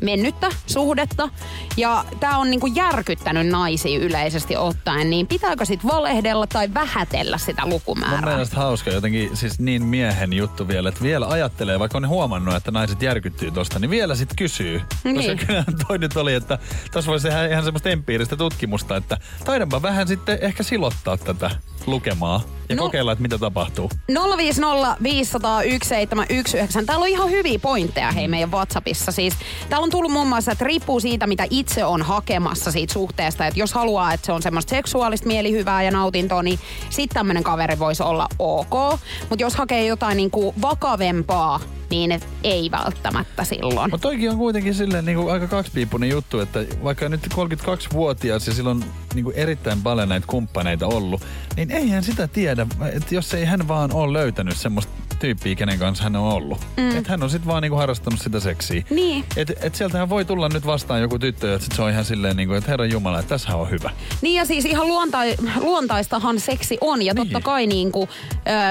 mennyttä 0.00 0.48
suhdetta. 0.66 1.28
Ja 1.76 2.04
tämä 2.20 2.38
on 2.38 2.50
niinku 2.50 2.66
järkyttänyt 2.66 3.46
naisia 3.46 3.98
yleisesti 3.98 4.56
ottaen, 4.56 5.10
niin 5.10 5.26
pitääkö 5.26 5.64
sit 5.64 5.86
valehdella 5.86 6.46
tai 6.46 6.74
vähätellä 6.74 7.38
sitä 7.38 7.62
Mun 7.62 7.70
lukumäärää? 7.70 8.20
mielestä 8.30 8.56
hauska 8.56 8.90
jotenkin 8.90 9.36
siis 9.36 9.58
niin 9.60 9.84
miehen 9.84 10.32
juttu 10.32 10.68
vielä, 10.68 10.88
että 10.88 11.02
vielä 11.02 11.26
ajattelee, 11.28 11.78
vaikka 11.78 11.98
on 11.98 12.08
huomannut, 12.08 12.54
että 12.54 12.70
naiset 12.70 13.02
järkyttyy 13.02 13.50
tosta, 13.50 13.78
niin 13.78 13.90
vielä 13.90 14.14
sit 14.14 14.30
kysyy. 14.36 14.82
Niin. 15.04 15.16
Koska 15.16 15.46
kyllähän 15.46 15.74
toi 15.88 15.98
nyt 15.98 16.16
oli, 16.16 16.34
että 16.34 16.58
tässä 16.92 17.10
voisi 17.10 17.28
tehdä 17.28 17.46
ihan 17.46 17.64
semmoista 17.64 17.88
empiiristä 17.90 18.36
tutkimusta, 18.36 18.96
että 18.96 19.16
taidanpa 19.44 19.82
vähän 19.82 20.08
sitten 20.08 20.38
ehkä 20.40 20.62
silottaa 20.62 21.16
tätä 21.16 21.50
lukemaa 21.86 22.40
ja 22.68 22.76
No. 22.76 22.82
kokeilla, 22.82 23.12
että 23.12 23.22
mitä 23.22 23.38
tapahtuu. 23.38 23.90
050 24.36 24.96
500 25.02 25.62
1719. 25.62 26.82
Täällä 26.86 27.02
on 27.02 27.08
ihan 27.08 27.30
hyviä 27.30 27.58
pointteja 27.58 28.12
hei 28.12 28.28
meidän 28.28 28.50
WhatsAppissa. 28.52 29.12
Siis, 29.12 29.34
täällä 29.68 29.84
on 29.84 29.87
tullut 29.90 30.12
muun 30.12 30.28
muassa, 30.28 30.52
että 30.52 30.64
riippuu 30.64 31.00
siitä, 31.00 31.26
mitä 31.26 31.46
itse 31.50 31.84
on 31.84 32.02
hakemassa 32.02 32.72
siitä 32.72 32.92
suhteesta. 32.92 33.46
Että 33.46 33.60
jos 33.60 33.72
haluaa, 33.72 34.12
että 34.12 34.26
se 34.26 34.32
on 34.32 34.42
semmoista 34.42 34.70
seksuaalista 34.70 35.26
mielihyvää 35.26 35.82
ja 35.82 35.90
nautintoa, 35.90 36.42
niin 36.42 36.58
sitten 36.90 37.14
tämmöinen 37.14 37.42
kaveri 37.42 37.78
voisi 37.78 38.02
olla 38.02 38.26
ok. 38.38 39.00
Mutta 39.30 39.42
jos 39.42 39.56
hakee 39.56 39.86
jotain 39.86 40.16
niinku 40.16 40.54
vakavempaa, 40.62 41.60
niin 41.90 42.20
ei 42.44 42.70
välttämättä 42.70 43.44
silloin. 43.44 43.90
Mutta 43.90 44.08
toikin 44.08 44.30
on 44.30 44.36
kuitenkin 44.36 44.74
silleen 44.74 45.04
niin 45.04 45.18
kuin 45.18 45.32
aika 45.32 45.46
kaksipiippunen 45.46 46.08
juttu, 46.08 46.40
että 46.40 46.60
vaikka 46.84 47.08
nyt 47.08 47.20
32-vuotias 47.34 48.46
ja 48.46 48.54
sillä 48.54 48.70
on 48.70 48.84
niin 49.14 49.24
kuin 49.24 49.36
erittäin 49.36 49.82
paljon 49.82 50.08
näitä 50.08 50.26
kumppaneita 50.26 50.86
ollut, 50.86 51.22
niin 51.56 51.70
eihän 51.70 52.04
sitä 52.04 52.28
tiedä, 52.28 52.66
että 52.92 53.14
jos 53.14 53.34
ei 53.34 53.44
hän 53.44 53.68
vaan 53.68 53.92
ole 53.92 54.12
löytänyt 54.12 54.56
semmoista 54.56 54.92
tyyppiä, 55.18 55.54
kenen 55.54 55.78
kanssa 55.78 56.04
hän 56.04 56.16
on 56.16 56.32
ollut. 56.32 56.60
Mm. 56.76 56.96
Että 56.96 57.10
hän 57.10 57.22
on 57.22 57.30
sitten 57.30 57.46
vaan 57.48 57.62
niin 57.62 57.70
kuin 57.70 57.78
harrastanut 57.78 58.20
sitä 58.20 58.40
seksiä. 58.40 58.82
Niin. 58.90 59.24
Et, 59.36 59.52
et 59.64 59.74
sieltähän 59.74 60.08
voi 60.08 60.24
tulla 60.24 60.48
nyt 60.48 60.66
vastaan 60.66 61.00
joku 61.00 61.18
tyttö, 61.18 61.54
että 61.54 61.64
sit 61.64 61.74
se 61.76 61.82
on 61.82 61.90
ihan 61.90 62.04
silleen, 62.04 62.36
niin 62.36 62.48
kuin, 62.48 62.58
että 62.58 62.70
herran 62.70 62.90
jumala, 62.90 63.18
että 63.18 63.28
tässä 63.28 63.56
on 63.56 63.70
hyvä. 63.70 63.90
Niin 64.22 64.34
ja 64.36 64.44
siis 64.44 64.64
ihan 64.64 64.86
luontai, 64.88 65.34
luontaistahan 65.60 66.40
seksi 66.40 66.78
on 66.80 67.02
ja 67.02 67.14
totta 67.14 67.38
Niin. 67.38 67.42
kai 67.42 67.66
niinku, 67.66 68.08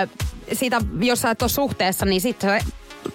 ö, 0.04 0.08
sitä, 0.54 0.82
jos 1.02 1.22
sä 1.22 1.32
et 1.32 1.42
ole 1.42 1.50
suhteessa, 1.50 2.06
niin 2.06 2.22
sitten 2.22 2.62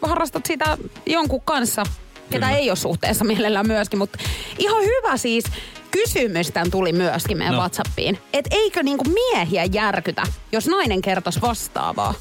harrastat 0.03 0.47
sitä 0.47 0.79
jonkun 1.07 1.41
kanssa, 1.41 1.83
ketä 2.31 2.47
Kyllä. 2.47 2.59
ei 2.59 2.71
ole 2.71 2.77
suhteessa 2.77 3.25
mielellään 3.25 3.67
myöskin. 3.67 3.99
Mutta 3.99 4.19
ihan 4.59 4.83
hyvä 4.83 5.17
siis 5.17 5.45
kysymys 5.91 6.51
tämän 6.51 6.71
tuli 6.71 6.93
myöskin 6.93 7.39
meidän 7.39 7.55
No. 7.55 7.61
Whatsappiin. 7.61 8.19
Että 8.33 8.57
eikö 8.57 8.83
niinku 8.83 9.05
miehiä 9.05 9.65
järkytä, 9.65 10.23
jos 10.53 10.67
nainen 10.67 11.03
kertoisi 11.03 11.41
vastaavaa? 11.41 12.15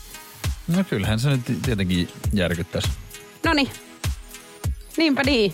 No 0.68 0.84
kyllähän 0.90 1.20
se 1.20 1.30
nyt 1.30 1.42
tietenkin 1.66 2.10
järkyttäisi. 2.34 2.90
No 3.44 3.54
niin. 3.54 3.70
Niinpä 4.98 5.24
niin. 5.24 5.54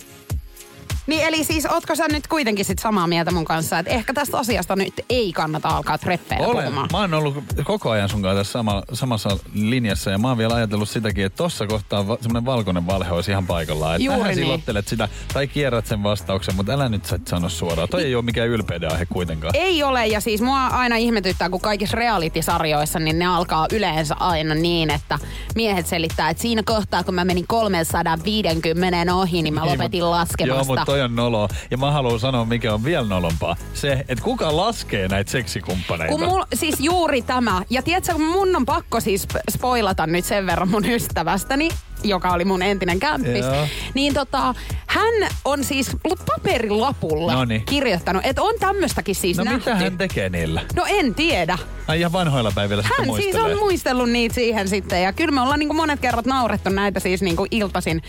Niin 1.08 1.22
eli 1.24 1.44
siis 1.44 1.66
ootko 1.66 1.96
sä 1.96 2.08
nyt 2.08 2.28
kuitenkin 2.28 2.66
sit 2.66 2.80
samaa 2.80 3.08
mieltä 3.08 3.32
mun 3.32 3.46
kanssa, 3.46 3.80
että 3.80 3.92
ehkä 3.92 4.14
tästä 4.14 4.38
asiasta 4.38 4.76
nyt 4.76 4.94
ei 5.10 5.34
kannata 5.34 5.70
alkaa 5.70 5.98
treffeillä 5.98 6.48
Olen. 6.48 6.64
puhumaan? 6.64 6.90
Mä 6.92 6.98
oon 6.98 7.14
ollut 7.14 7.44
koko 7.64 7.90
ajan 7.90 8.10
sun 8.10 8.22
kanssa 8.22 8.38
tässä 8.38 8.52
sama, 8.52 8.84
samassa 8.94 9.38
linjassa 9.54 10.12
ja 10.12 10.18
mä 10.18 10.28
oon 10.28 10.38
vielä 10.38 10.56
ajatellut 10.56 10.90
sitäkin, 10.90 11.26
että 11.26 11.38
tossa 11.38 11.68
kohtaa 11.68 12.08
va, 12.08 12.18
semmonen 12.22 12.46
valkoinen 12.46 12.88
valhe 12.88 13.12
olisi 13.12 13.32
ihan 13.32 13.48
paikallaan. 13.48 13.96
Että 13.96 14.06
Juuri 14.06 14.20
vähän 14.20 14.36
niin. 14.36 14.46
silottelet 14.46 14.88
sitä 14.88 15.10
tai 15.34 15.48
kierrät 15.48 15.86
sen 15.86 16.04
vastauksen, 16.04 16.56
mutta 16.56 16.72
älä 16.72 16.90
nyt 16.90 17.06
sä 17.06 17.20
sano 17.28 17.50
suoraan. 17.50 17.90
Toi 17.90 18.04
ei 18.04 18.16
ole 18.16 18.26
mikään 18.26 18.48
ylpeyden 18.48 18.92
aihe 18.92 19.06
kuitenkaan. 19.06 19.56
Ei 19.56 19.84
ole, 19.84 20.08
ja 20.08 20.22
siis 20.22 20.42
mua 20.42 20.68
aina 20.68 20.96
ihmetyttää, 20.96 21.50
kun 21.50 21.62
kaikissa 21.62 21.98
reality-sarjoissa, 21.98 23.00
niin 23.00 23.20
ne 23.20 23.26
alkaa 23.26 23.68
yleensä 23.72 24.16
aina 24.20 24.56
niin, 24.56 24.90
että 24.90 25.20
miehet 25.56 25.88
selittää, 25.88 26.30
että 26.30 26.42
siinä 26.42 26.64
kohtaa, 26.66 27.04
kun 27.04 27.16
mä 27.16 27.26
menin 27.26 27.48
350 27.48 29.16
ohi, 29.16 29.42
niin 29.42 29.54
mä 29.54 29.66
lopetin 29.66 30.00
Joo, 30.00 30.12
laskemasta. 30.12 30.76
mutta 30.76 30.97
toi 30.98 31.04
on 31.06 31.16
nolo. 31.16 31.48
Ja 31.72 31.78
mä 31.78 31.92
haluan 31.92 32.20
sanoa, 32.20 32.46
mikä 32.46 32.74
on 32.74 32.84
vielä 32.84 33.08
nolompaa. 33.08 33.56
Se, 33.74 33.92
että 34.08 34.24
kuka 34.24 34.58
laskee 34.58 35.08
näitä 35.08 35.32
seksikumppaneita. 35.32 36.12
Kun 36.18 36.26
mul, 36.28 36.44
siis 36.54 36.76
juuri 36.80 37.22
tämä. 37.22 37.62
Ja 37.70 37.82
tiedätkö, 37.82 38.14
kun 38.14 38.26
mun 38.26 38.56
on 38.56 38.66
pakko 38.66 39.00
siis 39.00 39.28
sp- 39.34 39.42
spoilata 39.52 40.08
nyt 40.08 40.26
sen 40.26 40.46
verran 40.46 40.70
mun 40.70 40.86
ystävästäni, 40.86 41.70
joka 42.04 42.30
oli 42.30 42.46
mun 42.46 42.62
entinen 42.62 43.00
kämppis. 43.00 43.46
Joo. 43.46 43.68
Niin 43.94 44.14
tota, 44.14 44.56
hän 44.88 45.14
on 45.46 45.64
siis 45.64 45.92
paperilapulla 46.26 47.34
Noniin. 47.34 47.66
kirjoittanut, 47.66 48.26
että 48.26 48.42
on 48.42 48.54
tämmöistäkin 48.60 49.16
siis 49.16 49.38
no 49.38 49.44
nähty. 49.44 49.60
mitä 49.60 49.76
hän 49.76 49.98
tekee 49.98 50.30
niillä? 50.30 50.62
No 50.76 50.86
en 50.88 51.16
tiedä. 51.16 51.58
Ai 51.88 52.00
ihan 52.00 52.12
vanhoilla 52.14 52.52
päivillä 52.56 52.84
sitten 52.84 53.06
Hän 53.06 53.16
siis 53.16 53.26
muistelee. 53.26 53.54
on 53.54 53.60
muistellut 53.60 54.10
niitä 54.10 54.36
siihen 54.36 54.68
sitten. 54.68 55.04
Ja 55.04 55.14
kyllä 55.14 55.32
me 55.32 55.42
ollaan 55.42 55.60
niinku 55.60 55.74
monet 55.74 56.00
kerrat 56.00 56.26
naurettu 56.26 56.70
näitä 56.70 57.00
siis 57.00 57.22
niinku 57.22 57.46
iltasin 57.52 58.02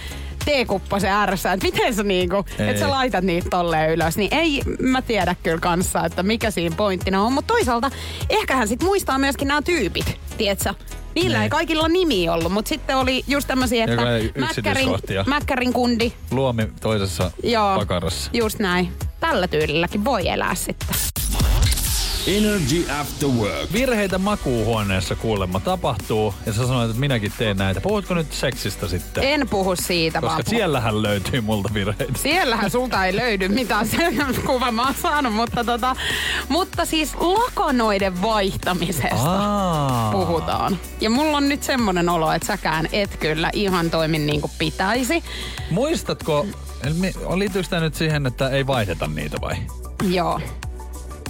teekuppasen 0.44 1.11
ääressä. 1.11 1.53
Että 1.53 1.66
miten 1.66 1.94
sä 1.94 2.03
niinku, 2.03 2.44
että 2.59 2.81
sä 2.81 2.90
laitat 2.90 3.24
niitä 3.24 3.51
tolleen 3.51 3.90
ylös. 3.90 4.16
Niin 4.16 4.35
ei 4.35 4.62
mä 4.81 5.03
tiedä 5.03 5.37
kyllä 5.42 5.59
kanssa, 5.59 6.05
että 6.05 6.22
mikä 6.22 6.51
siinä 6.51 6.77
pointtina 6.77 7.22
on. 7.22 7.33
Mutta 7.33 7.55
toisaalta 7.55 7.90
ehkä 8.31 8.57
hän 8.57 8.68
sit 8.68 8.83
muistaa 8.83 9.18
myöskin 9.18 9.48
nämä 9.48 9.62
tyypit. 9.62 10.18
tietsä. 10.38 10.74
Niillä 11.14 11.37
Niin. 11.37 11.42
ei 11.42 11.48
kaikilla 11.51 11.88
nimi 11.88 12.29
ollut, 12.29 12.53
mutta 12.53 12.68
sitten 12.68 12.96
oli 12.96 13.24
just 13.27 13.46
tämmöisiä, 13.48 13.85
että 13.85 14.03
Mäkkärin. 14.40 14.88
Mäkkärin 15.27 15.72
kundi, 15.72 16.12
Luomi 16.31 16.68
toisessa 16.81 17.31
Joo. 17.42 17.77
pakarassa. 17.79 18.31
just 18.35 18.59
näin. 18.59 18.92
Tällä 19.20 19.48
tyylilläkin 19.48 20.05
voi 20.05 20.29
elää 20.29 20.55
sitten. 20.55 20.88
Energy 22.26 22.90
After 23.00 23.28
Work. 23.28 23.72
Virheitä 23.72 24.18
makuuhuoneessa 24.18 25.14
kuulemma 25.16 25.61
tapahtuu, 25.61 26.35
ja 26.46 26.52
sä 26.52 26.66
sanoit, 26.66 26.90
että 26.90 27.00
minäkin 27.00 27.33
teen 27.38 27.57
näitä. 27.57 27.81
Puhutko 27.81 28.14
nyt 28.14 28.33
seksistä 28.33 28.88
sitten? 28.88 29.24
En 29.24 29.48
puhu 29.48 29.76
siitä, 29.76 30.20
Koska 30.20 30.28
vaan 30.31 30.44
puhun- 30.44 30.50
siellähän 30.50 31.02
löytyy 31.02 31.40
multa 31.40 31.74
virheitä. 31.74 32.18
Siellähän 32.18 32.70
sulta 32.70 33.04
ei 33.07 33.16
löydy 33.16 33.48
mitään 33.48 33.87
sen 33.88 34.16
kuva 34.46 34.70
mä 34.72 34.85
oon 34.85 34.94
saanut, 34.94 35.35
mutta, 35.35 35.64
tota, 35.64 35.96
mutta 36.48 36.85
siis 36.85 37.14
lakanoiden 37.14 38.22
vaihtamisesta 38.22 39.16
Aa. 39.26 40.12
puhutaan. 40.12 40.78
Ja 41.00 41.11
mulla 41.11 41.37
on 41.37 41.48
nyt 41.48 41.62
semmonen 41.62 42.09
olo, 42.09 42.33
että 42.33 42.46
säkään 42.46 42.88
et 42.92 43.16
kyllä 43.16 43.50
ihan 43.52 43.90
toimi 43.90 44.18
niin 44.18 44.40
kuin 44.40 44.52
pitäisi. 44.59 45.24
Muistatko, 45.70 46.46
liittyykö 47.35 47.68
tämä 47.68 47.83
nyt 47.83 47.94
siihen, 47.94 48.26
että 48.26 48.48
ei 48.48 48.66
vaihdeta 48.66 49.07
niitä 49.07 49.37
vai 49.40 49.54
Joo. 50.09 50.40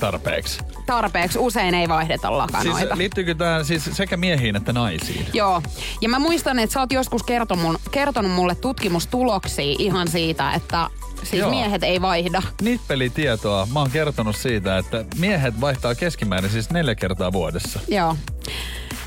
tarpeeksi? 0.00 0.58
Tarpeeksi 0.88 1.38
usein 1.38 1.74
ei 1.74 1.88
vaihdeta 1.88 2.28
Siis 2.28 2.36
lakanoita. 2.36 2.98
liittyykö 2.98 3.34
tämä 3.34 3.64
siis 3.64 3.84
sekä 3.92 4.16
miehiin 4.16 4.56
että 4.56 4.72
naisiin? 4.72 5.26
Joo. 5.32 5.62
Ja 6.00 6.08
mä 6.08 6.18
muistan, 6.18 6.58
että 6.58 6.74
sä 6.74 6.80
oot 6.80 6.92
joskus 6.92 7.22
kertonut, 7.22 7.80
kertonut 7.90 8.32
mulle 8.32 8.54
tutkimustuloksia 8.54 9.76
ihan 9.78 10.08
siitä, 10.08 10.52
että 10.52 10.90
siis 11.22 11.40
Joo. 11.40 11.50
miehet 11.50 11.82
ei 11.82 12.00
vaihda. 12.02 12.42
Nippelitietoa. 12.62 13.68
Mä 13.72 13.80
oon 13.80 13.90
kertonut 13.90 14.36
siitä, 14.36 14.78
että 14.78 15.04
miehet 15.18 15.60
vaihtaa 15.60 15.94
keskimäärin 15.94 16.50
siis 16.50 16.70
neljä 16.70 16.94
kertaa 16.94 17.32
vuodessa. 17.32 17.80
Joo. 17.88 18.16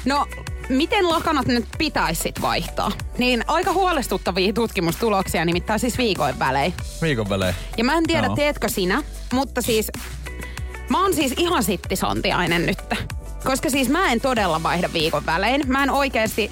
No, 0.05 0.27
miten 0.69 1.09
lakanat 1.09 1.45
nyt 1.45 1.65
pitäisi 1.77 2.21
sit 2.21 2.41
vaihtaa? 2.41 2.91
Niin 3.17 3.43
aika 3.47 3.73
huolestuttavia 3.73 4.53
tutkimustuloksia, 4.53 5.45
nimittäin 5.45 5.79
siis 5.79 5.97
viikoin 5.97 6.39
välein. 6.39 6.73
Viikon 7.01 7.29
välein. 7.29 7.55
Ja 7.77 7.83
mä 7.83 7.97
en 7.97 8.07
tiedä, 8.07 8.27
Joo. 8.27 8.35
teetkö 8.35 8.69
sinä, 8.69 9.03
mutta 9.33 9.61
siis 9.61 9.91
mä 10.91 11.01
oon 11.01 11.13
siis 11.13 11.33
ihan 11.37 11.63
sittisontiainen 11.63 12.65
nyt. 12.65 12.77
Koska 13.43 13.69
siis 13.69 13.89
mä 13.89 14.11
en 14.11 14.21
todella 14.21 14.63
vaihda 14.63 14.93
viikon 14.93 15.25
välein. 15.25 15.63
Mä 15.67 15.83
en 15.83 15.89
oikeesti, 15.89 16.51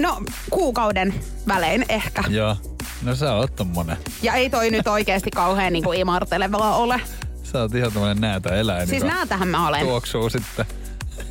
no 0.00 0.22
kuukauden 0.50 1.14
välein 1.48 1.84
ehkä. 1.88 2.24
Joo. 2.28 2.56
No 3.02 3.14
sä 3.14 3.34
oot 3.34 3.56
tommonen. 3.56 3.96
Ja 4.22 4.34
ei 4.34 4.50
toi 4.50 4.70
nyt 4.70 4.88
oikeesti 4.88 5.30
kauhean 5.30 5.72
niinku 5.72 5.92
imartelevaa 5.92 6.76
ole. 6.76 7.00
Sä 7.42 7.60
oot 7.60 7.74
ihan 7.74 7.92
tommonen 7.92 8.20
näätä 8.20 8.54
eläin. 8.54 8.88
Siis 8.88 9.02
näätähän 9.02 9.48
mä 9.48 9.68
olen. 9.68 9.80
Tuoksuu 9.80 10.30
sitten. 10.30 10.66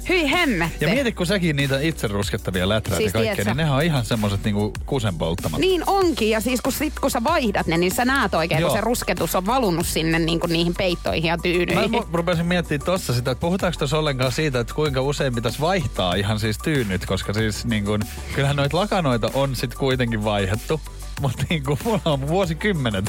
Hyi 0.09 0.31
hemmetti. 0.31 0.85
Ja 0.85 0.91
mieti, 0.91 1.11
kun 1.11 1.25
säkin 1.25 1.55
niitä 1.55 1.79
itse 1.79 2.07
ruskettavia 2.07 2.69
läträitä 2.69 2.97
Siis 3.01 3.13
kaikkea, 3.13 3.45
niin 3.45 3.57
nehän 3.57 3.73
on 3.75 3.83
ihan 3.83 4.05
semmoset 4.05 4.43
niinku 4.43 4.73
kusen 4.85 5.15
polttamat. 5.17 5.59
Niin 5.59 5.83
onkin, 5.87 6.29
ja 6.29 6.41
siis 6.41 6.61
kun, 6.61 6.73
sit, 6.73 6.99
kun 6.99 7.11
sä 7.11 7.23
vaihdat 7.23 7.67
ne, 7.67 7.77
niin 7.77 7.91
sä 7.91 8.05
näet 8.05 8.33
oikein, 8.33 8.61
Joo. 8.61 8.69
kun 8.69 8.77
se 8.77 8.81
rusketus 8.81 9.35
on 9.35 9.45
valunut 9.45 9.87
sinne 9.87 10.19
niin 10.19 10.39
kuin 10.39 10.53
niihin 10.53 10.73
peittoihin 10.77 11.27
ja 11.29 11.37
Mä 11.37 11.43
tyynyihin. 11.43 11.93
mu- 11.93 12.05
rupesin 12.13 12.45
miettimään 12.45 12.85
tossa 12.85 13.13
sitä, 13.13 13.31
että 13.31 13.41
puhutaanko 13.41 13.77
tuossa 13.79 13.97
ollenkaan 13.99 14.31
siitä, 14.31 14.59
että 14.59 14.73
kuinka 14.73 15.01
usein 15.01 15.35
pitäisi 15.35 15.59
vaihtaa 15.59 16.15
ihan 16.15 16.39
siis 16.39 16.57
tyynyt, 16.57 17.05
koska 17.05 17.33
siis 17.33 17.65
niin 17.65 17.85
kun, 17.85 17.99
kyllähän 18.35 18.55
noita 18.55 18.77
lakanoita 18.77 19.29
on 19.33 19.55
sit 19.55 19.75
kuitenkin 19.75 20.23
vaihdettu, 20.23 20.81
mutta 21.21 21.43
niin 21.49 21.63
kuin 21.63 21.79
mulla 21.83 22.01
on 22.05 22.27
vuosikymmenet 22.27 23.05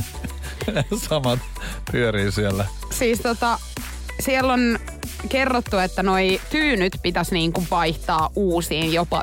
samat 1.08 1.38
pyörii 1.92 2.32
siellä. 2.32 2.64
Siis 2.90 3.20
tota, 3.20 3.58
siellä 4.20 4.52
on 4.52 4.78
kerrottu, 5.28 5.78
että 5.78 6.02
noi 6.02 6.40
tyynyt 6.50 6.96
pitäisi 7.02 7.34
niin 7.34 7.52
kuin 7.52 7.66
vaihtaa 7.70 8.30
uusiin 8.36 8.92
jopa 8.92 9.22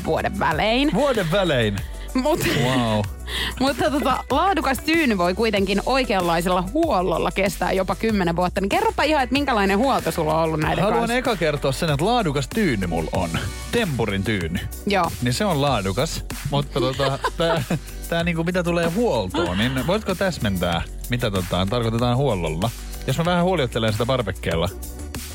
1-2 0.00 0.04
vuoden 0.04 0.38
välein. 0.38 0.90
Vuoden 0.94 1.30
välein. 1.32 1.76
Mut, 2.14 2.40
Wow. 2.64 3.00
mutta 3.60 3.90
tota, 3.90 4.24
laadukas 4.30 4.78
tyyny 4.78 5.18
voi 5.18 5.34
kuitenkin 5.34 5.82
oikeanlaisella 5.86 6.64
huollolla 6.74 7.30
kestää 7.30 7.72
jopa 7.72 7.94
10 7.94 8.36
vuotta. 8.36 8.60
Niin 8.60 8.68
kerropa 8.68 9.02
ihan, 9.02 9.22
että 9.22 9.32
minkälainen 9.32 9.78
huolto 9.78 10.10
sulla 10.10 10.34
on 10.34 10.42
ollut 10.44 10.60
näiden 10.60 10.84
Haluan 10.84 11.00
kanssa. 11.00 11.16
eka 11.16 11.36
kertoa 11.36 11.72
sen, 11.72 11.90
että 11.90 12.04
laadukas 12.04 12.48
tyyny 12.48 12.86
mulla 12.86 13.10
on. 13.12 13.30
Tempurin 13.72 14.24
tyyny. 14.24 14.58
Joo. 14.86 15.10
Niin 15.22 15.34
se 15.34 15.44
on 15.44 15.60
laadukas, 15.62 16.24
mutta 16.50 16.80
tota, 16.80 17.18
tää, 17.38 17.62
tää 18.08 18.24
niinku 18.24 18.44
mitä 18.44 18.62
tulee 18.62 18.86
huoltoon, 18.88 19.58
niin 19.58 19.86
voitko 19.86 20.14
täsmentää, 20.14 20.82
mitä 21.10 21.30
tota, 21.30 21.66
tarkoitetaan 21.70 22.16
huollolla? 22.16 22.70
Jos 23.06 23.18
mä 23.18 23.24
vähän 23.24 23.44
huoliottelen 23.44 23.92
sitä 23.92 24.06
barbekkeella. 24.06 24.68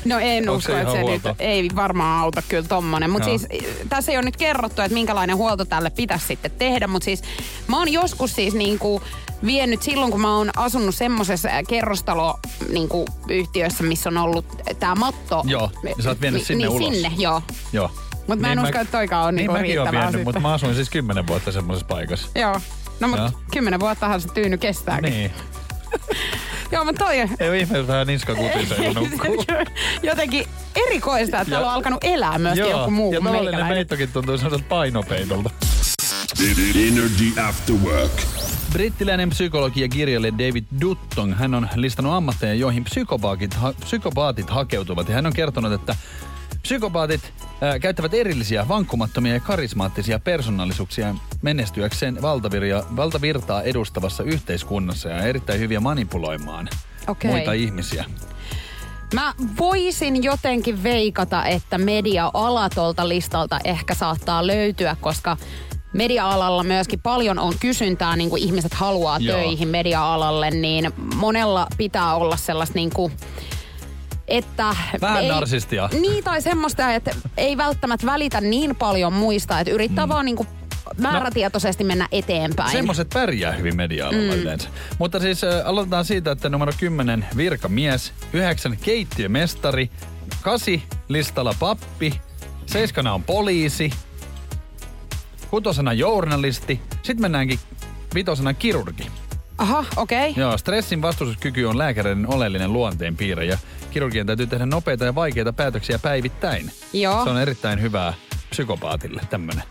No 0.04 0.18
en 0.18 0.48
Onko 0.48 0.58
usko, 0.58 0.72
se 0.72 0.80
että 0.80 0.92
se 0.92 1.02
nyt 1.02 1.22
ei 1.38 1.70
varmaan 1.76 2.20
auta 2.20 2.42
kyllä 2.48 2.68
tommonen. 2.68 3.10
Mutta 3.10 3.28
Joo. 3.28 3.38
siis 3.38 3.62
tässä 3.88 4.12
ei 4.12 4.18
ole 4.18 4.24
nyt 4.24 4.36
kerrottu, 4.36 4.82
että 4.82 4.94
minkälainen 4.94 5.36
huolto 5.36 5.64
tälle 5.64 5.90
pitäisi 5.90 6.26
sitten 6.26 6.50
tehdä. 6.50 6.86
Mutta 6.86 7.04
siis 7.04 7.22
mä 7.66 7.78
oon 7.78 7.92
joskus 7.92 8.34
siis 8.34 8.54
niinku 8.54 9.02
vienyt 9.46 9.82
silloin, 9.82 10.10
kun 10.10 10.20
mä 10.20 10.36
oon 10.36 10.50
asunut 10.56 10.94
semmoisessa 10.94 11.48
kerrostalo 11.68 12.38
niinku 12.68 13.04
yhtiössä, 13.28 13.84
missä 13.84 14.08
on 14.08 14.16
ollut 14.16 14.44
tää 14.78 14.94
matto. 14.94 15.42
Joo, 15.46 15.70
ja 15.96 16.02
sä 16.02 16.08
oot 16.08 16.20
vienyt 16.20 16.42
sinne 16.42 16.66
niin, 16.66 16.76
ulos. 16.76 16.94
sinne, 16.94 17.12
joo. 17.16 17.42
Joo. 17.72 17.90
Mut 18.26 18.40
mä 18.40 18.52
en 18.52 18.58
usko, 18.58 18.78
että 18.78 18.98
toikaan 18.98 19.26
on 19.26 19.34
niin 19.34 19.38
niinku 19.38 19.52
mäkin 19.52 19.74
riittävää 19.74 20.06
vienyt, 20.06 20.24
mutta 20.24 20.40
mä 20.40 20.52
asuin 20.52 20.74
siis 20.74 20.90
kymmenen 20.90 21.26
vuotta 21.26 21.52
semmoisessa 21.52 21.86
paikassa. 21.86 22.28
Joo. 22.34 22.60
No 23.00 23.08
mut 23.08 23.18
Joo. 23.18 23.30
kymmenen 23.52 23.80
vuottahan 23.80 24.20
se 24.20 24.28
tyyny 24.28 24.56
kestääkin. 24.56 25.10
Niin. 25.10 25.30
Joo, 26.72 26.84
mutta 26.84 27.04
toi 27.04 27.16
Ei 27.18 27.48
ole 27.48 27.58
ihme, 27.58 27.78
jos 27.78 27.86
vähän 27.86 28.06
niska 28.06 28.34
kutisee, 28.34 28.76
kun 28.76 28.94
nukkuu. 29.10 29.44
jotenkin 30.02 30.46
erikoista, 30.86 31.40
että 31.40 31.50
täällä 31.50 31.68
on 31.68 31.74
alkanut 31.74 32.04
elää 32.04 32.38
myöskin 32.38 32.70
joku 32.70 32.90
muu 32.90 33.12
ja 33.12 33.20
kuin 33.20 33.32
tavallinen 33.32 33.66
peittokin 33.66 34.12
tuntuu 34.12 34.38
sellaiselta 34.38 34.64
painopeitolta. 34.68 35.50
Energy 36.88 37.40
After 37.48 37.74
Work. 37.74 38.12
Brittiläinen 38.72 39.30
psykologi 39.30 39.80
ja 39.80 39.88
kirjailija 39.88 40.32
David 40.32 40.64
Dutton, 40.80 41.34
hän 41.34 41.54
on 41.54 41.68
listannut 41.74 42.14
ammatteja, 42.14 42.54
joihin 42.54 42.84
psykopaatit, 42.84 43.54
ha, 43.54 43.72
psykopaatit 43.84 44.50
hakeutuvat. 44.50 45.08
Ja 45.08 45.14
hän 45.14 45.26
on 45.26 45.32
kertonut, 45.32 45.72
että 45.72 45.96
psykopaatit 46.62 47.32
ää, 47.60 47.78
käyttävät 47.78 48.14
erillisiä, 48.14 48.68
vankkumattomia 48.68 49.34
ja 49.34 49.40
karismaattisia 49.40 50.18
persoonallisuuksia 50.18 51.14
menestyäkseen 51.42 52.22
valtavirja, 52.22 52.82
valtavirtaa 52.96 53.62
edustavassa 53.62 54.22
yhteiskunnassa 54.22 55.08
ja 55.08 55.22
erittäin 55.22 55.60
hyviä 55.60 55.80
manipuloimaan 55.80 56.68
Okei. 57.08 57.30
muita 57.30 57.52
ihmisiä. 57.52 58.04
Mä 59.14 59.34
voisin 59.58 60.22
jotenkin 60.24 60.82
veikata, 60.82 61.44
että 61.44 61.78
media-alatolta 61.78 63.08
listalta 63.08 63.58
ehkä 63.64 63.94
saattaa 63.94 64.46
löytyä, 64.46 64.96
koska 65.00 65.36
media-alalla 65.92 66.64
myöskin 66.64 67.00
paljon 67.00 67.38
on 67.38 67.54
kysyntää, 67.60 68.16
niin 68.16 68.30
kuin 68.30 68.42
ihmiset 68.42 68.74
haluaa 68.74 69.18
Joo. 69.18 69.36
töihin 69.38 69.68
media-alalle, 69.68 70.50
niin 70.50 70.92
monella 71.16 71.66
pitää 71.76 72.14
olla 72.14 72.36
sellaista 72.36 72.74
niin 72.74 72.90
kuin, 72.90 73.12
että... 74.28 74.76
Vähän 75.00 75.28
narsistia. 75.28 75.88
Niin, 76.00 76.24
tai 76.24 76.42
semmoista, 76.42 76.94
että 76.94 77.10
ei 77.36 77.56
välttämättä 77.56 78.06
välitä 78.06 78.40
niin 78.40 78.76
paljon 78.76 79.12
muista, 79.12 79.60
että 79.60 79.72
yrittää 79.72 80.06
mm. 80.06 80.10
vaan 80.10 80.24
niin 80.24 80.36
kuin 80.36 80.48
määrätietoisesti 80.98 81.84
mennä 81.84 82.08
eteenpäin. 82.12 82.72
Semmoiset 82.72 83.08
pärjää 83.14 83.52
hyvin 83.52 83.76
media-alalla 83.76 84.34
mm. 84.34 84.40
yleensä. 84.40 84.68
Mutta 84.98 85.20
siis 85.20 85.44
äh, 85.44 85.50
aloitetaan 85.64 86.04
siitä, 86.04 86.30
että 86.30 86.48
numero 86.48 86.72
10 86.78 87.26
virkamies, 87.36 88.12
9 88.32 88.76
keittiömestari, 88.82 89.90
8 90.42 90.82
listalla 91.08 91.54
pappi, 91.58 92.20
7 92.66 93.12
on 93.12 93.22
poliisi, 93.22 93.92
kutosena 95.50 95.92
journalisti, 95.92 96.80
sitten 97.02 97.20
mennäänkin 97.20 97.58
vitosena 98.14 98.54
kirurgi. 98.54 99.06
Aha, 99.58 99.84
okei. 99.96 100.30
Okay. 100.30 100.42
Joo, 100.42 100.58
stressin 100.58 101.02
vastustuskyky 101.02 101.64
on 101.64 101.78
lääkäreiden 101.78 102.34
oleellinen 102.34 102.72
luonteenpiirre 102.72 103.44
ja 103.44 103.58
kirurgien 103.92 104.26
täytyy 104.26 104.46
tehdä 104.46 104.66
nopeita 104.66 105.04
ja 105.04 105.14
vaikeita 105.14 105.52
päätöksiä 105.52 105.98
päivittäin. 105.98 106.70
Joo. 106.92 107.24
Se 107.24 107.30
on 107.30 107.40
erittäin 107.40 107.82
hyvää 107.82 108.14
psykopaatille 108.50 109.20
tämmönen. 109.30 109.62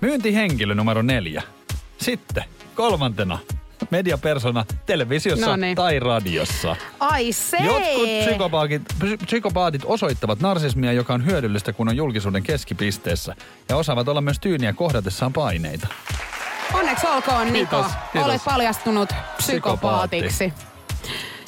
Myyntihenkilö 0.00 0.74
numero 0.74 1.02
neljä. 1.02 1.42
Sitten 1.98 2.44
kolmantena 2.74 3.38
mediapersona 3.90 4.64
televisiossa 4.86 5.46
Noniin. 5.46 5.76
tai 5.76 5.98
radiossa. 5.98 6.76
Ai 7.00 7.32
se! 7.32 7.56
Jotkut 7.56 8.08
psykopaatit, 8.26 8.82
psy- 8.98 9.24
psykopaatit 9.26 9.82
osoittavat 9.84 10.40
narsismia, 10.40 10.92
joka 10.92 11.14
on 11.14 11.26
hyödyllistä, 11.26 11.72
kun 11.72 11.88
on 11.88 11.96
julkisuuden 11.96 12.42
keskipisteessä. 12.42 13.34
Ja 13.68 13.76
osaavat 13.76 14.08
olla 14.08 14.20
myös 14.20 14.38
tyyniä 14.40 14.72
kohdatessaan 14.72 15.32
paineita. 15.32 15.86
Onneksi 16.74 17.06
olkoon, 17.06 17.52
Niko. 17.52 17.76
Kiitos, 17.76 17.92
kiitos. 18.12 18.30
Olet 18.30 18.44
paljastunut 18.44 19.08
psykopaatiksi. 19.36 20.52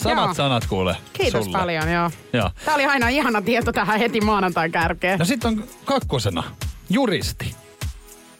Samat 0.02 0.24
Joo. 0.24 0.34
sanat 0.34 0.66
kuule 0.66 0.96
Kiitos 1.12 1.44
sulle. 1.44 1.58
paljon, 1.58 1.92
joo. 1.92 2.10
Joo. 2.32 2.50
Tämä 2.64 2.74
oli 2.74 2.84
aina 2.86 3.08
ihana 3.08 3.42
tieto 3.42 3.72
tähän 3.72 3.98
heti 3.98 4.20
maanantain 4.20 4.72
kärkeen. 4.72 5.18
No 5.18 5.24
sitten 5.24 5.48
on 5.48 5.64
kakkosena 5.84 6.42
juristi. 6.90 7.54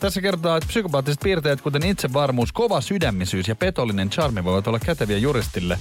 Tässä 0.00 0.20
kertaa, 0.20 0.56
että 0.56 0.66
psykopaattiset 0.66 1.20
piirteet, 1.20 1.60
kuten 1.60 1.82
itsevarmuus, 1.86 2.52
kova 2.52 2.80
sydämisyys 2.80 3.48
ja 3.48 3.56
petollinen 3.56 4.10
charmi 4.10 4.44
voivat 4.44 4.66
olla 4.66 4.78
käteviä 4.78 5.18
juristille. 5.18 5.78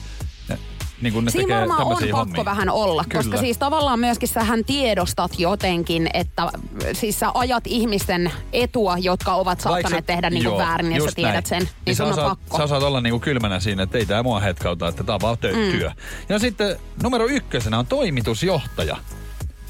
Niin 1.01 1.13
kun 1.13 1.25
ne 1.25 1.31
Siinä 1.31 1.43
tekee 1.43 1.59
varmaan 1.59 1.81
on 1.81 1.87
tämmöisiä 1.87 2.11
pakko 2.11 2.25
hommia. 2.25 2.45
vähän 2.45 2.69
olla, 2.69 3.03
Kyllä. 3.09 3.23
koska 3.23 3.37
siis 3.37 3.57
tavallaan 3.57 3.99
myöskin 3.99 4.29
sähän 4.29 4.65
tiedostat 4.65 5.39
jotenkin, 5.39 6.09
että 6.13 6.51
siis 6.93 7.19
sä 7.19 7.31
ajat 7.33 7.63
ihmisten 7.67 8.31
etua, 8.53 8.97
jotka 8.97 9.35
ovat 9.35 9.61
saattaneet 9.61 9.83
Vaikka- 9.93 10.01
tehdä 10.13 10.29
niin 10.29 10.43
kuin 10.43 10.51
joo, 10.51 10.57
väärin, 10.57 10.91
ja 10.91 11.01
sä 11.01 11.11
tiedät 11.15 11.33
näin. 11.33 11.45
sen, 11.45 11.59
niin, 11.59 11.69
niin 11.85 11.95
sun 11.95 12.05
sä 12.05 12.13
on 12.13 12.19
osaat, 12.19 12.39
pakko. 12.39 12.57
Sä 12.57 12.63
osaat 12.63 12.83
olla 12.83 13.01
niinku 13.01 13.19
kylmänä 13.19 13.59
siinä, 13.59 13.83
että 13.83 13.97
ei 13.97 14.05
tää 14.05 14.23
mua 14.23 14.39
hetkauta, 14.39 14.87
että 14.87 15.03
tää 15.03 15.15
on 15.15 15.21
vaan 15.21 15.37
Mm. 15.53 15.91
Ja 16.29 16.39
sitten 16.39 16.75
numero 17.03 17.25
ykkösenä 17.27 17.79
on 17.79 17.85
toimitusjohtaja. 17.87 18.97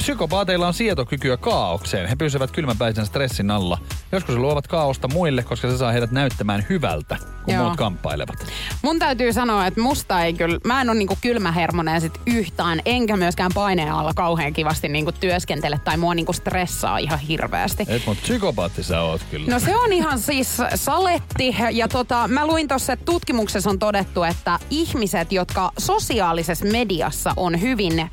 Psykopaateilla 0.02 0.68
on 0.68 0.74
sietokykyä 0.74 1.38
kaaukseen. 1.38 2.10
He 2.10 2.16
pysyvät 2.16 2.52
kylmäpäisen 2.52 3.06
stressin 3.06 3.52
alla. 3.52 3.78
Joskus 4.12 4.36
luovat 4.36 4.68
kaaosta 4.68 5.08
muille, 5.08 5.44
koska 5.44 5.72
se 5.72 5.78
saa 5.78 5.92
heidät 5.92 6.12
näyttämään 6.12 6.66
hyvältä, 6.70 7.18
kun 7.46 7.54
Joo. 7.54 7.64
muut 7.64 7.78
kamppailevat. 7.78 8.46
Mun 8.82 9.00
täytyy 9.00 9.34
sanoa, 9.34 9.68
että 9.68 9.82
musta 9.82 10.24
ei 10.24 10.34
kyllä, 10.34 10.60
mä 10.64 10.82
en 10.82 10.90
ole 10.90 10.98
niinku 10.98 11.18
kylmähermonen 11.22 12.02
sit 12.02 12.22
yhtään, 12.26 12.82
enkä 12.86 13.18
myöskään 13.18 13.52
paineen 13.54 13.92
alla 13.92 14.14
kauhean 14.14 14.54
kivasti 14.54 14.88
niinku 14.88 15.12
työskentele 15.12 15.80
tai 15.84 15.98
mua 15.98 16.16
niinku 16.16 16.34
stressaa 16.34 16.98
ihan 16.98 17.20
hirveästi. 17.20 17.86
Et 17.88 18.06
mut 18.06 18.22
psykopaatti 18.22 18.84
sä 18.84 19.02
oot 19.02 19.22
kyllä. 19.32 19.54
No 19.54 19.60
se 19.60 19.76
on 19.76 19.94
ihan 19.94 20.20
siis 20.20 20.58
saletti 20.76 21.56
ja 21.72 21.88
tota, 21.88 22.28
mä 22.28 22.48
luin 22.48 22.68
tuossa, 22.68 22.94
että 22.94 23.06
tutkimuksessa 23.06 23.70
on 23.70 23.80
todettu, 23.80 24.24
että 24.24 24.60
ihmiset, 24.70 25.32
jotka 25.32 25.72
sosiaalisessa 25.78 26.66
mediassa 26.66 27.34
on 27.38 27.62
hyvin 27.62 28.10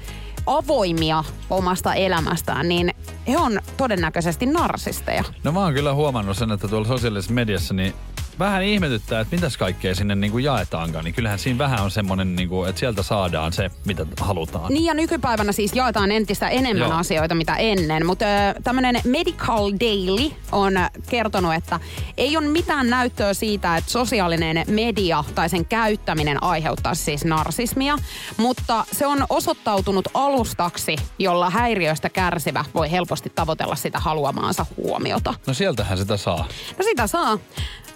avoimia 0.47 1.25
omasta 1.51 1.95
elämästään, 1.95 2.69
niin 2.69 2.95
he 3.29 3.39
on 3.39 3.61
todennäköisesti 3.77 4.47
narsisteja. 4.47 5.25
No 5.45 5.53
mä 5.53 5.61
oon 5.61 5.75
kyllä 5.75 5.95
huomannut 5.95 6.37
sen, 6.37 6.51
että 6.51 6.69
tuolla 6.69 6.89
sosiaalisessa 6.89 7.35
mediassa 7.35 7.75
niin 7.75 7.95
vähän 8.39 8.63
ihmetyttää, 8.63 9.21
että 9.21 9.37
mitäs 9.37 9.57
kaikkea 9.57 9.95
sinne 9.95 10.15
niin 10.15 10.33
kuin 10.33 10.45
jaetaankaan. 10.45 11.05
Niin 11.05 11.15
kyllähän 11.15 11.39
siinä 11.39 11.59
vähän 11.59 11.83
on 11.83 11.91
semmoinen, 11.91 12.37
niin 12.37 12.49
kuin, 12.49 12.69
että 12.69 12.79
sieltä 12.79 13.03
saadaan 13.03 13.53
se, 13.53 13.71
mitä 13.85 14.07
halutaan. 14.21 14.73
Niin 14.73 14.85
ja 14.85 14.95
nykypäivänä 14.95 15.53
siis 15.53 15.75
jaetaan 15.75 16.13
entistä 16.13 16.49
enemmän 16.49 16.89
Joo. 16.89 16.99
asioita 16.99 17.35
mitä 17.35 17.57
ennen, 17.57 18.07
mutta 18.07 18.25
tämmöinen 18.65 19.01
Medical 19.05 19.73
Daily 19.81 20.31
on 20.53 20.73
kertonut, 21.11 21.55
että 21.55 21.81
ei 22.17 22.37
ole 22.37 22.47
mitään 22.47 22.91
näyttöä 22.91 23.35
siitä, 23.35 23.77
että 23.77 23.91
sosiaalinen 23.91 24.65
media 24.69 25.25
tai 25.35 25.49
sen 25.49 25.65
käyttäminen 25.67 26.43
aiheuttaa 26.43 26.95
siis 26.95 27.25
narsismia, 27.25 27.99
mutta 28.37 28.85
se 28.93 29.07
on 29.07 29.27
osoittautunut 29.31 30.09
alustaksi, 30.15 30.97
jolla 31.19 31.51
häiriöistä 31.51 32.09
kärsivä 32.09 32.65
voi 32.75 32.91
helposti 32.91 33.33
tavoitella 33.35 33.77
sitä 33.77 34.01
haluamaansa 34.01 34.67
huomiota. 34.77 35.35
No 35.47 35.55
sieltähän 35.55 35.99
sitä 35.99 36.17
saa. 36.17 36.49
No 36.79 36.85
sitä 36.85 37.07
saa. 37.07 37.39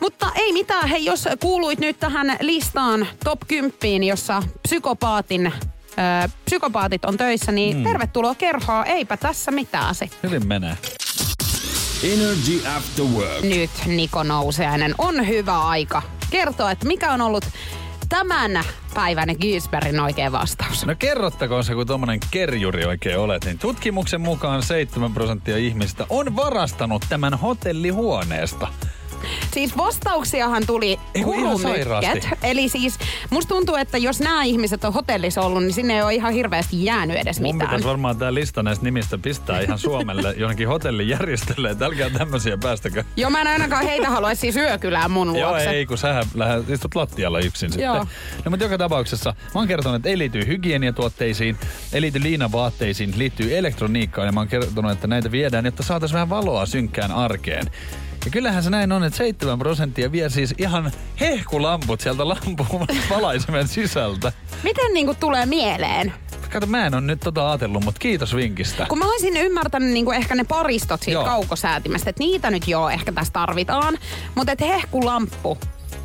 Mutta 0.00 0.31
ei 0.34 0.52
mitään, 0.52 0.88
hei 0.88 1.04
jos 1.04 1.28
kuuluit 1.40 1.78
nyt 1.78 2.00
tähän 2.00 2.36
listaan 2.40 3.06
top 3.24 3.40
10, 3.48 4.04
jossa 4.04 4.42
psykopaatin, 4.62 5.46
ö, 5.46 6.28
psykopaatit 6.44 7.04
on 7.04 7.16
töissä, 7.16 7.52
niin 7.52 7.76
mm. 7.76 7.84
tervetuloa 7.84 8.34
kerhoon. 8.34 8.86
Eipä 8.86 9.16
tässä 9.16 9.50
mitään 9.50 9.94
se. 9.94 10.10
Hyvin 10.22 10.46
menee. 10.46 10.76
Energy 12.04 12.68
After 12.76 13.04
Work. 13.04 13.42
Nyt 13.42 13.70
Niko 13.86 14.22
Nousiainen 14.22 14.94
on 14.98 15.28
hyvä 15.28 15.60
aika 15.60 16.02
kertoa, 16.30 16.70
että 16.70 16.86
mikä 16.86 17.12
on 17.12 17.20
ollut 17.20 17.44
tämän 18.08 18.64
päivän 18.94 19.28
Gysbergin 19.40 20.00
oikea 20.00 20.32
vastaus. 20.32 20.86
No 20.86 20.94
kerrottakoon 20.98 21.64
se, 21.64 21.74
kun 21.74 21.86
tuommoinen 21.86 22.20
kerjuri 22.30 22.84
oikein 22.84 23.18
olet, 23.18 23.44
niin 23.44 23.58
tutkimuksen 23.58 24.20
mukaan 24.20 24.62
7 24.62 25.14
prosenttia 25.14 25.56
ihmistä 25.56 26.06
on 26.08 26.36
varastanut 26.36 27.04
tämän 27.08 27.34
hotellihuoneesta. 27.34 28.68
Siis 29.54 29.76
vastauksiahan 29.76 30.66
tuli 30.66 30.98
hurumykket. 31.24 32.28
Eli 32.42 32.68
siis 32.68 32.98
musta 33.30 33.48
tuntuu, 33.54 33.74
että 33.74 33.98
jos 33.98 34.20
nämä 34.20 34.44
ihmiset 34.44 34.84
on 34.84 34.92
hotellissa 34.92 35.40
ollut, 35.42 35.62
niin 35.62 35.72
sinne 35.72 35.94
ei 35.96 36.02
ole 36.02 36.14
ihan 36.14 36.32
hirveästi 36.32 36.84
jäänyt 36.84 37.16
edes 37.16 37.40
Mun 37.40 37.54
mitään. 37.54 37.68
pitäisi 37.68 37.88
varmaan 37.88 38.16
tää 38.16 38.34
lista 38.34 38.62
näistä 38.62 38.84
nimistä 38.84 39.18
pistää 39.18 39.60
ihan 39.60 39.78
Suomelle 39.78 40.34
jonnekin 40.38 40.68
hotellijärjestölle, 40.68 41.70
että 41.70 41.84
älkää 41.86 42.10
tämmöisiä 42.10 42.58
päästäkö. 42.58 43.04
Joo, 43.16 43.30
mä 43.30 43.40
en 43.40 43.46
ainakaan 43.46 43.84
heitä 43.84 44.10
halua 44.10 44.34
siis 44.34 44.56
yökylään 44.56 45.10
mun 45.10 45.36
Joo, 45.36 45.50
luokse. 45.50 45.70
ei, 45.70 45.86
kun 45.86 45.98
sähän 45.98 46.24
lähdet, 46.34 46.70
istut 46.70 46.94
lattialla 46.94 47.38
yksin 47.40 47.70
Joo. 47.78 47.94
sitten. 47.94 48.16
No, 48.44 48.50
mutta 48.50 48.64
joka 48.64 48.78
tapauksessa 48.78 49.34
mä 49.54 49.60
oon 49.60 49.68
kertonut, 49.68 49.96
että 49.96 50.08
ei 50.08 50.18
liity 50.18 50.46
hygieniatuotteisiin, 50.46 51.56
ei 51.92 52.00
liity 52.00 52.22
liinavaatteisiin, 52.22 53.14
liittyy 53.16 53.56
elektroniikkaan 53.58 54.26
ja 54.26 54.32
mä 54.32 54.40
oon 54.40 54.48
kertonut, 54.48 54.92
että 54.92 55.06
näitä 55.06 55.30
viedään, 55.30 55.64
jotta 55.64 55.82
saataisiin 55.82 56.14
vähän 56.14 56.30
valoa 56.30 56.66
synkkään 56.66 57.12
arkeen. 57.12 57.66
Ja 58.24 58.30
kyllähän 58.30 58.62
se 58.62 58.70
näin 58.70 58.92
on, 58.92 59.04
että 59.04 59.16
7 59.16 59.58
prosenttia 59.58 60.12
vie 60.12 60.30
siis 60.30 60.54
ihan 60.58 60.92
hehkulamput 61.20 62.00
sieltä 62.00 62.28
lampun 62.28 62.86
valaisimen 63.10 63.68
sisältä. 63.68 64.32
Miten 64.62 64.94
niinku 64.94 65.14
tulee 65.20 65.46
mieleen? 65.46 66.12
Kato, 66.52 66.66
mä 66.66 66.86
en 66.86 66.94
ole 66.94 67.02
nyt 67.02 67.20
tota 67.20 67.50
ajatellut, 67.50 67.84
mutta 67.84 67.98
kiitos 67.98 68.36
vinkistä. 68.36 68.86
Kun 68.88 68.98
mä 68.98 69.10
olisin 69.10 69.36
ymmärtänyt 69.36 69.90
niinku 69.90 70.12
ehkä 70.12 70.34
ne 70.34 70.44
paristot 70.44 71.02
siitä 71.02 71.12
Joo. 71.20 71.24
kaukosäätimestä, 71.24 72.10
että 72.10 72.20
niitä 72.20 72.50
nyt 72.50 72.68
joo 72.68 72.90
ehkä 72.90 73.12
tässä 73.12 73.32
tarvitaan. 73.32 73.98
Mutta 74.34 74.52
että 74.52 74.64
hehkulamppu, 74.64 75.58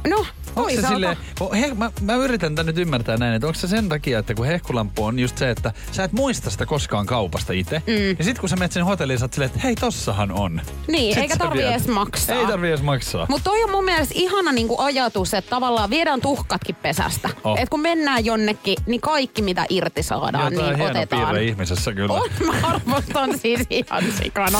no 0.08 0.26
Onko 0.58 0.82
se 0.82 1.18
o- 1.40 1.52
he, 1.54 1.74
mä, 1.74 1.92
mä, 2.02 2.16
yritän 2.16 2.56
tän 2.56 2.66
nyt 2.66 2.78
ymmärtää 2.78 3.18
näin, 3.18 3.34
että 3.34 3.48
onko 3.48 3.60
se 3.60 3.68
sen 3.68 3.90
takia, 3.90 4.20
että 4.20 4.34
kun 4.36 4.46
hehkulampu 4.46 5.06
on 5.06 5.20
just 5.20 5.38
se, 5.38 5.50
että 5.50 5.74
sä 5.92 6.04
et 6.04 6.12
muista 6.12 6.50
sitä 6.50 6.66
koskaan 6.66 7.06
kaupasta 7.06 7.54
itse. 7.54 7.82
Mm. 7.88 8.16
Ja 8.20 8.24
sit 8.24 8.40
kun 8.40 8.50
sä 8.50 8.56
menet 8.56 8.72
sen 8.72 8.86
hotelliin, 8.86 9.20
sä 9.20 9.26
oot 9.26 9.34
silleen, 9.34 9.48
että 9.52 9.60
hei 9.64 9.76
tossahan 9.76 10.32
on. 10.32 10.62
Niin, 10.88 11.14
Sit 11.14 11.24
eikä 11.24 11.54
viet. 11.54 11.68
edes 11.72 11.88
maksaa. 11.88 12.36
Ei 12.36 12.46
tarvii 12.48 12.70
edes 12.70 12.82
maksaa. 12.84 13.26
Mutta 13.30 13.44
toi 13.50 13.64
on 13.64 13.72
mun 13.72 13.86
mielestä 13.86 14.14
ihana 14.18 14.52
niinku 14.52 14.82
ajatus, 14.82 15.34
että 15.34 15.50
tavallaan 15.50 15.90
viedään 15.90 16.22
tuhkatkin 16.22 16.76
pesästä. 16.76 17.30
Oh. 17.44 17.60
Et 17.60 17.70
kun 17.70 17.80
mennään 17.80 18.26
jonnekin, 18.26 18.78
niin 18.86 19.02
kaikki 19.02 19.42
mitä 19.42 19.66
irti 19.70 20.04
saadaan, 20.04 20.54
Jotain 20.54 20.70
niin 20.70 20.78
hieno 20.80 21.00
otetaan. 21.00 21.22
piirre 21.26 21.44
ihmisessä 21.44 21.94
kyllä. 21.94 22.14
On, 22.14 22.30
mä 22.46 22.68
arvostan 22.68 23.40
siis 23.40 23.62
ihan 23.70 24.04
sikana. 24.24 24.60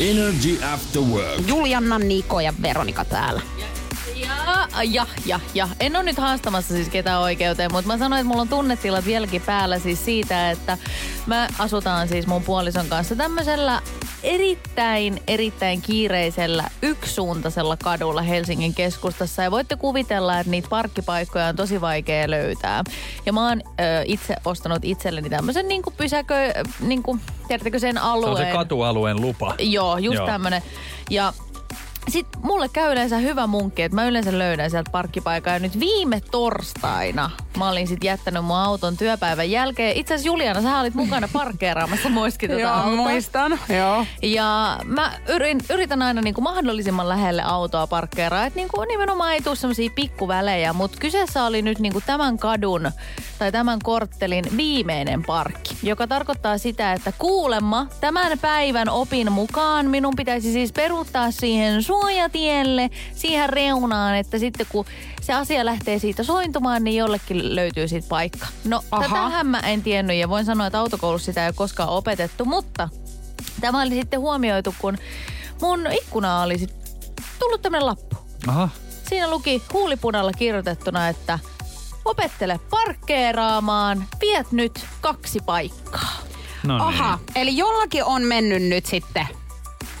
Energy 0.00 0.58
After 0.72 1.02
Work. 1.02 1.48
Julianna, 1.48 1.98
Niko 1.98 2.40
ja 2.40 2.52
Veronika 2.62 3.04
täällä. 3.04 3.40
Ja, 4.20 4.68
ja, 4.82 5.06
ja, 5.26 5.40
ja. 5.54 5.68
En 5.80 5.96
ole 5.96 6.04
nyt 6.04 6.18
haastamassa 6.18 6.74
siis 6.74 6.88
ketään 6.88 7.20
oikeuteen, 7.20 7.72
mutta 7.72 7.86
mä 7.86 7.98
sanoin, 7.98 8.20
että 8.20 8.28
mulla 8.28 8.42
on 8.42 8.48
tunnetilat 8.48 9.04
vieläkin 9.04 9.42
päällä 9.42 9.78
siis 9.78 10.04
siitä, 10.04 10.50
että 10.50 10.78
mä 11.26 11.48
asutaan 11.58 12.08
siis 12.08 12.26
mun 12.26 12.42
puolison 12.42 12.86
kanssa 12.86 13.16
tämmöisellä 13.16 13.82
erittäin, 14.22 15.22
erittäin 15.26 15.82
kiireisellä 15.82 16.64
yksisuuntaisella 16.82 17.76
kadulla 17.76 18.22
Helsingin 18.22 18.74
keskustassa. 18.74 19.42
Ja 19.42 19.50
voitte 19.50 19.76
kuvitella, 19.76 20.38
että 20.38 20.50
niitä 20.50 20.68
parkkipaikkoja 20.68 21.46
on 21.46 21.56
tosi 21.56 21.80
vaikea 21.80 22.30
löytää. 22.30 22.84
Ja 23.26 23.32
mä 23.32 23.48
oon 23.48 23.60
ö, 23.66 23.82
itse 24.04 24.36
ostanut 24.44 24.84
itselleni 24.84 25.30
tämmöisen 25.30 25.68
niin 25.68 25.82
pysäkö, 25.96 26.34
niin 26.80 27.02
kuin, 27.02 27.20
tiedättekö 27.48 27.78
sen 27.78 27.94
Se 27.94 28.00
on 28.00 28.06
alueen. 28.06 28.46
se 28.46 28.52
katualueen 28.52 29.20
lupa. 29.20 29.54
Joo, 29.58 29.98
just 29.98 30.16
Joo. 30.16 30.26
tämmönen. 30.26 30.62
Ja 31.10 31.32
sitten 32.08 32.40
mulle 32.42 32.68
käy 32.68 32.92
yleensä 32.92 33.16
hyvä 33.16 33.46
munkki, 33.46 33.82
että 33.82 33.94
mä 33.94 34.06
yleensä 34.06 34.38
löydän 34.38 34.70
sieltä 34.70 34.90
parkkipaikan. 34.90 35.52
Ja 35.52 35.58
nyt 35.58 35.80
viime 35.80 36.20
torstaina 36.30 37.30
mä 37.56 37.68
olin 37.68 37.88
sitten 37.88 38.06
jättänyt 38.06 38.44
mun 38.44 38.56
auton 38.56 38.96
työpäivän 38.96 39.50
jälkeen. 39.50 39.96
Itse 39.96 40.14
asiassa 40.14 40.28
Juliana, 40.28 40.62
sä 40.62 40.80
olit 40.80 40.94
mukana 40.94 41.28
parkkeeraamassa 41.32 42.08
muiskin 42.08 42.50
tota 42.50 42.62
Joo, 42.86 42.96
muistan. 42.96 43.58
Joo. 43.68 44.06
Ja 44.22 44.78
mä 44.84 45.12
yrin, 45.28 45.60
yritän 45.70 46.02
aina 46.02 46.22
niinku 46.22 46.40
mahdollisimman 46.40 47.08
lähelle 47.08 47.42
autoa 47.42 47.86
parkkeeraa, 47.86 48.46
että 48.46 48.56
niinku 48.56 48.84
nimenomaan 48.84 49.32
ei 49.32 49.40
tule 49.40 49.56
semmosia 49.56 49.90
pikkuvälejä, 49.94 50.72
mutta 50.72 50.98
kyseessä 51.00 51.44
oli 51.44 51.62
nyt 51.62 51.78
niinku 51.78 52.00
tämän 52.06 52.38
kadun 52.38 52.90
tai 53.38 53.52
tämän 53.52 53.78
korttelin 53.82 54.44
viimeinen 54.56 55.22
parkki, 55.22 55.76
joka 55.82 56.06
tarkoittaa 56.06 56.58
sitä, 56.58 56.92
että 56.92 57.12
kuulemma 57.18 57.86
tämän 58.00 58.38
päivän 58.38 58.88
opin 58.88 59.32
mukaan 59.32 59.86
minun 59.86 60.16
pitäisi 60.16 60.52
siis 60.52 60.72
peruuttaa 60.72 61.30
siihen 61.30 61.82
suojatielle, 62.00 62.90
siihen 63.14 63.50
reunaan, 63.50 64.16
että 64.16 64.38
sitten 64.38 64.66
kun 64.68 64.84
se 65.20 65.32
asia 65.32 65.64
lähtee 65.64 65.98
siitä 65.98 66.22
sointumaan, 66.22 66.84
niin 66.84 66.96
jollekin 66.96 67.56
löytyy 67.56 67.88
siitä 67.88 68.08
paikka. 68.08 68.46
No, 68.64 68.82
Aha. 68.90 69.02
tätähän 69.02 69.46
mä 69.46 69.60
en 69.60 69.82
tiennyt 69.82 70.16
ja 70.16 70.28
voin 70.28 70.44
sanoa, 70.44 70.66
että 70.66 70.80
autokoulussa 70.80 71.26
sitä 71.26 71.42
ei 71.42 71.48
ole 71.48 71.54
koskaan 71.54 71.88
opetettu, 71.88 72.44
mutta 72.44 72.88
Tämä 73.60 73.82
oli 73.82 73.90
sitten 73.90 74.20
huomioitu, 74.20 74.74
kun 74.78 74.98
mun 75.60 75.86
ikkuna 75.92 76.42
oli 76.42 76.58
sit 76.58 76.74
tullut 77.38 77.62
tämmönen 77.62 77.86
lappu. 77.86 78.16
Aha. 78.46 78.68
Siinä 79.08 79.30
luki 79.30 79.62
huulipunalla 79.72 80.32
kirjoitettuna, 80.32 81.08
että 81.08 81.38
opettele 82.04 82.60
parkkeeraamaan, 82.70 84.04
viet 84.20 84.52
nyt 84.52 84.86
kaksi 85.00 85.40
paikkaa. 85.46 86.16
No 86.62 86.76
Aha, 86.76 87.16
niin. 87.16 87.26
eli 87.34 87.56
jollakin 87.56 88.04
on 88.04 88.22
mennyt 88.22 88.62
nyt 88.62 88.86
sitten 88.86 89.26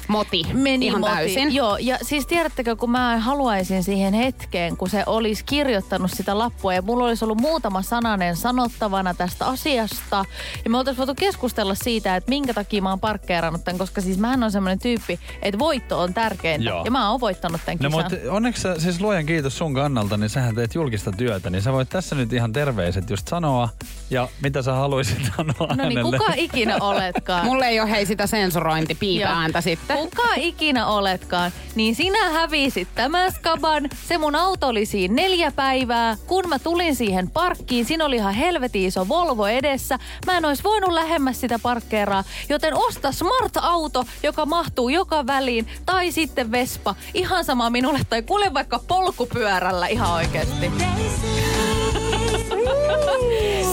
moti 0.08 0.42
Meni 0.52 0.86
ihan 0.86 1.00
moti. 1.00 1.12
täysin. 1.12 1.54
Joo, 1.54 1.76
ja 1.80 1.98
siis 2.02 2.26
tiedättekö, 2.26 2.76
kun 2.76 2.90
mä 2.90 3.18
haluaisin 3.18 3.82
siihen 3.84 4.14
hetkeen, 4.14 4.76
kun 4.76 4.90
se 4.90 5.02
olisi 5.06 5.44
kirjoittanut 5.44 6.10
sitä 6.10 6.38
lappua 6.38 6.74
ja 6.74 6.82
mulla 6.82 7.04
olisi 7.04 7.24
ollut 7.24 7.40
muutama 7.40 7.82
sananen 7.82 8.36
sanottavana 8.36 9.14
tästä 9.14 9.46
asiasta. 9.46 10.24
Ja 10.64 10.70
me 10.70 10.78
oltaisiin 10.78 11.06
voitu 11.06 11.14
keskustella 11.20 11.74
siitä, 11.74 12.16
että 12.16 12.28
minkä 12.30 12.54
takia 12.54 12.82
mä 12.82 12.90
oon 12.90 13.00
parkkeerannut 13.00 13.64
tämän, 13.64 13.78
koska 13.78 14.00
siis 14.00 14.18
mähän 14.18 14.42
on 14.42 14.52
semmoinen 14.52 14.78
tyyppi, 14.78 15.20
että 15.42 15.58
voitto 15.58 16.00
on 16.00 16.14
tärkeintä. 16.14 16.68
Joo. 16.68 16.84
Ja 16.84 16.90
mä 16.90 17.10
oon 17.10 17.20
voittanut 17.20 17.60
tämän 17.66 17.78
No 17.82 17.88
kisan. 17.88 18.02
mutta 18.20 18.32
onneksi 18.32 18.62
sä, 18.62 18.80
siis 18.80 19.00
luojan 19.00 19.26
kiitos 19.26 19.58
sun 19.58 19.74
kannalta, 19.74 20.16
niin 20.16 20.30
sähän 20.30 20.54
teet 20.54 20.74
julkista 20.74 21.12
työtä, 21.12 21.50
niin 21.50 21.62
sä 21.62 21.72
voit 21.72 21.88
tässä 21.88 22.14
nyt 22.14 22.32
ihan 22.32 22.52
terveiset 22.52 23.10
just 23.10 23.28
sanoa 23.28 23.68
ja 24.10 24.28
mitä 24.42 24.62
sä 24.62 24.72
haluaisit 24.72 25.18
sanoa 25.36 25.54
No 25.58 25.66
niin, 25.66 25.78
hänelle. 25.98 26.18
kuka 26.18 26.32
ikinä 26.36 26.76
oletkaan. 26.80 27.44
Mulle 27.46 27.66
ei 27.68 27.80
ole 27.80 27.90
hei 27.90 28.06
sitä 28.06 28.26
sensurointipiipääntä 28.26 29.60
sitten. 29.60 29.95
Kuka 29.96 30.34
ikinä 30.36 30.86
oletkaan, 30.86 31.52
niin 31.74 31.94
sinä 31.94 32.30
hävisit 32.30 32.88
tämän 32.94 33.32
skaban. 33.32 33.88
Se 34.08 34.18
mun 34.18 34.34
auto 34.34 34.68
oli 34.68 34.86
siinä 34.86 35.14
neljä 35.14 35.52
päivää. 35.52 36.16
Kun 36.26 36.44
mä 36.48 36.58
tulin 36.58 36.96
siihen 36.96 37.30
parkkiin, 37.30 37.84
siinä 37.84 38.04
oli 38.04 38.16
ihan 38.16 38.34
helvetin 38.34 38.86
iso 38.86 39.08
Volvo 39.08 39.46
edessä. 39.46 39.98
Mä 40.26 40.36
en 40.36 40.44
olisi 40.44 40.62
voinut 40.62 40.92
lähemmäs 40.92 41.40
sitä 41.40 41.58
parkkeeraa, 41.58 42.24
joten 42.48 42.74
osta 42.74 43.12
smart-auto, 43.12 44.04
joka 44.22 44.46
mahtuu 44.46 44.88
joka 44.88 45.26
väliin. 45.26 45.66
Tai 45.86 46.12
sitten 46.12 46.52
Vespa. 46.52 46.94
Ihan 47.14 47.44
sama 47.44 47.70
minulle. 47.70 48.00
Tai 48.10 48.22
kuule 48.22 48.54
vaikka 48.54 48.80
polkupyörällä 48.88 49.86
ihan 49.86 50.12
oikeasti. 50.12 50.70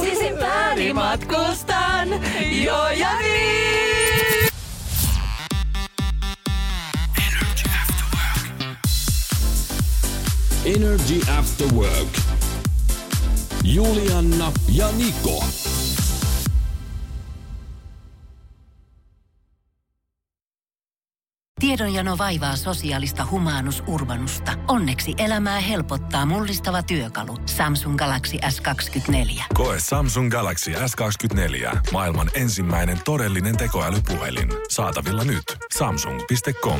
Sisimpääni 0.02 0.94
matkustan 0.94 2.10
jo 2.64 2.88
ja 2.88 3.20
niin. 3.20 4.13
Energy 10.66 11.20
After 11.40 11.68
Work. 11.74 12.18
Julianna 13.64 14.52
ja 14.70 14.88
Niko. 14.92 15.44
Tiedonjano 21.60 22.18
vaivaa 22.18 22.56
sosiaalista 22.56 23.28
humanus 23.32 23.84
urbanusta. 23.88 24.52
Onneksi 24.68 25.14
elämää 25.18 25.60
helpottaa 25.60 26.26
mullistava 26.26 26.84
työkalu. 26.84 27.38
Samsung 27.46 27.98
Galaxy 27.98 28.38
S24. 28.38 29.44
Koe 29.54 29.78
Samsung 29.80 30.32
Galaxy 30.32 30.72
S24. 30.72 31.78
Maailman 31.92 32.30
ensimmäinen 32.34 33.00
todellinen 33.06 33.58
tekoälypuhelin. 33.58 34.50
Saatavilla 34.70 35.24
nyt. 35.24 35.44
Samsung.com. 35.78 36.80